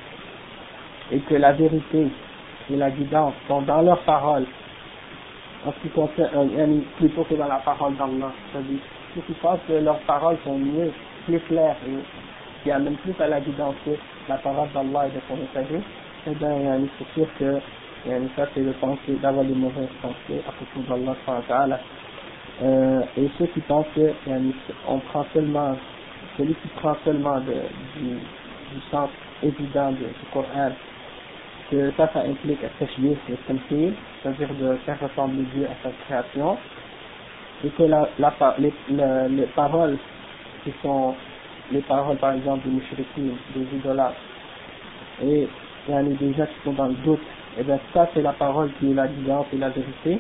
et 1.12 1.20
que 1.20 1.34
la 1.34 1.52
vérité 1.52 2.08
et 2.70 2.76
la 2.76 2.90
guidance 2.90 3.34
sont 3.46 3.62
dans 3.62 3.82
leurs 3.82 4.02
paroles 4.02 4.46
en 5.65 5.71
ce 5.71 5.79
qui 5.81 5.89
concerne, 5.89 6.81
plutôt 6.97 7.23
que 7.23 7.35
dans 7.35 7.47
la 7.47 7.59
parole 7.59 7.95
d'Allah. 7.95 8.31
C'est-à-dire, 8.51 8.79
ceux 9.15 9.21
qui 9.21 9.33
pensent 9.33 9.59
que 9.67 9.73
leurs 9.73 9.99
paroles 9.99 10.37
sont 10.43 10.57
mieux, 10.57 10.91
plus 11.25 11.39
claires 11.41 11.75
et 11.87 12.63
qui 12.63 12.71
amènent 12.71 12.95
plus 12.97 13.13
à 13.19 13.27
la 13.27 13.39
guidance 13.39 13.75
que 13.85 13.91
la 14.27 14.37
parole 14.37 14.69
d'Allah 14.73 15.07
et 15.07 15.11
de 15.11 15.21
son 15.27 15.37
messager, 15.37 15.81
eh 16.27 16.31
bien, 16.31 16.79
c'est 16.97 17.13
sûr 17.13 17.27
que 17.37 17.59
ça 18.35 18.47
c'est 18.53 18.63
de 18.63 18.71
penser, 18.73 19.13
d'avoir 19.21 19.45
des 19.45 19.53
mauvaises 19.53 19.87
pensées 20.01 20.41
à 20.47 20.51
propos 20.51 20.81
d'Allah 20.87 21.79
euh, 22.63 23.01
et 23.17 23.27
ceux 23.39 23.47
qui 23.47 23.61
pensent 23.61 23.87
que 23.95 24.11
on 24.87 24.99
prend 24.99 25.25
seulement, 25.33 25.75
celui 26.37 26.53
qui 26.55 26.67
prend 26.79 26.95
seulement 27.03 27.39
du, 27.39 27.53
du 28.01 28.81
sens 28.91 29.09
évident 29.41 29.91
du 29.91 30.05
Coran 30.31 30.71
que 31.71 31.91
ça, 31.95 32.09
ça 32.13 32.19
implique 32.19 32.59
tashbih 32.77 33.17
et 33.29 33.35
tamthil, 33.47 33.93
c'est-à-dire 34.21 34.49
de 34.53 34.75
faire 34.85 34.99
ressembler 34.99 35.43
Dieu 35.55 35.65
à 35.65 35.75
sa 35.81 35.89
création, 36.05 36.57
et 37.63 37.69
que 37.69 37.83
les, 38.59 38.73
les, 39.29 39.45
paroles 39.55 39.97
qui 40.63 40.73
sont 40.83 41.15
les 41.71 41.81
paroles 41.81 42.17
par 42.17 42.33
exemple 42.33 42.67
des 42.67 42.75
mushrikin, 42.75 43.35
des 43.55 43.77
idolâtres, 43.77 44.15
et 45.23 45.47
il 45.87 45.93
y 45.93 45.97
a 45.97 46.03
des 46.03 46.33
gens 46.33 46.45
qui 46.45 46.63
sont 46.65 46.73
dans 46.73 46.87
le 46.87 46.95
doute, 47.05 47.21
et 47.57 47.63
bien 47.63 47.79
ça 47.93 48.09
c'est 48.13 48.21
la 48.21 48.33
parole 48.33 48.69
qui 48.79 48.91
est 48.91 48.93
la 48.93 49.07
guidance 49.07 49.45
et 49.53 49.57
la 49.57 49.69
vérité, 49.69 50.19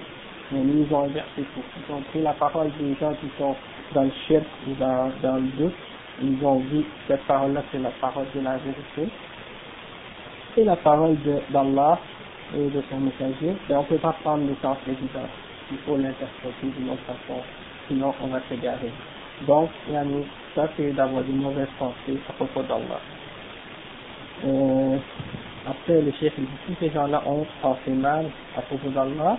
mais 0.51 0.61
ils 0.61 0.93
ont 0.93 1.03
inversé 1.03 1.43
tout. 1.53 1.61
Ils 1.77 1.93
ont 1.93 2.01
pris 2.11 2.21
la 2.21 2.33
parole 2.33 2.71
des 2.79 2.95
gens 2.95 3.13
qui 3.15 3.27
sont 3.37 3.55
dans 3.93 4.03
le 4.03 4.11
shirk 4.27 4.45
ou 4.67 4.73
dans, 4.79 5.11
dans 5.21 5.35
le 5.35 5.49
doute, 5.57 5.73
ils 6.21 6.45
ont 6.45 6.59
dit 6.71 6.85
cette 7.07 7.23
parole-là 7.23 7.63
c'est 7.71 7.79
la 7.79 7.91
parole 7.99 8.25
de 8.33 8.41
la 8.41 8.57
vérité, 8.57 9.11
et 10.57 10.63
la 10.63 10.75
parole 10.75 11.17
d'Allah 11.49 11.99
et 12.55 12.67
de 12.67 12.83
son 12.89 12.99
messager, 12.99 13.55
et 13.69 13.73
on 13.73 13.81
ne 13.81 13.85
peut 13.85 13.97
pas 13.97 14.15
prendre 14.23 14.45
le 14.45 14.55
sens 14.61 14.77
évident. 14.87 15.27
Il 15.71 15.77
faut 15.79 15.95
l'interpréter 15.95 16.67
d'une 16.77 16.89
autre 16.89 17.03
façon, 17.03 17.39
sinon 17.87 18.13
on 18.21 18.27
va 18.27 18.41
s'égarer. 18.49 18.91
Donc, 19.47 19.69
ça 20.55 20.67
c'est 20.75 20.91
d'avoir 20.91 21.23
des 21.23 21.33
mauvaises 21.33 21.67
pensées 21.79 22.19
à 22.29 22.33
propos 22.33 22.61
d'Allah. 22.63 22.99
Euh, 24.45 24.97
après, 25.67 26.01
le 26.01 26.11
chef 26.19 26.33
dit 26.37 26.47
tous 26.67 26.75
ces 26.79 26.89
gens-là 26.89 27.23
ont 27.25 27.45
pensé 27.61 27.91
mal 27.91 28.25
à 28.57 28.61
propos 28.61 28.89
d'Allah. 28.89 29.37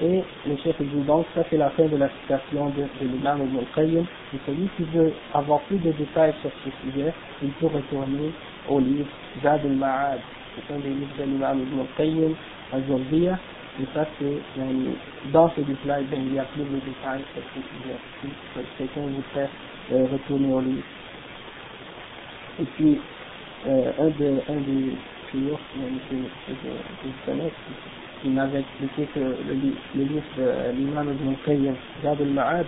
Et 0.00 0.22
le 0.46 0.56
chef 0.62 0.80
dit 0.80 1.00
donc, 1.00 1.26
ça 1.34 1.42
c'est 1.50 1.56
la 1.56 1.70
fin 1.70 1.86
de 1.86 1.96
la 1.96 2.08
citation 2.20 2.68
de, 2.70 2.82
de 2.82 3.12
l'imam 3.12 3.40
Ibn 3.42 3.64
Qayyim. 3.74 4.04
Et 4.34 4.38
celui 4.46 4.68
qui 4.76 4.84
veut 4.84 5.12
avoir 5.34 5.60
plus 5.62 5.78
de 5.78 5.90
détails 5.92 6.34
sur 6.40 6.50
ce 6.64 6.70
sujet, 6.82 7.12
il 7.42 7.50
peut 7.52 7.66
retourner 7.66 8.32
au 8.68 8.80
livre 8.80 9.08
Zad 9.42 9.64
al-Ma'ad, 9.64 10.20
c'est 10.54 10.74
un 10.74 10.78
des 10.78 10.90
livres 10.90 11.16
de 11.18 11.24
l'imam 11.24 11.60
Ibn 11.60 11.82
Qayyim, 11.96 12.34
al-Jawziyah, 12.72 13.38
et 13.80 13.84
ça 13.94 14.06
c'est, 14.18 15.30
dans 15.32 15.48
ce 15.50 15.60
livre-là, 15.60 16.00
il 16.00 16.34
y 16.34 16.38
a 16.38 16.44
plus 16.44 16.62
de 16.62 16.80
détails 16.84 17.22
sur 17.32 17.42
ce 17.54 17.60
sujet, 17.60 17.96
si 18.22 18.28
quelqu'un 18.76 19.02
voudrait 19.02 19.48
euh, 19.92 20.06
retourner 20.12 20.52
au 20.52 20.60
livre. 20.60 20.82
Et 22.60 22.64
puis, 22.76 23.00
euh, 23.68 23.92
un, 23.98 24.08
de, 24.08 24.40
un 24.48 24.60
des 24.60 24.92
clients 25.30 25.58
que, 25.74 26.12
que, 26.12 26.22
je 27.04 27.26
connais, 27.26 27.52
il 28.24 28.32
m'avait 28.32 28.60
expliqué 28.60 29.06
que 29.14 29.20
le, 29.20 29.54
le 29.94 30.02
livre 30.04 30.22
de 30.36 30.76
l'imam 30.76 31.08
Ibn 31.12 31.34
Qayyim, 31.44 31.74
Zad 32.02 32.20
al-Ma'ad, 32.20 32.66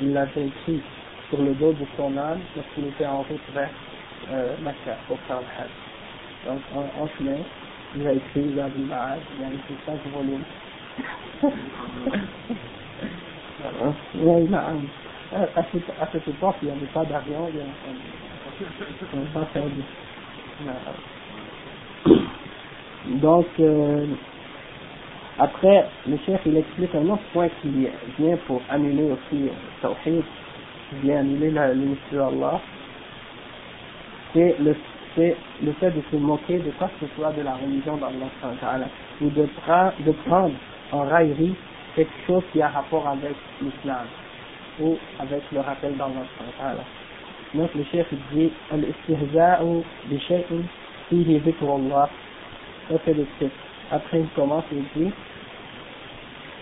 il 0.00 0.12
l'avait 0.12 0.46
écrit 0.46 0.80
sur 1.30 1.42
le 1.42 1.54
dos 1.54 1.72
de 1.72 1.86
son 1.96 2.14
âme 2.18 2.40
lorsqu'il 2.54 2.88
était 2.88 3.06
en 3.06 3.22
route 3.22 3.40
vers 3.54 3.70
euh, 4.32 4.56
pour 5.08 5.18
faire 5.20 5.40
le 5.40 5.46
Hajj. 5.46 5.70
Donc 6.46 6.60
en, 6.74 7.02
en 7.02 7.08
chemin, 7.18 7.38
il 7.96 8.06
a 8.06 8.12
écrit 8.12 8.44
dans 8.54 8.68
du 8.68 8.82
Ma'ad, 8.82 9.20
il 9.38 9.44
a 9.44 9.48
écrit 9.48 9.76
5 9.86 10.00
volumes. 10.12 10.44
voilà. 14.14 14.74
à, 15.32 15.36
à, 15.60 15.64
cette, 15.72 15.90
à 16.00 16.06
cette 16.12 16.28
époque, 16.28 16.56
il 16.62 16.68
n'y 16.68 16.74
avait 16.74 16.86
pas 16.86 17.04
d'avion, 17.04 17.48
il 17.48 17.56
n'y 17.56 17.62
avait 17.62 19.32
pas 19.32 19.44
perdu. 19.52 19.82
Donc, 23.06 23.46
euh, 23.60 24.06
après, 25.38 25.86
le 26.06 26.16
chef, 26.18 26.40
il 26.46 26.56
explique 26.56 26.94
un 26.94 27.08
autre 27.08 27.22
point 27.32 27.48
qui 27.60 27.88
vient 28.18 28.36
pour 28.46 28.60
annuler 28.70 29.10
aussi 29.10 29.38
le 29.38 29.50
Tawhid, 29.80 30.22
qui 30.90 30.96
vient 31.02 31.20
annuler 31.20 31.50
la 31.50 31.74
d'Allah 31.74 32.60
c'est 34.33 34.55
le, 34.59 34.75
le 35.63 35.71
fait 35.73 35.91
de 35.91 36.01
se 36.11 36.15
moquer 36.17 36.59
de 36.59 36.71
quoi 36.71 36.89
que 36.99 37.05
ce 37.07 37.13
soit 37.15 37.31
de 37.31 37.41
la 37.41 37.55
religion 37.55 37.97
d'Allah 37.97 38.87
ou 39.21 39.29
de, 39.29 39.47
de 40.05 40.11
prendre 40.27 40.53
en 40.91 41.01
raillerie 41.03 41.55
quelque 41.95 42.11
chose 42.27 42.43
qui 42.53 42.61
a 42.61 42.69
rapport 42.69 43.07
avec 43.07 43.35
l'islam 43.61 44.05
ou 44.79 44.95
avec 45.19 45.41
le 45.51 45.59
rappel 45.61 45.95
d'Allah 45.97 46.83
donc 47.53 47.69
le 47.75 47.83
chef 47.85 48.07
dit 48.33 48.51
al-istihza'u 48.71 49.81
bi 50.09 50.19
shay'in 50.19 50.63
fihi 51.09 51.39
dhikrullah 51.39 52.09
ça 52.89 52.95
c'est 53.05 53.13
le 53.13 53.25
titre 53.39 53.55
après 53.91 54.19
il 54.19 54.27
commence 54.35 54.65
il 54.71 54.83
dit 54.95 55.11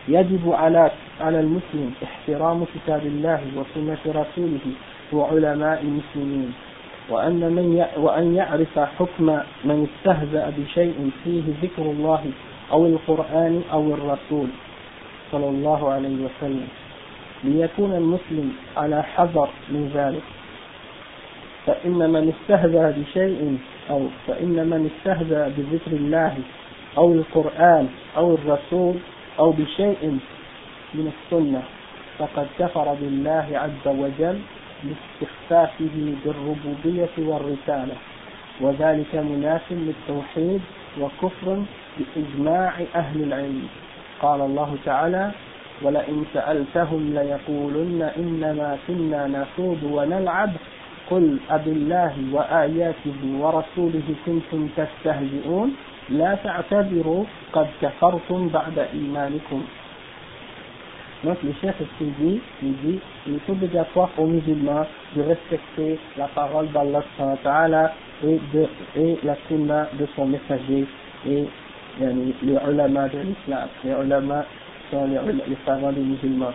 يجب 0.07 0.51
على 0.51 0.91
على 1.21 1.39
المسلم 1.39 1.93
احترام 2.03 2.65
كتاب 2.75 3.05
الله 3.05 3.41
وسنة 3.55 3.97
رسوله 4.05 4.65
وعلماء 5.13 5.81
المسلمين 5.81 6.53
وأن, 7.10 7.40
من 7.40 7.84
وأن 7.96 8.34
يعرف 8.34 8.78
حكم 8.78 9.26
من 9.64 9.88
استهزأ 9.88 10.52
بشيء 10.58 11.10
فيه 11.24 11.42
ذكر 11.62 11.82
الله 11.82 12.24
أو 12.72 12.86
القرآن 12.86 13.62
أو 13.72 13.94
الرسول 13.94 14.48
صلى 15.32 15.48
الله 15.48 15.92
عليه 15.92 16.16
وسلم. 16.24 16.68
ليكون 17.44 17.92
المسلم 17.92 18.52
على 18.76 19.02
حذر 19.02 19.48
من 19.70 19.90
ذلك. 19.94 20.22
فإن 21.66 22.10
من 22.10 22.32
استهزأ 22.34 22.90
بشيء 22.90 23.58
أو 23.90 24.06
فإن 24.26 24.66
من 24.66 24.90
استهزأ 24.90 25.48
بذكر 25.48 25.92
الله 25.92 26.34
أو 26.98 27.12
القرآن 27.12 27.88
أو 28.16 28.34
الرسول 28.34 28.94
أو 29.38 29.50
بشيء 29.50 30.18
من 30.94 31.12
السنة 31.12 31.62
فقد 32.18 32.46
كفر 32.58 32.94
بالله 32.94 33.46
عز 33.52 33.88
وجل 33.88 34.38
لاستخفافه 34.84 36.14
بالربوبية 36.24 37.14
والرسالة 37.18 37.94
وذلك 38.60 39.14
مناف 39.14 39.62
للتوحيد 39.70 40.60
وكفر 41.00 41.62
بإجماع 41.98 42.72
أهل 42.94 43.22
العلم. 43.22 43.68
قال 44.22 44.40
الله 44.40 44.76
تعالى 44.84 45.30
ولئن 45.82 46.24
سألتهم 46.34 47.14
ليقولن 47.14 48.02
إنما 48.16 48.78
كنا 48.88 49.26
نخوض 49.26 49.82
ونلعب 49.82 50.50
قل 51.10 51.38
أبالله 51.50 52.14
وآياته 52.32 53.18
ورسوله 53.40 54.14
كنتم 54.26 54.68
تستهزئون 54.76 55.74
لا 56.08 56.34
تعتبروا 56.34 57.24
قد 57.52 57.66
كفرتم 57.82 58.48
بعد 58.48 58.78
إيمانكم. 58.78 59.62
Donc 61.24 61.42
le 61.42 61.52
chef 61.60 61.76
ce 61.78 61.98
qu'il 61.98 62.12
dit, 62.14 62.40
il 62.62 62.72
dit, 62.78 63.00
il 63.26 63.34
est 63.34 63.50
obligatoire 63.50 64.10
aux 64.16 64.26
musulmans 64.26 64.86
de 65.14 65.22
respecter 65.22 65.98
la 66.16 66.28
parole 66.28 66.68
d'Allah 66.72 67.92
et, 68.24 68.40
de, 68.54 68.66
et 68.96 69.18
la 69.22 69.36
sunna 69.46 69.88
de 69.98 70.06
son 70.16 70.26
messager 70.26 70.86
et 71.28 71.44
les 72.00 72.34
ulama 72.44 73.08
de 73.08 73.18
l'islam. 73.18 73.68
Les 73.84 73.90
ulama 73.90 74.44
sont 74.90 75.06
les, 75.06 75.18
les 75.46 75.92
des 75.92 76.00
musulmans. 76.00 76.54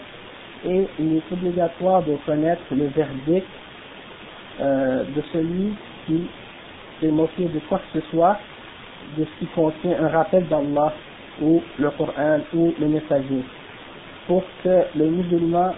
Et 0.66 0.88
il 1.00 1.18
est 1.18 1.32
obligatoire 1.32 2.02
de 2.02 2.16
connaître 2.26 2.64
le 2.72 2.88
verdict 2.88 3.46
euh, 4.62 5.04
de 5.16 5.22
celui 5.32 5.74
qui 6.08 6.28
s'est 7.00 7.12
moqué 7.12 7.44
de 7.46 7.60
quoi 7.70 7.80
que 7.80 8.00
ce 8.00 8.08
soit, 8.08 8.38
de 9.18 9.26
ce 9.26 9.40
qui 9.40 9.46
contient 9.54 10.04
un 10.04 10.08
rappel 10.08 10.48
d'Allah 10.48 10.94
ou 11.42 11.62
le 11.78 11.90
Coran 11.92 12.40
ou 12.54 12.74
le 12.80 12.88
messager, 12.88 13.44
pour 14.28 14.44
que 14.64 14.86
le 14.96 15.06
musulman 15.06 15.74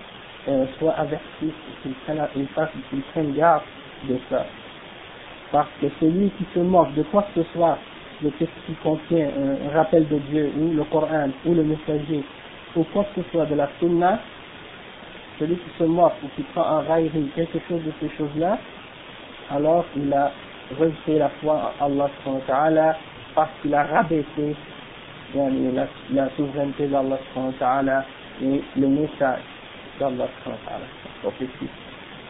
euh, 0.47 0.65
soit 0.79 0.93
averti, 0.93 1.51
qu'il 1.83 1.93
prenne, 2.05 3.33
garde 3.33 3.63
de 4.07 4.17
ça. 4.29 4.45
Parce 5.51 5.69
que 5.81 5.87
celui 5.99 6.29
qui 6.31 6.45
se 6.53 6.59
moque 6.59 6.93
de 6.93 7.03
quoi 7.03 7.23
que 7.23 7.43
ce 7.43 7.49
soit, 7.51 7.77
de 8.21 8.31
ce 8.39 8.45
qui 8.45 8.73
contient 8.81 9.27
un, 9.27 9.69
rappel 9.75 10.07
de 10.07 10.17
Dieu, 10.17 10.51
ou 10.57 10.73
le 10.73 10.83
Coran, 10.85 11.29
ou 11.45 11.53
le 11.53 11.63
messager, 11.63 12.23
ou 12.75 12.83
quoi 12.93 13.03
que 13.05 13.21
ce 13.21 13.29
soit 13.29 13.45
de 13.45 13.55
la 13.55 13.69
sunna, 13.79 14.19
celui 15.39 15.55
qui 15.55 15.69
se 15.77 15.83
moque 15.83 16.13
ou 16.23 16.27
qui 16.35 16.43
prend 16.53 16.79
en 16.79 16.81
raillerie 16.81 17.29
quelque 17.35 17.59
chose 17.67 17.83
de 17.83 17.91
ces 17.99 18.09
choses-là, 18.17 18.57
alors 19.51 19.85
il 19.95 20.11
a 20.13 20.31
rejeté 20.79 21.17
la 21.17 21.29
foi 21.41 21.73
en 21.79 21.91
Allah 22.49 22.97
parce 23.35 23.49
qu'il 23.61 23.73
a 23.73 23.83
rabaissé 23.83 24.55
la, 25.35 25.87
la 26.11 26.29
souveraineté 26.35 26.87
d'Allah 26.87 27.19
et 28.41 28.61
le 28.75 28.87
message 28.87 29.41
d'Allah 29.99 30.27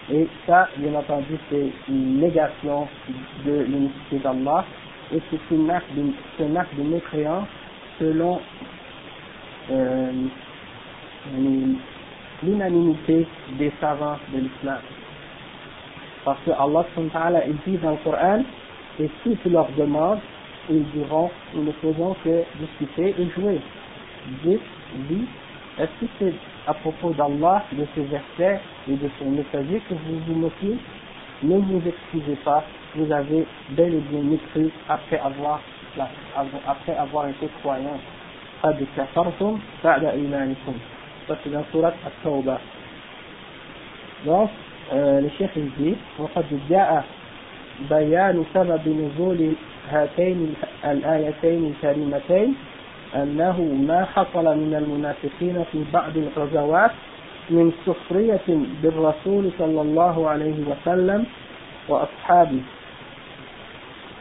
et 0.09 0.25
ça, 0.45 0.69
bien 0.77 0.95
entendu, 0.95 1.37
c'est 1.49 1.69
une 1.89 2.21
négation 2.21 2.87
de 3.45 3.63
l'unicité 3.63 4.19
d'Allah 4.19 4.63
et 5.13 5.21
c'est 5.29 5.55
un 5.55 5.69
acte 5.69 5.89
de, 5.93 6.57
acte 6.57 6.75
de 6.77 6.83
mécréance 6.83 7.47
selon 7.99 8.39
euh, 9.69 10.11
l'unanimité 12.41 13.27
des 13.57 13.71
savants 13.81 14.17
de 14.33 14.39
l'islam. 14.39 14.79
Parce 16.23 16.39
que 16.45 16.51
Allah 16.51 16.85
il 17.47 17.57
dit 17.65 17.77
dans 17.77 17.91
le 17.91 17.97
Coran, 17.97 18.43
et 18.99 19.09
si 19.23 19.35
tu 19.43 19.49
leur 19.49 19.69
demandes, 19.77 20.19
ils 20.69 20.85
diront, 20.91 21.29
nous 21.53 21.63
ne 21.63 21.71
faisons 21.73 22.15
que 22.23 22.43
discuter 22.59 23.13
et 23.19 23.29
jouer. 23.31 23.59
Dites, 24.43 24.61
dit, 25.09 25.25
est-ce 25.78 26.04
que 26.04 26.10
c'est 26.18 26.34
à 26.66 26.74
propos 26.74 27.10
d'Allah, 27.10 27.64
de 27.72 27.86
ses 27.94 28.02
versets 28.02 28.60
et 28.88 28.94
de 28.94 29.08
son 29.18 29.30
messager 29.30 29.80
que 29.88 29.94
vous 29.94 30.18
vous 30.26 30.34
moquez 30.34 30.76
Ne 31.42 31.56
vous 31.58 31.82
excusez 31.86 32.36
pas, 32.44 32.62
vous 32.94 33.10
avez 33.10 33.46
bel 33.70 33.94
et 33.94 34.00
bien 34.00 34.22
mécru 34.22 34.70
après 34.88 35.18
avoir, 35.18 35.60
après 36.66 36.96
avoir 36.96 37.28
été 37.28 37.48
croyant. 37.62 37.98
قد 38.62 38.86
كفرتم 38.96 39.58
بعد 39.84 40.04
إيمانكم 40.04 40.74
ça 41.28 41.36
c'est 41.42 41.50
dans 41.50 41.64
surat 41.72 41.94
At-Tawbah 42.06 42.60
donc 44.24 44.50
euh, 44.92 45.20
le 45.20 45.28
chef 45.30 45.50
il 45.56 45.70
dit 45.78 45.96
وقد 46.18 46.44
جاء 46.70 47.04
بيان 47.90 48.44
سبب 48.54 48.88
نزول 48.88 49.52
هاتين 49.90 50.54
الآيتين 50.84 51.74
الكريمتين 51.74 52.54
أنه 53.15 53.61
ما 53.87 54.05
حصل 54.05 54.45
من 54.57 54.75
المنافقين 54.75 55.63
في 55.71 55.83
بعض 55.93 56.11
الغزوات 56.17 56.91
من 57.49 57.71
سخرية 57.85 58.65
بالرسول 58.83 59.49
صلى 59.59 59.81
الله 59.81 60.29
عليه 60.29 60.55
وسلم 60.67 61.25
وأصحابه. 61.89 62.61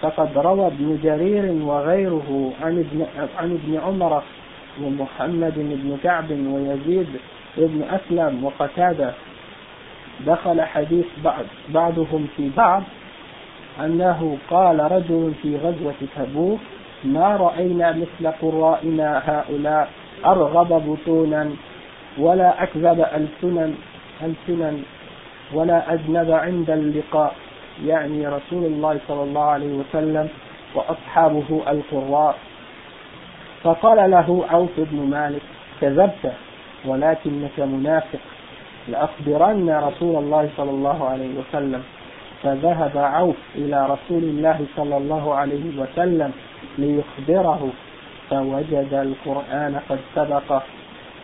فقد 0.00 0.38
روى 0.38 0.66
ابن 0.66 0.98
جرير 1.02 1.52
وغيره 1.62 2.52
عن 2.62 2.78
ابن, 2.78 3.06
عن 3.38 3.52
ابن 3.52 3.80
عمر 3.84 4.22
ومحمد 4.82 5.54
بن 5.56 5.98
كعب 6.02 6.30
ويزيد 6.30 7.06
بن 7.56 7.82
أسلم 7.82 8.44
وقتادة. 8.44 9.12
دخل 10.26 10.60
حديث 10.60 11.06
بعض 11.24 11.44
بعضهم 11.68 12.26
في 12.36 12.50
بعض 12.56 12.82
أنه 13.80 14.38
قال 14.50 14.92
رجل 14.92 15.32
في 15.42 15.56
غزوة 15.56 15.94
تبوك 16.16 16.60
ما 17.12 17.36
رأينا 17.36 17.92
مثل 17.92 18.32
قرائنا 18.42 19.22
هؤلاء 19.26 19.88
أرغب 20.26 20.68
بطونا 20.68 21.50
ولا 22.18 22.62
أكذب 22.62 23.06
ألسنا 23.16 23.72
ألسنا 24.22 24.72
ولا 25.54 25.92
أجنب 25.92 26.30
عند 26.30 26.70
اللقاء. 26.70 27.34
يعني 27.84 28.26
رسول 28.26 28.64
الله 28.64 28.98
صلى 29.08 29.22
الله 29.22 29.44
عليه 29.44 29.72
وسلم 29.78 30.28
وأصحابه 30.74 31.62
القراء. 31.68 32.36
فقال 33.62 34.10
له 34.10 34.44
عوف 34.50 34.70
بن 34.76 35.10
مالك 35.10 35.42
كذبت 35.80 36.32
ولكنك 36.84 37.60
منافق. 37.60 38.20
لأخبرن 38.88 39.70
رسول 39.70 40.16
الله 40.16 40.48
صلى 40.56 40.70
الله 40.70 41.08
عليه 41.08 41.30
وسلم. 41.38 41.82
فذهب 42.42 42.92
عوف 42.96 43.36
إلى 43.54 43.86
رسول 43.86 44.22
الله 44.22 44.58
صلى 44.76 44.96
الله 44.96 45.34
عليه 45.34 45.78
وسلم 45.78 46.32
ليخبره. 46.78 47.68
فوجد 48.30 48.92
القرآن 48.92 49.80
قد 49.88 49.98
سبق. 50.14 50.62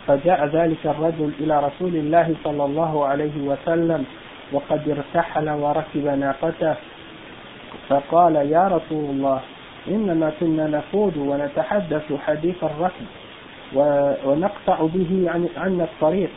فجاء 0.07 0.47
ذلك 0.47 0.87
الرجل 0.87 1.33
إلى 1.41 1.61
رسول 1.67 1.97
الله 1.97 2.35
صلى 2.45 2.65
الله 2.65 3.07
عليه 3.07 3.37
وسلم 3.47 4.05
وقد 4.53 4.89
ارتحل 4.89 5.51
وركب 5.51 6.07
ناقته. 6.07 6.75
فقال 7.89 8.37
يا 8.37 8.69
رسول 8.69 9.05
الله 9.05 9.41
إنما 9.89 10.33
كنا 10.41 10.67
نخوض 10.67 11.17
ونتحدث 11.17 12.13
حديث 12.27 12.65
الركب 12.65 13.07
ونقطع 14.27 14.79
به 14.81 15.31
عن, 15.31 15.49
عن 15.57 15.81
الطريق. 15.81 16.31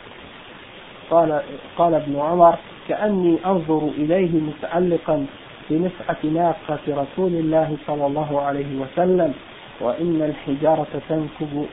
قال, 1.10 1.40
قال 1.78 1.94
ابن 1.94 2.20
عمر 2.20 2.54
كأني 2.88 3.38
أنظر 3.46 3.88
إليه 3.98 4.40
متعلقا 4.40 5.26
بنفعة 5.70 6.22
ناقة 6.24 6.84
رسول 6.88 7.32
الله 7.32 7.76
صلى 7.86 8.06
الله 8.06 8.40
عليه 8.40 8.80
وسلم 8.80 9.34
وإن 9.80 10.22
الحجارة 10.22 10.92
تنكب, 11.08 11.66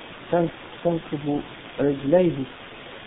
تنكب 0.84 1.40
رجليه. 1.80 2.38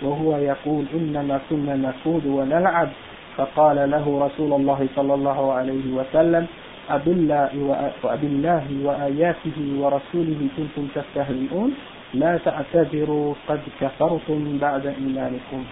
وهو 0.03 0.37
يقول 0.37 0.85
إنما 0.95 1.41
كنا 1.51 1.77
نخوض 1.77 2.27
ونلعب. 2.27 2.89
فقال 3.37 3.91
له 3.91 4.27
رسول 4.27 4.53
الله 4.61 4.89
صلى 4.97 5.15
الله 5.15 5.53
عليه 5.53 5.93
وسلم 5.93 6.47
أبالله 6.91 8.67
وآياته 8.85 9.59
ورسوله 9.81 10.41
كنتم 10.57 10.89
تستهزئون؟ 10.95 11.71
لا 12.15 12.39
تعتذروا 12.45 13.35
قد 13.49 13.61
كفرتم 13.81 14.59
بعد 14.61 14.87
إيمانكم. 14.87 15.65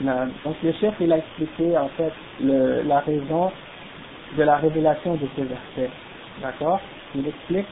Donc 0.00 0.56
le 0.62 0.72
chef 0.72 0.94
il 1.00 1.12
a 1.12 1.18
expliqué 1.18 1.76
en 1.76 1.88
fait 1.88 2.12
la 2.40 3.00
raison 3.00 3.50
de 4.36 4.42
la 4.42 4.56
révélation 4.56 5.14
de 5.14 5.26
ces 5.36 5.42
versets. 5.42 5.90
D'accord? 6.42 6.80
Il 7.14 7.26
explique 7.26 7.66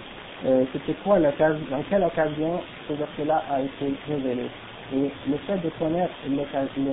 euh, 0.46 0.64
c'était 0.72 0.94
quoi 1.02 1.18
l'occasion, 1.18 1.60
dans 1.70 1.82
quelle 1.88 2.02
occasion 2.04 2.60
ce 2.86 2.92
verset-là 2.92 3.42
a 3.50 3.62
été 3.62 3.94
révélé. 4.08 4.46
Et 4.92 5.10
le 5.26 5.36
fait 5.46 5.56
de 5.58 5.70
connaître 5.78 6.12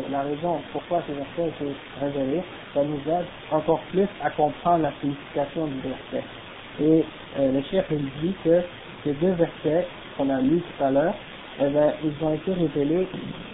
la 0.10 0.22
raison 0.22 0.62
pourquoi 0.72 1.04
ce 1.06 1.12
verset 1.12 1.42
a 1.42 1.48
été 1.48 1.76
révélé, 2.00 2.44
ça 2.74 2.82
nous 2.84 3.00
aide 3.12 3.26
encore 3.52 3.82
plus 3.92 4.08
à 4.24 4.30
comprendre 4.30 4.84
la 4.84 4.94
signification 5.02 5.68
du 5.68 5.80
verset. 5.82 6.26
Et 6.82 7.04
euh, 7.40 7.52
le 7.52 7.62
chef 7.64 7.86
il 7.92 8.10
dit 8.22 8.34
que 8.44 8.62
ces 9.04 9.14
deux 9.14 9.34
versets 9.34 9.88
qu'on 10.16 10.30
a 10.30 10.40
lus 10.40 10.62
tout 10.62 10.84
à 10.84 10.92
l'heure, 10.92 11.16
eh 11.60 11.70
ben, 11.70 11.94
ils 12.04 12.26
ont 12.26 12.34
été 12.34 12.54
révélés 12.54 13.08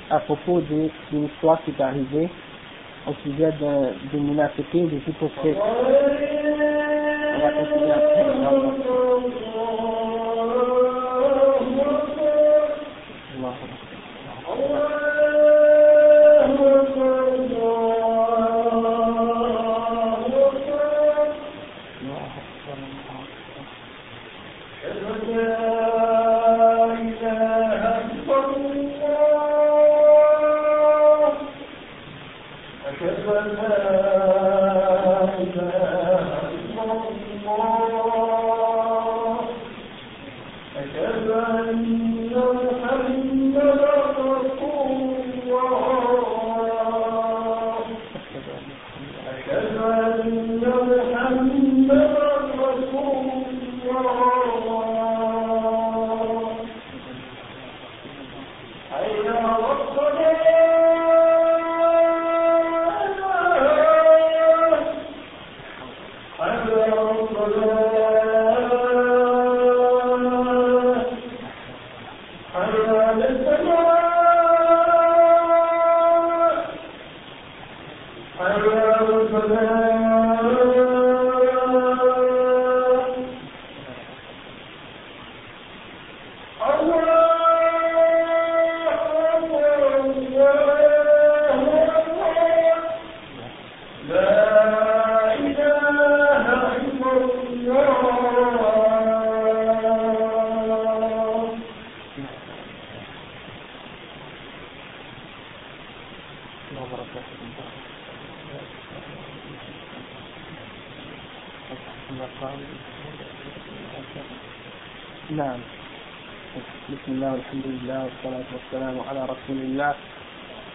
à 0.10 0.20
propos 0.20 0.62
d'une 0.62 1.26
histoire 1.26 1.62
qui 1.64 1.72
est 1.72 1.82
arrivée 1.82 2.30
au 3.08 3.14
sujet 3.24 3.52
des 4.12 4.20
munafiqués, 4.20 4.86
des 4.88 5.02
hypocrites. 5.08 5.58
On 7.36 7.40
va 7.40 7.52
continuer 7.52 7.92
après. 7.92 8.26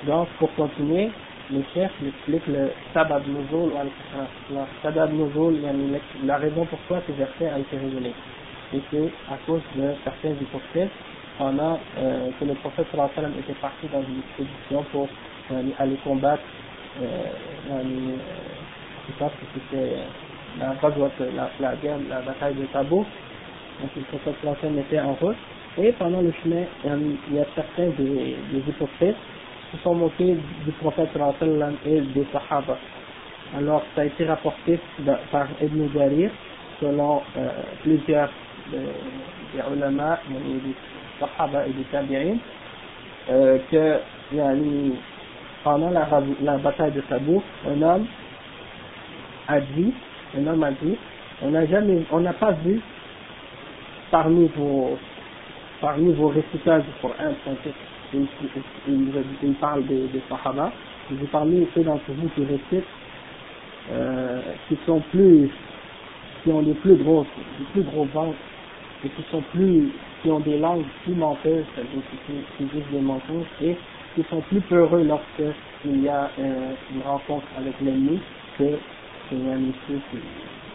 Donc, 0.07 0.29
pour 0.39 0.53
continuer, 0.55 1.11
le 1.51 1.63
chef 1.75 1.91
explique 2.07 2.47
le 2.49 2.73
sabab 2.95 3.23
nuzul 3.27 3.73
al 3.79 3.89
sabab 4.83 5.13
nuzul, 5.13 5.61
la 6.25 6.37
raison 6.39 6.65
pourquoi 6.67 7.03
ce 7.07 7.13
verset 7.13 7.49
a 7.49 7.59
été 7.59 7.77
révélé. 7.77 8.13
Et 8.75 8.81
c'est 8.91 9.13
à 9.31 9.37
cause 9.47 9.63
de 9.77 9.95
certains 10.05 10.31
hypocrites. 10.31 10.91
Pendant 11.39 11.81
euh, 11.99 12.31
que 12.39 12.45
le 12.45 12.55
prophète 12.55 12.87
sallam 12.93 13.33
était 13.39 13.55
parti 13.55 13.87
dans 13.89 14.03
une 14.03 14.19
expédition 14.19 14.85
pour 14.93 15.09
euh, 15.51 15.63
aller 15.79 15.97
combattre 16.05 16.43
euh, 17.01 17.07
euh, 17.71 17.83
je 19.09 19.13
pense 19.19 19.33
que 19.33 19.47
c'était 19.55 19.97
la, 20.59 20.75
la, 20.79 21.51
la 21.59 21.77
guerre, 21.77 21.97
la 22.09 22.21
bataille 22.21 22.55
de 22.55 22.67
Tabouk, 22.67 23.07
donc 23.81 23.91
le 23.97 24.03
prophète 24.03 24.35
sallam 24.43 24.79
était 24.79 25.01
en 25.01 25.15
route 25.15 25.37
et 25.79 25.93
pendant 25.93 26.21
le 26.21 26.33
chemin, 26.43 26.65
il 26.85 27.35
y 27.35 27.41
a 27.41 27.47
certains 27.55 27.89
des, 27.91 28.37
des 28.53 28.59
hypocrites 28.69 29.17
qui 29.71 29.79
sont 29.83 29.95
moqués 29.95 30.37
du 30.65 30.73
prophète 30.73 31.09
et 31.87 32.01
des 32.01 32.27
sahaba. 32.33 32.77
Alors, 33.57 33.83
ça 33.95 34.03
a 34.03 34.05
été 34.05 34.27
rapporté 34.27 34.79
par 35.31 35.47
Ibn 35.63 35.89
Jarir, 35.95 36.31
selon 36.81 37.23
euh, 37.37 37.49
plusieurs 37.83 38.31
euh, 38.75 38.87
des 39.55 39.75
ulama, 39.75 40.19
des 40.29 40.75
sahaba 41.19 41.67
et 41.67 41.73
des 41.73 41.85
tabi'in, 41.85 42.37
euh, 43.31 43.59
que 43.71 44.01
pendant 45.65 45.91
la, 45.91 46.09
la 46.43 46.59
bataille 46.59 46.93
de 46.93 47.01
Tabouk, 47.03 47.43
un 47.67 47.83
homme 47.83 48.07
a 49.49 49.61
dit, 49.61 49.93
un 50.37 50.47
homme 50.47 50.63
a 50.65 50.73
dit, 50.73 50.97
on 51.43 51.51
n'a 51.51 51.67
jamais, 51.67 52.03
on 52.11 52.21
n'a 52.21 52.33
pas 52.33 52.53
vu 52.53 52.81
parmi 54.11 54.49
vos 54.57 54.99
parmi 55.83 56.13
vos 56.15 56.29
récitages 56.29 56.85
du 56.85 56.93
Coran, 57.03 57.35
il, 58.15 58.27
il, 59.43 59.55
parle 59.55 59.85
des, 59.87 60.07
des 60.07 60.23
Sahaba, 60.29 60.73
vous 61.11 61.27
parlez 61.27 61.67
ceux 61.75 61.83
d'entre 61.83 62.11
vous 62.13 62.29
qui 62.31 62.45
récitent, 62.45 62.89
euh, 63.91 64.41
qui 64.69 64.79
sont 64.87 65.01
plus, 65.11 65.51
qui 66.43 66.51
ont 66.51 66.63
des 66.63 66.75
plus 66.75 66.95
gros, 66.95 67.27
des 67.59 67.65
plus 67.73 67.83
gros 67.83 68.05
ventres, 68.05 68.39
et 69.05 69.09
qui 69.09 69.23
sont 69.31 69.43
plus, 69.53 69.91
qui 70.23 70.31
ont 70.31 70.41
des 70.41 70.57
langues 70.59 70.85
plus 71.03 71.15
menteuses, 71.15 71.67
qui, 71.75 72.33
qui 72.57 72.65
disent 72.65 72.91
des 72.93 73.01
mensonges, 73.01 73.47
et 73.61 73.77
qui 74.15 74.23
sont 74.31 74.41
plus 74.43 74.61
peureux 74.61 75.03
lorsque 75.03 75.57
il 75.85 76.05
y 76.05 76.09
a 76.09 76.31
euh, 76.39 76.73
une 76.95 77.03
rencontre 77.03 77.47
avec 77.59 77.75
l'ennemi 77.81 78.21
que, 78.57 78.65
que 79.31 79.35
un 79.35 79.59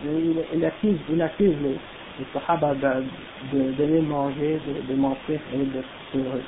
il, 0.03 0.35
il 0.53 0.65
accuse, 0.65 0.97
il 1.09 1.21
accuse 1.21 1.55
les, 1.63 1.77
les 2.19 2.25
Sahaba 2.33 2.73
de, 2.73 4.01
manger, 4.01 4.59
de, 4.67 4.93
de 4.93 4.99
mentir 4.99 5.39
et 5.53 5.57
de 5.57 5.83
heureux. 6.15 6.43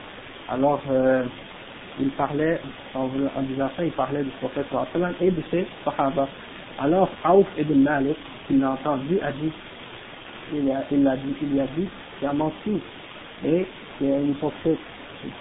Alors, 0.49 0.82
euh, 0.89 1.24
il 1.99 2.09
parlait, 2.11 2.59
en, 2.95 3.07
disant 3.43 3.70
ça, 3.76 3.84
il 3.84 3.91
parlait 3.91 4.24
du 4.24 4.30
prophète 4.41 4.65
et 5.22 5.32
de 5.32 5.43
ses 5.51 5.67
Sahaba. 5.86 6.28
Alors, 6.80 7.09
Aouf 7.24 7.47
ibn 7.57 7.84
Malik, 7.84 8.17
qui 8.47 8.57
l'a 8.57 8.72
entendu, 8.72 9.20
a 9.22 9.32
dit, 9.32 9.51
il 10.53 10.72
a, 10.72 10.80
a 10.80 11.15
dit, 11.17 11.36
il 11.41 11.59
a 11.59 11.65
dit, 11.67 11.88
il 12.22 12.28
a 12.28 12.34
menti, 12.34 12.80
et 13.45 13.65
c'est 13.99 14.05
une 14.05 14.32
hypocrite. 14.32 14.80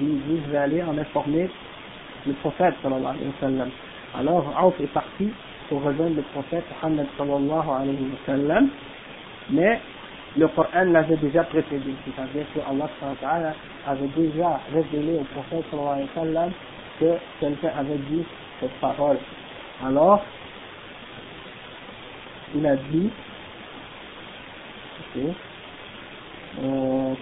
Il 0.00 0.20
dit, 0.22 0.40
je 0.44 0.50
vais 0.50 0.58
aller 0.58 0.82
en 0.82 0.98
informer 0.98 1.48
le 2.26 2.32
prophète 2.34 2.74
sallallahu 2.82 3.14
alayhi 3.16 3.26
wa 3.26 3.48
sallam. 3.48 3.70
Alors, 4.18 4.54
Aouf 4.58 4.80
est 4.80 4.92
parti 4.92 5.30
pour 5.68 5.82
rejoindre 5.82 6.16
le 6.16 6.22
prophète 6.22 6.64
Muhammad 6.82 7.06
sallallahu 7.16 7.68
alayhi 7.70 8.10
wa 8.26 8.60
mais 9.50 9.80
le 10.38 10.46
Coran 10.48 10.84
l'avait 10.84 11.16
déjà 11.16 11.42
précédé, 11.44 11.94
c'est-à-dire 12.04 12.46
que 12.54 12.60
Allah 12.60 13.54
avait 13.86 14.06
déjà 14.16 14.60
révélé 14.72 15.18
au 15.18 15.24
prophète 15.24 15.64
que 17.00 17.18
quelqu'un 17.40 17.70
avait 17.76 17.98
dit 18.10 18.24
cette 18.60 18.72
parole. 18.80 19.18
Alors, 19.84 20.20
il 22.54 22.66
a 22.66 22.76
dit, 22.76 23.10
euh, 26.62 27.14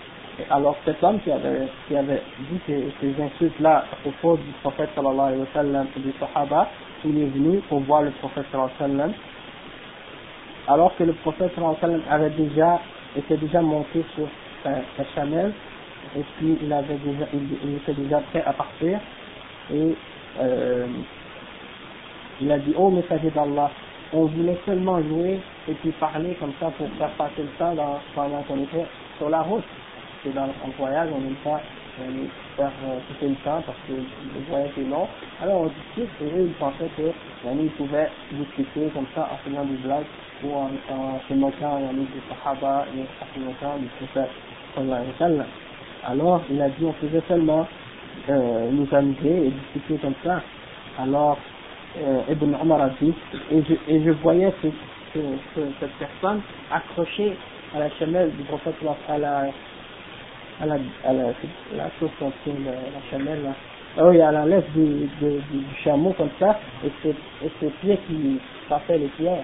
alors 0.50 0.76
cet 0.84 1.02
homme 1.02 1.20
qui 1.20 1.32
avait, 1.32 1.68
qui 1.88 1.96
avait 1.96 2.22
dit 2.50 2.60
ces, 2.66 2.92
ces 3.00 3.22
insultes-là 3.22 3.84
à 3.92 3.96
propos 3.96 4.36
du 4.36 4.50
prophète 4.62 4.90
sallallahu 4.94 5.26
alayhi 5.28 5.40
wa 5.40 5.48
sallam 5.54 5.86
et 5.96 6.00
du 6.00 6.12
sahaba, 6.20 6.68
il 7.04 7.22
est 7.22 7.26
venu 7.26 7.60
pour 7.68 7.80
voir 7.80 8.02
le 8.02 8.10
prophète 8.12 8.44
sallallahu 8.52 8.72
alayhi 8.78 8.92
wa 8.92 8.98
sallam, 8.98 9.12
alors 10.68 10.96
que 10.96 11.04
le 11.04 11.14
prophète 11.14 11.54
sallallahu 11.54 11.76
alayhi 11.82 11.96
wa 11.96 12.02
sallam 12.04 12.20
avait 12.20 12.30
déjà 12.30 12.80
était 13.16 13.36
déjà 13.36 13.60
monté 13.62 14.04
sur 14.14 14.28
sa, 14.62 14.70
sa 14.96 15.24
et 16.16 16.22
puis 16.36 16.58
il 16.62 16.72
avait 16.72 16.96
déjà 16.96 17.26
il, 17.32 17.76
était 17.76 17.94
déjà 17.94 18.20
prêt 18.30 18.42
à 18.46 18.52
partir. 18.52 18.98
Et 19.72 19.94
euh, 20.40 20.86
il 22.40 22.50
a 22.52 22.58
dit 22.58 22.74
oh 22.76 22.90
messager 22.90 23.30
d'Allah 23.30 23.70
on 24.12 24.26
voulait 24.26 24.58
seulement 24.64 25.02
jouer 25.02 25.40
et 25.68 25.72
puis 25.74 25.90
parler 25.92 26.36
comme 26.38 26.52
ça 26.60 26.70
pour 26.78 26.88
faire 26.92 27.10
passer 27.12 27.42
le 27.42 27.48
temps 27.58 27.74
dans, 27.74 27.98
pendant 28.14 28.42
qu'on 28.42 28.62
était 28.62 28.86
sur 29.18 29.28
la 29.28 29.42
route. 29.42 29.64
C'est 30.22 30.32
dans 30.32 30.44
un 30.44 30.70
voyage 30.78 31.08
on 31.12 31.20
n'aime 31.20 31.34
pas 31.42 31.60
euh, 32.00 32.26
faire 32.56 32.72
euh, 32.84 32.98
le 33.20 33.34
temps 33.36 33.62
parce 33.66 33.78
que 33.88 33.92
le 33.92 34.44
voyage 34.48 34.70
est 34.78 34.88
long. 34.88 35.08
Alors 35.42 35.62
on 35.62 35.66
discute 35.66 36.10
et 36.20 36.24
eux 36.24 36.46
ils 36.46 36.54
pensaient 36.54 36.90
que 36.96 37.10
ils 37.60 37.70
pouvaient 37.70 38.10
discuter 38.32 38.88
comme 38.94 39.06
ça 39.14 39.28
en 39.32 39.36
faisant 39.38 39.64
des 39.64 39.76
blagues 39.76 40.06
ou 40.44 40.54
en, 40.54 40.70
en 40.94 41.20
se 41.28 41.34
moquant 41.34 41.78
du 41.92 42.06
Sahaba 42.28 42.86
et 42.96 43.00
en 43.00 43.34
se 43.34 43.40
moquant 43.40 43.78
du 43.78 43.86
prophète 43.86 44.30
sallallahu 44.74 45.00
alayhi 45.00 45.12
wa 45.12 45.18
sallam. 45.18 45.46
Alors, 46.08 46.42
il 46.50 46.62
a 46.62 46.68
dit, 46.68 46.84
on 46.84 46.92
faisait 46.94 47.22
seulement 47.26 47.66
euh, 48.28 48.70
nous 48.70 48.86
amuser 48.94 49.46
et 49.48 49.50
discuter 49.50 49.98
comme 50.00 50.14
ça. 50.22 50.40
Alors, 50.98 51.38
euh, 51.98 52.20
Ibn 52.30 52.54
Omar 52.62 52.82
a 52.82 52.88
dit, 53.00 53.12
et 53.50 53.62
je, 53.62 53.74
et 53.88 54.04
je 54.04 54.10
voyais 54.10 54.52
ce, 54.62 54.68
ce, 55.14 55.18
ce, 55.54 55.60
cette 55.80 55.94
personne 55.98 56.42
accrochée 56.70 57.36
à 57.74 57.80
la 57.80 57.90
chamelle 57.98 58.30
du 58.32 58.42
prophète, 58.44 58.74
à 59.08 59.18
la, 59.18 59.46
à 60.60 60.66
la, 60.66 60.74
à 61.04 61.12
la, 61.12 61.24
la 61.74 61.90
chose 61.98 62.10
qu'on 62.18 62.32
tient, 62.44 62.54
la, 62.64 63.10
chamelle, 63.10 63.42
là. 63.42 63.50
Ah 63.98 64.06
oui, 64.08 64.20
à 64.20 64.30
la 64.30 64.44
lèvre 64.44 64.68
du, 64.74 65.08
du, 65.20 65.40
du, 65.50 65.64
chameau 65.82 66.12
comme 66.12 66.30
ça, 66.38 66.60
et 66.84 66.90
ses, 67.02 67.14
et 67.44 67.70
pieds 67.80 67.98
qui 68.06 68.38
passaient 68.68 68.98
les 68.98 69.08
pierres. 69.08 69.42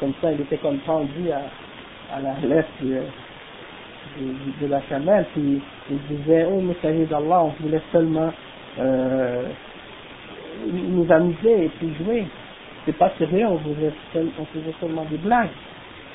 Comme 0.00 0.12
ça, 0.20 0.32
il 0.32 0.40
était 0.40 0.58
comme 0.58 0.78
pendu 0.78 1.30
à, 1.30 1.42
à 2.14 2.20
la 2.20 2.34
lèvre 2.46 2.68
de, 4.60 4.66
la 4.66 4.80
chamelle, 4.82 5.26
puis 5.34 5.60
il 5.90 6.16
disait, 6.16 6.46
oh 6.50 6.60
messager 6.60 7.06
d'Allah, 7.06 7.44
on 7.44 7.52
voulait 7.62 7.82
seulement 7.92 8.32
euh, 8.78 9.44
nous 10.66 11.06
amuser 11.10 11.64
et 11.64 11.68
puis 11.78 11.94
jouer. 12.02 12.26
C'est 12.84 12.96
pas 12.96 13.10
sérieux, 13.18 13.46
on 13.46 13.58
faisait, 13.58 13.92
on 14.38 14.44
faisait 14.46 14.74
seulement 14.80 15.04
des 15.10 15.18
blagues. 15.18 15.50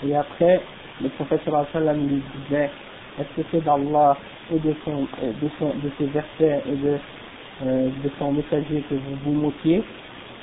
Et 0.07 0.15
après, 0.15 0.61
le 1.01 1.09
prophète 1.09 1.41
sallam 1.73 2.07
lui 2.07 2.21
disait, 2.43 2.69
est-ce 3.19 3.41
que 3.41 3.47
c'est 3.51 3.63
d'Allah 3.63 4.17
et 4.53 4.59
de, 4.59 4.73
son, 4.85 5.01
de, 5.01 5.49
son, 5.59 5.67
de 5.67 5.91
ses 5.97 6.05
versets 6.05 6.63
et 6.67 6.75
de, 6.75 6.97
euh, 7.65 7.89
de 8.03 8.11
son 8.17 8.31
messager 8.31 8.83
que 8.89 8.95
vous 8.95 9.15
vous 9.25 9.33
moquez 9.33 9.83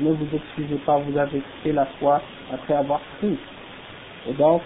Ne 0.00 0.10
vous 0.12 0.26
excusez 0.32 0.76
pas, 0.86 0.98
vous 0.98 1.18
avez 1.18 1.42
fait 1.62 1.72
la 1.72 1.86
foi 1.98 2.20
après 2.52 2.74
avoir 2.74 3.00
cru. 3.18 3.36
Et 4.28 4.32
donc, 4.32 4.62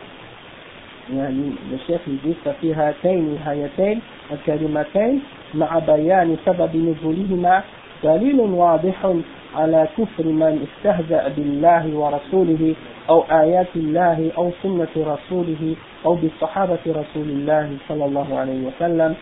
يعني 1.10 1.50
الشيخ 1.72 2.00
يقول 2.08 2.34
ففي 2.44 2.74
هاتين 2.74 3.28
الهايتين 3.32 4.00
الكلمتين 4.32 5.22
مع 5.54 5.78
بيان 5.78 6.36
سبب 6.46 6.76
نزولهما 6.76 7.62
دليل 8.04 8.40
واضح 8.40 9.12
على 9.54 9.88
كفر 9.98 10.24
من 10.24 10.66
استهزأ 10.66 11.28
بالله 11.28 11.96
ورسوله 11.96 12.74
أو 13.10 13.24
آيات 13.30 13.76
الله 13.76 14.30
أو 14.38 14.50
سنة 14.62 14.94
رسوله 14.96 15.76
أو 16.06 16.14
بصحابة 16.14 16.78
رسول 16.86 17.28
الله 17.28 17.76
صلى 17.88 18.04
الله 18.04 18.38
عليه 18.38 18.66
وسلم 18.66 19.14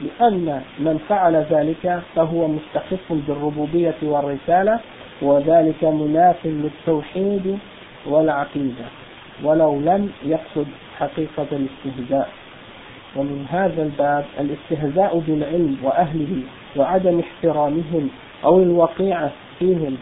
لأن 0.00 0.62
من 0.78 0.98
فعل 1.08 1.44
ذلك 1.50 2.00
فهو 2.14 2.48
مستخف 2.48 3.12
بالربوبية 3.12 3.94
والرسالة 4.02 4.80
وذلك 5.22 5.84
مناف 5.84 6.46
للتوحيد 6.46 7.58
والعقيدة 8.06 8.84
ولو 9.42 9.80
لم 9.80 10.10
يقصد 10.24 10.66
حقيقة 10.98 11.46
الاستهزاء. 11.52 12.28
ومن 13.16 13.46
هذا 13.50 13.82
الباب 13.82 14.24
الاستهزاء 14.40 15.18
بالعلم 15.18 15.76
وأهله 15.82 16.42
وعدم 16.76 17.20
احترامهم 17.20 18.08
أو 18.44 18.62
الوقيعة 18.62 19.30
فيهم. 19.58 19.96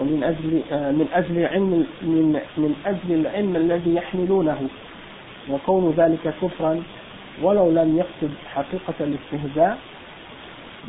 ومن 0.00 0.22
أجل 0.22 0.62
من 0.72 1.06
أجل 1.14 1.44
علم 1.44 1.86
من 2.02 2.40
من 2.56 2.74
أجل 2.86 3.20
العلم 3.20 3.56
الذي 3.56 3.94
يحملونه. 3.94 4.58
وكون 5.50 5.94
ذلك 5.96 6.34
كفرا 6.42 6.82
ولو 7.42 7.70
لم 7.70 7.96
يقصد 7.96 8.30
حقيقة 8.54 8.94
الاستهزاء 9.00 9.78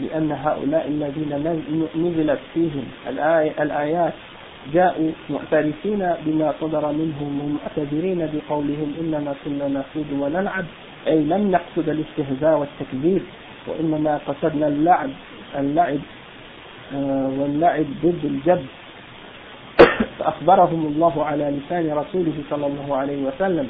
لأن 0.02 0.32
هؤلاء 0.32 0.88
الذين 0.88 1.60
نزلت 1.96 2.40
فيهم 2.54 2.84
الآيات 3.60 4.14
جاءوا 4.74 5.12
معترفين 5.30 6.14
بما 6.26 6.54
صدر 6.62 6.92
منهم 6.92 7.42
ومعتذرين 7.42 8.30
بقولهم 8.34 8.94
إنما 9.00 9.34
كنا 9.46 9.68
نخوض 9.68 10.06
ونلعب 10.20 10.66
أي 11.08 11.20
لم 11.20 11.52
نقصد 11.52 11.90
الاستهزاء 11.90 12.58
والتكذيب 12.60 13.22
وإنما 13.68 14.20
قصدنا 14.28 14.68
اللعب 14.68 15.10
اللعب 15.58 16.00
آه، 16.96 17.32
واللعب 17.40 17.86
ضد 18.04 18.26
الجد. 18.26 18.66
فأخبرهم 20.20 20.86
الله 20.86 21.24
على 21.26 21.44
لسان 21.60 21.98
رسوله 21.98 22.34
صلى 22.50 22.68
الله 22.68 22.98
عليه 22.98 23.24
وسلم. 23.24 23.68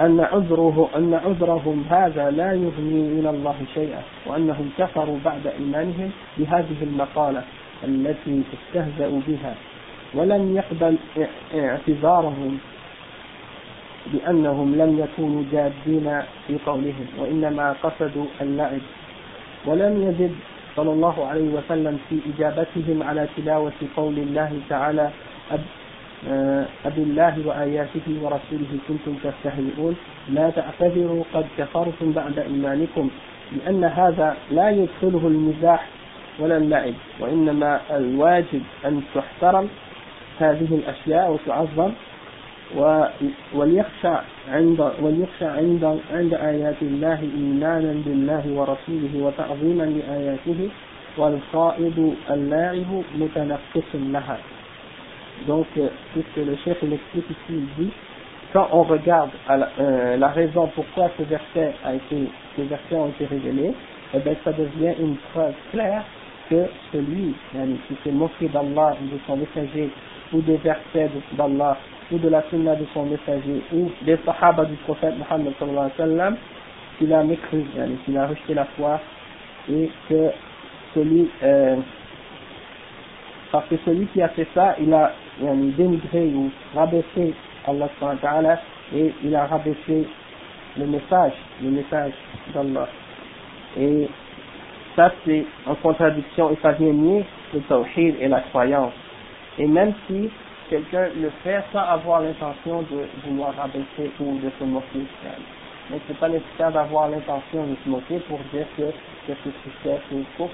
أن 0.00 0.20
عذره 0.20 0.90
أن 0.96 1.14
عذرهم 1.14 1.84
هذا 1.90 2.30
لا 2.30 2.52
يغني 2.52 3.02
من 3.16 3.26
الله 3.26 3.54
شيئا 3.74 4.02
وأنهم 4.26 4.70
كفروا 4.78 5.18
بعد 5.24 5.46
إيمانهم 5.46 6.10
بهذه 6.38 6.82
المقالة 6.82 7.42
التي 7.84 8.42
استهزأوا 8.54 9.20
بها. 9.28 9.54
ولم 10.14 10.56
يقبل 10.56 10.96
اعتذارهم 11.54 12.58
بأنهم 14.12 14.74
لم 14.74 14.98
يكونوا 14.98 15.42
جادين 15.52 16.22
في 16.46 16.58
قولهم 16.66 17.06
وإنما 17.18 17.74
قصدوا 17.82 18.26
اللعب. 18.40 18.80
ولم 19.66 20.02
يزد 20.02 20.34
صلى 20.76 20.92
الله 20.92 21.26
عليه 21.26 21.48
وسلم 21.54 21.98
في 22.08 22.18
إجابتهم 22.34 23.02
على 23.02 23.28
تلاوة 23.36 23.72
قول 23.96 24.18
الله 24.18 24.60
تعالى 24.68 25.10
أب, 26.28 26.66
أب 26.86 26.98
الله 26.98 27.34
وآياته 27.44 28.06
ورسوله 28.22 28.78
كنتم 28.88 29.14
تستهزئون 29.24 29.96
لا 30.28 30.50
تعتذروا 30.50 31.24
قد 31.34 31.44
كفرتم 31.58 32.12
بعد 32.12 32.38
إيمانكم 32.38 33.10
لأن 33.56 33.84
هذا 33.84 34.36
لا 34.50 34.70
يدخله 34.70 35.26
المزاح 35.26 35.86
ولا 36.38 36.56
اللعب 36.56 36.94
وإنما 37.20 37.80
الواجب 37.90 38.62
أن 38.84 39.02
تحترم 39.14 39.68
هذه 40.38 40.68
الأشياء 40.74 41.32
وتعظم 41.32 41.92
وليخشى 43.54 44.14
عند 44.48 44.92
وليخشى 45.02 45.44
عند 45.44 46.00
عند 46.12 46.34
آيات 46.34 46.82
الله 46.82 47.20
إيمانا 47.20 47.92
بالله 48.06 48.44
ورسوله 48.46 49.14
وتعظيما 49.14 49.82
لآياته 49.84 50.68
والقائد 51.18 52.14
اللاعب 52.30 53.02
متنفس 53.18 53.94
لها. 53.94 54.38
Donc, 55.46 55.66
puisque 56.12 56.36
le 56.36 56.56
chef 56.64 56.80
l'explique 56.82 57.26
ici, 57.30 57.62
dit, 57.78 57.90
quand 58.52 58.68
on 58.72 58.82
regarde 58.82 59.30
euh, 59.50 60.16
la 60.16 60.28
raison 60.28 60.68
pourquoi 60.74 61.10
ce 61.18 61.24
verset 61.24 61.74
a 61.84 61.94
été, 61.94 62.28
ces 62.56 62.64
versets 62.64 62.94
ont 62.96 63.08
été 63.08 63.26
révélés, 63.26 63.74
eh 64.14 64.18
bien, 64.20 64.34
ça 64.44 64.52
devient 64.52 64.94
une 64.98 65.16
preuve 65.32 65.54
claire 65.72 66.04
que 66.48 66.66
celui 66.92 67.34
qui 67.88 67.96
s'est 68.04 68.12
moqué 68.12 68.48
d'Allah 68.48 68.96
et 69.00 69.12
de 69.14 69.18
son 69.26 69.36
messager 69.36 69.90
ou 70.32 70.40
des 70.42 70.56
versets 70.58 71.10
d'Allah 71.32 71.76
ou 72.12 72.18
de 72.18 72.28
la 72.28 72.42
sunna 72.50 72.76
de 72.76 72.86
son 72.94 73.04
messager 73.06 73.62
ou 73.72 73.90
des 74.02 74.16
sahaba 74.24 74.64
du 74.64 74.76
prophète 74.76 75.14
Muhammad 75.18 75.52
sallallahu 75.58 75.90
alayhi 75.98 76.00
wa 76.00 76.06
sallam 76.06 76.36
qu'il 76.98 77.12
a 77.12 77.22
mécru, 77.24 77.64
qu'il 78.04 78.16
a 78.16 78.26
rejeté 78.26 78.54
la 78.54 78.64
foi 78.76 79.00
et 79.68 79.90
que 80.08 80.30
celui 80.94 81.28
euh, 81.42 81.76
parce 83.50 83.66
que 83.68 83.76
celui 83.84 84.06
qui 84.06 84.22
a 84.22 84.28
fait 84.28 84.46
ça 84.54 84.76
il 84.80 84.92
a 84.94 85.12
dénigré 85.40 86.26
ou 86.34 86.50
rabaissé 86.74 87.34
Allah 87.66 87.88
subhanahu 87.98 88.56
et 88.94 89.12
il 89.24 89.34
a 89.34 89.46
rabaissé 89.46 90.06
le 90.78 90.86
message 90.86 91.34
le 91.62 91.70
message 91.70 92.12
d'Allah 92.54 92.88
et 93.78 94.08
ça 94.94 95.12
c'est 95.24 95.44
en 95.66 95.74
contradiction 95.76 96.50
et 96.50 96.56
ça 96.62 96.72
vient 96.72 96.92
nier 96.92 97.24
le 97.54 97.60
tawhid 97.62 98.16
et 98.20 98.28
la 98.28 98.40
croyance 98.42 98.92
et 99.58 99.66
même 99.66 99.92
si 100.06 100.30
quelqu'un 100.68 101.08
le 101.16 101.30
fait 101.42 101.62
sans 101.72 101.80
avoir 101.80 102.20
l'intention 102.20 102.82
de 102.82 103.06
vouloir 103.24 103.54
rabaisser 103.56 104.10
ou 104.20 104.38
de 104.38 104.50
se 104.58 104.64
moquer. 104.64 105.06
Donc 105.90 106.00
c'est 106.08 106.18
pas 106.18 106.28
nécessaire 106.28 106.72
d'avoir 106.72 107.08
l'intention 107.08 107.64
de 107.66 107.76
se 107.84 107.88
moquer 107.88 108.18
pour 108.28 108.38
dire 108.52 108.66
que 108.76 108.90
ce 109.26 109.32
que 109.32 109.48
tu 109.48 109.70
fais 109.82 109.98
c'est 110.10 110.46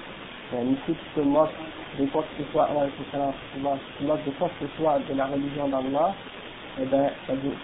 Mais 0.53 0.75
si 0.85 0.93
tu 0.93 1.05
te 1.15 1.19
moques 1.21 1.49
de 1.99 2.05
quoi 2.05 2.23
que 2.23 2.43
ce 2.43 2.51
soit, 2.51 2.69
tu 2.69 3.59
moques 3.59 4.25
de 4.25 4.31
quoi 4.31 4.49
que 4.59 4.65
ce 4.65 4.77
soit 4.77 4.99
de 5.09 5.17
la 5.17 5.25
religion 5.25 5.67
d'Allah, 5.67 6.13
eh 6.81 6.85
ben, 6.85 7.09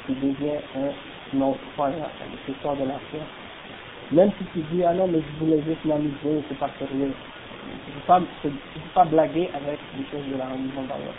tu 0.06 0.14
deviens 0.14 0.60
un 0.76 1.38
non-croyant, 1.38 2.10
c'est 2.46 2.64
ça 2.64 2.76
de 2.76 2.86
la 2.88 3.00
foi. 3.12 3.20
Même 4.12 4.32
si 4.38 4.44
tu 4.54 4.60
dis, 4.72 4.84
ah 4.84 4.94
non, 4.94 5.08
mais 5.08 5.20
je 5.20 5.46
voulais 5.46 5.62
juste 5.62 5.86
m'amuser, 5.86 6.44
c'est 6.48 6.58
pas 6.58 6.70
sérieux. 6.80 7.14
Tu 7.86 8.12
ne 8.12 8.22
peux, 8.42 8.52
pas 8.96 9.06
blaguer 9.06 9.50
avec 9.54 9.80
les 9.98 10.06
choses 10.10 10.28
de 10.32 10.38
la 10.38 10.46
religion 10.46 10.82
d'Allah. 10.84 11.14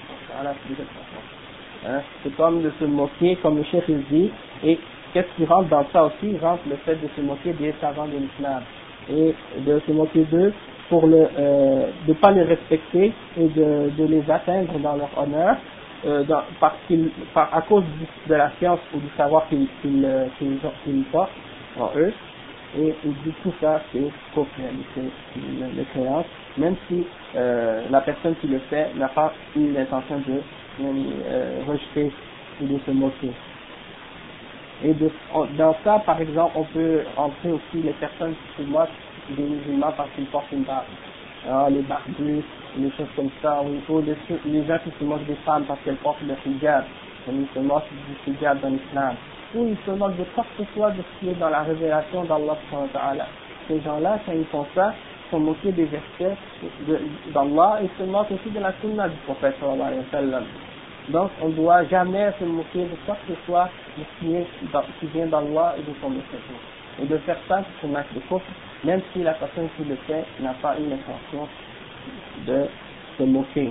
Hein? 1.87 2.01
C'est 2.23 2.37
comme 2.37 2.63
de 2.63 2.73
se 2.81 2.85
moquer, 2.85 3.37
comme 3.37 3.59
le 3.59 3.65
chef 3.65 3.85
il 3.89 4.03
dit, 4.11 4.31
et 4.65 4.79
qu'est-ce 5.13 5.29
qui 5.37 5.45
rentre 5.45 5.69
dans 5.69 5.87
ça 5.93 6.05
aussi? 6.05 6.33
Il 6.33 6.39
rentre 6.39 6.63
le 6.69 6.77
fait 6.77 6.97
de 6.97 7.09
se 7.15 7.21
moquer 7.21 7.53
des 7.53 7.73
savants 7.81 8.07
de 8.07 8.19
l'islam 8.19 8.63
et 9.09 9.35
de 9.59 9.81
se 9.87 9.93
moquer 9.93 10.25
d'eux 10.25 10.53
pour 10.91 11.07
le, 11.09 11.29
euh, 11.39 12.15
pas 12.21 12.33
les 12.33 12.45
respecter 12.45 13.15
et 13.39 13.49
de, 13.49 13.91
de 13.99 14.07
les 14.07 14.31
atteindre 14.31 14.79
dans 14.81 14.97
leur 14.97 15.11
honneur 15.19 15.57
euh, 16.07 16.25
parce 16.61 16.77
à 17.37 17.63
cause 17.63 17.85
de 18.29 18.35
la 18.35 18.51
science 18.59 18.81
ou 18.95 19.01
du 19.01 19.09
savoir 19.17 19.49
qu'ils 19.49 19.69
qu'ils 19.83 20.07
qu'ils 20.85 21.05
portent 21.13 21.31
en 21.81 21.91
eux. 21.97 22.13
Et 22.79 22.95
il 23.05 23.15
dit 23.25 23.35
tout 23.43 23.55
ça 23.61 23.81
c'est 23.93 24.11
c'est 24.95 25.03
les 25.77 25.85
créances 25.87 26.27
même 26.59 26.77
si 26.89 27.05
euh, 27.37 27.83
la 27.91 28.01
personne 28.03 28.37
qui 28.37 28.49
le 28.49 28.59
fait 28.71 28.93
n'a 28.97 29.09
pas 29.09 29.33
eu 29.57 29.73
l'intention 29.73 30.19
de 30.19 30.43
euh, 30.83 31.63
rejeter 31.67 32.13
ou 32.61 32.67
de 32.67 32.79
se 32.81 32.91
moquer. 32.91 33.33
Et 34.83 34.95
de, 34.95 35.11
dans 35.59 35.75
ça, 35.85 35.99
par 36.07 36.21
exemple, 36.21 36.53
on 36.57 36.65
peut 36.65 37.03
entrer 37.17 37.51
aussi 37.51 37.83
les 37.83 37.93
personnes 37.95 38.35
qui 38.35 38.63
se 38.63 38.69
moquent 38.69 38.89
des 39.37 39.43
musulmans 39.43 39.93
parce 39.97 40.11
qu'ils 40.15 40.27
portent 40.27 40.51
une 40.53 40.65
barbe. 40.65 40.85
Ah, 41.49 41.69
les 41.71 41.81
barbus, 41.81 42.45
les 42.77 42.91
choses 42.93 43.09
comme 43.17 43.31
ça, 43.41 43.63
ou 43.63 44.01
les, 44.01 44.15
les 44.45 44.67
gens 44.67 44.79
qui 44.85 44.91
se 44.99 45.05
moquent 45.05 45.27
des 45.27 45.39
femmes 45.47 45.65
parce 45.65 45.81
qu'elles 45.81 45.97
portent 45.97 46.21
le 46.23 46.35
hijab, 46.47 46.85
ils 47.29 47.47
se 47.55 47.61
moquent 47.61 47.89
du 48.27 48.33
hijab 48.33 48.61
dans 48.61 48.69
l'islam, 48.69 49.15
ou 49.55 49.67
ils 49.67 49.77
se 49.87 49.91
moquent 49.93 50.19
de 50.19 50.25
quoi 50.35 50.45
que 50.45 50.65
ce 50.65 50.73
soit 50.75 50.91
de 50.91 50.99
ce 51.03 51.21
qui 51.21 51.31
est 51.31 51.39
dans 51.39 51.49
la 51.49 51.63
révélation 51.63 52.25
d'Allah. 52.25 52.57
Ces 53.69 53.81
gens-là, 53.81 54.19
quand 54.27 54.33
ils 54.33 54.45
font 54.47 54.67
ça, 54.75 54.93
sont 55.31 55.41
moqués 55.41 55.73
des 55.73 55.87
versets 55.87 56.37
d'Allah 57.33 57.81
et 57.83 57.89
se 57.99 58.03
moquent 58.07 58.33
aussi 58.33 58.51
de 58.51 58.61
la 58.61 58.73
sunna 58.81 59.09
du 59.09 59.17
prophète. 59.25 59.57
Donc, 61.09 61.31
on 61.43 61.49
ne 61.49 61.55
doit 61.55 61.85
jamais 61.85 62.33
se 62.39 62.45
moquer 62.45 62.85
de 62.85 62.97
quoi 63.07 63.17
que 63.27 63.35
ce 63.35 63.41
soit 63.47 63.71
qui, 64.21 64.35
est, 64.35 64.47
qui 65.01 65.07
vient 65.07 65.27
d'Allah 65.27 65.75
et 65.79 65.83
de 65.83 65.95
son 66.01 66.11
messager. 66.11 66.59
Et 67.03 67.07
de 67.07 67.17
faire 67.19 67.39
ça, 67.49 67.63
c'est 67.81 67.89
un 67.89 67.95
acte 67.95 68.13
de 68.15 68.21
même 68.85 69.01
si 69.13 69.23
la 69.23 69.35
personne 69.35 69.69
qui 69.77 69.85
le 69.85 69.97
fait 70.07 70.25
n'a 70.41 70.55
pas 70.55 70.77
une 70.79 70.93
intention 70.93 71.49
de 72.47 72.67
se 73.19 73.23
moquer. 73.25 73.71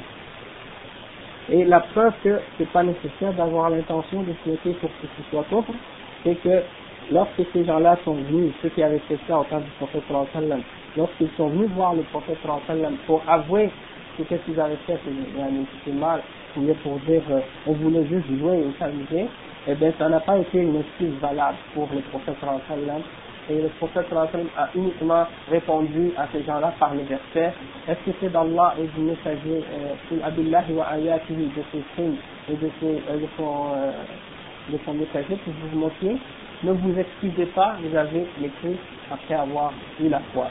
Et 1.52 1.66
la 1.66 1.80
preuve 1.80 2.14
que 2.24 2.40
ce 2.58 2.64
n'est 2.64 2.70
pas 2.70 2.84
nécessaire 2.84 3.34
d'avoir 3.34 3.70
l'intention 3.72 4.22
de 4.22 4.34
se 4.44 4.50
moquer 4.50 4.74
pour 4.74 4.90
que 4.90 5.08
ce 5.18 5.30
soit 5.32 5.44
kufr, 5.50 5.74
c'est 6.24 6.36
que 6.36 6.64
lorsque 7.12 7.42
ces 7.54 7.66
gens-là 7.66 7.98
sont 8.06 8.14
venus, 8.14 8.54
ceux 8.62 8.70
qui 8.70 8.84
avaient 8.84 9.00
fait 9.00 9.18
ça 9.28 9.40
au 9.40 9.44
temps 9.46 9.60
du 9.60 9.70
prophète 9.78 10.04
lorsqu'ils 10.96 11.32
sont 11.38 11.50
venus 11.50 11.70
voir 11.72 11.96
le 11.96 12.04
prophète 12.04 12.38
pour 13.08 13.22
avouer 13.28 13.70
que 14.18 14.24
ce 14.30 14.36
qu'ils 14.44 14.60
avaient 14.60 14.76
fait 14.86 15.00
c'était 15.04 15.92
mal, 15.98 16.22
pour 16.54 17.00
dire 17.00 17.22
euh, 17.32 17.40
on 17.68 17.74
voulait 17.74 18.06
juste 18.08 18.28
jouer 18.28 18.58
ou 18.58 18.74
s'amuser, 18.78 19.28
eh 19.68 19.76
bien 19.76 19.92
ça 19.98 20.10
n'a 20.10 20.20
pas 20.20 20.38
été 20.38 20.60
une 20.60 20.76
excuse 20.76 21.14
valable 21.22 21.58
pour 21.74 21.88
le 21.94 22.02
prophète 22.02 22.36
et 23.51 23.61
le 23.61 23.69
prophète 23.79 24.07
a 24.57 24.69
uniquement 24.75 25.27
répondu 25.51 26.13
à 26.17 26.27
ces 26.33 26.43
gens-là 26.45 26.73
par 26.79 26.95
le 26.95 27.03
verset 27.03 27.53
est-ce 27.87 28.11
que 28.11 28.17
c'est 28.21 28.33
d'Allah 28.33 28.75
et 28.79 28.87
du 28.87 29.01
messager 29.01 29.63
euh, 29.73 30.25
Abdullah 30.25 30.65
wa 30.71 30.85
ayatihi 30.93 31.47
de 31.57 31.63
ses 31.71 31.83
signes 31.95 32.17
et 32.49 32.55
de, 32.55 32.71
ses, 32.81 33.03
euh, 33.11 33.19
de, 33.19 33.27
son, 33.37 33.67
euh, 33.77 33.93
de 34.71 34.79
son 34.85 34.95
messager 34.95 35.37
que 35.37 35.51
vous 35.51 35.69
vous 35.73 35.79
moquez 35.79 36.17
ne 36.63 36.73
vous 36.73 36.99
excusez 36.99 37.47
pas 37.47 37.77
vous 37.83 37.95
avez 37.97 38.27
l'écrit 38.41 38.77
après 39.13 39.35
avoir 39.35 39.73
eu 40.01 40.09
la 40.09 40.21
foi 40.33 40.49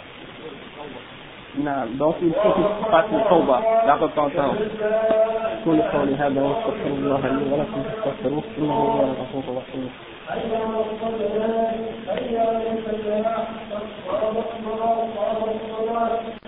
نعم 1.57 1.97
donc 1.97 2.15
il 2.21 2.33
faut 2.33 2.51
qu'il 2.51 2.65
fasse 2.91 3.05
le 3.11 3.29
tawbah 3.29 3.61
la 3.85 3.95
repentance 3.95 4.57
كل 5.65 5.81
قولي 5.81 6.15
هذا 6.15 6.41
واستغفر 6.41 6.87
الله 6.87 7.21
لي 7.27 7.53
ولكم 7.53 7.83
فاستغفروه 7.83 8.43
انه 8.57 8.73
هو 8.73 9.03
الغفور 9.03 9.43
الرحيم 9.49 9.89
Ayez-vous 10.28 10.56
entendu 10.56 11.24
parler 12.06 12.28
de 12.28 13.10
la? 15.92 16.28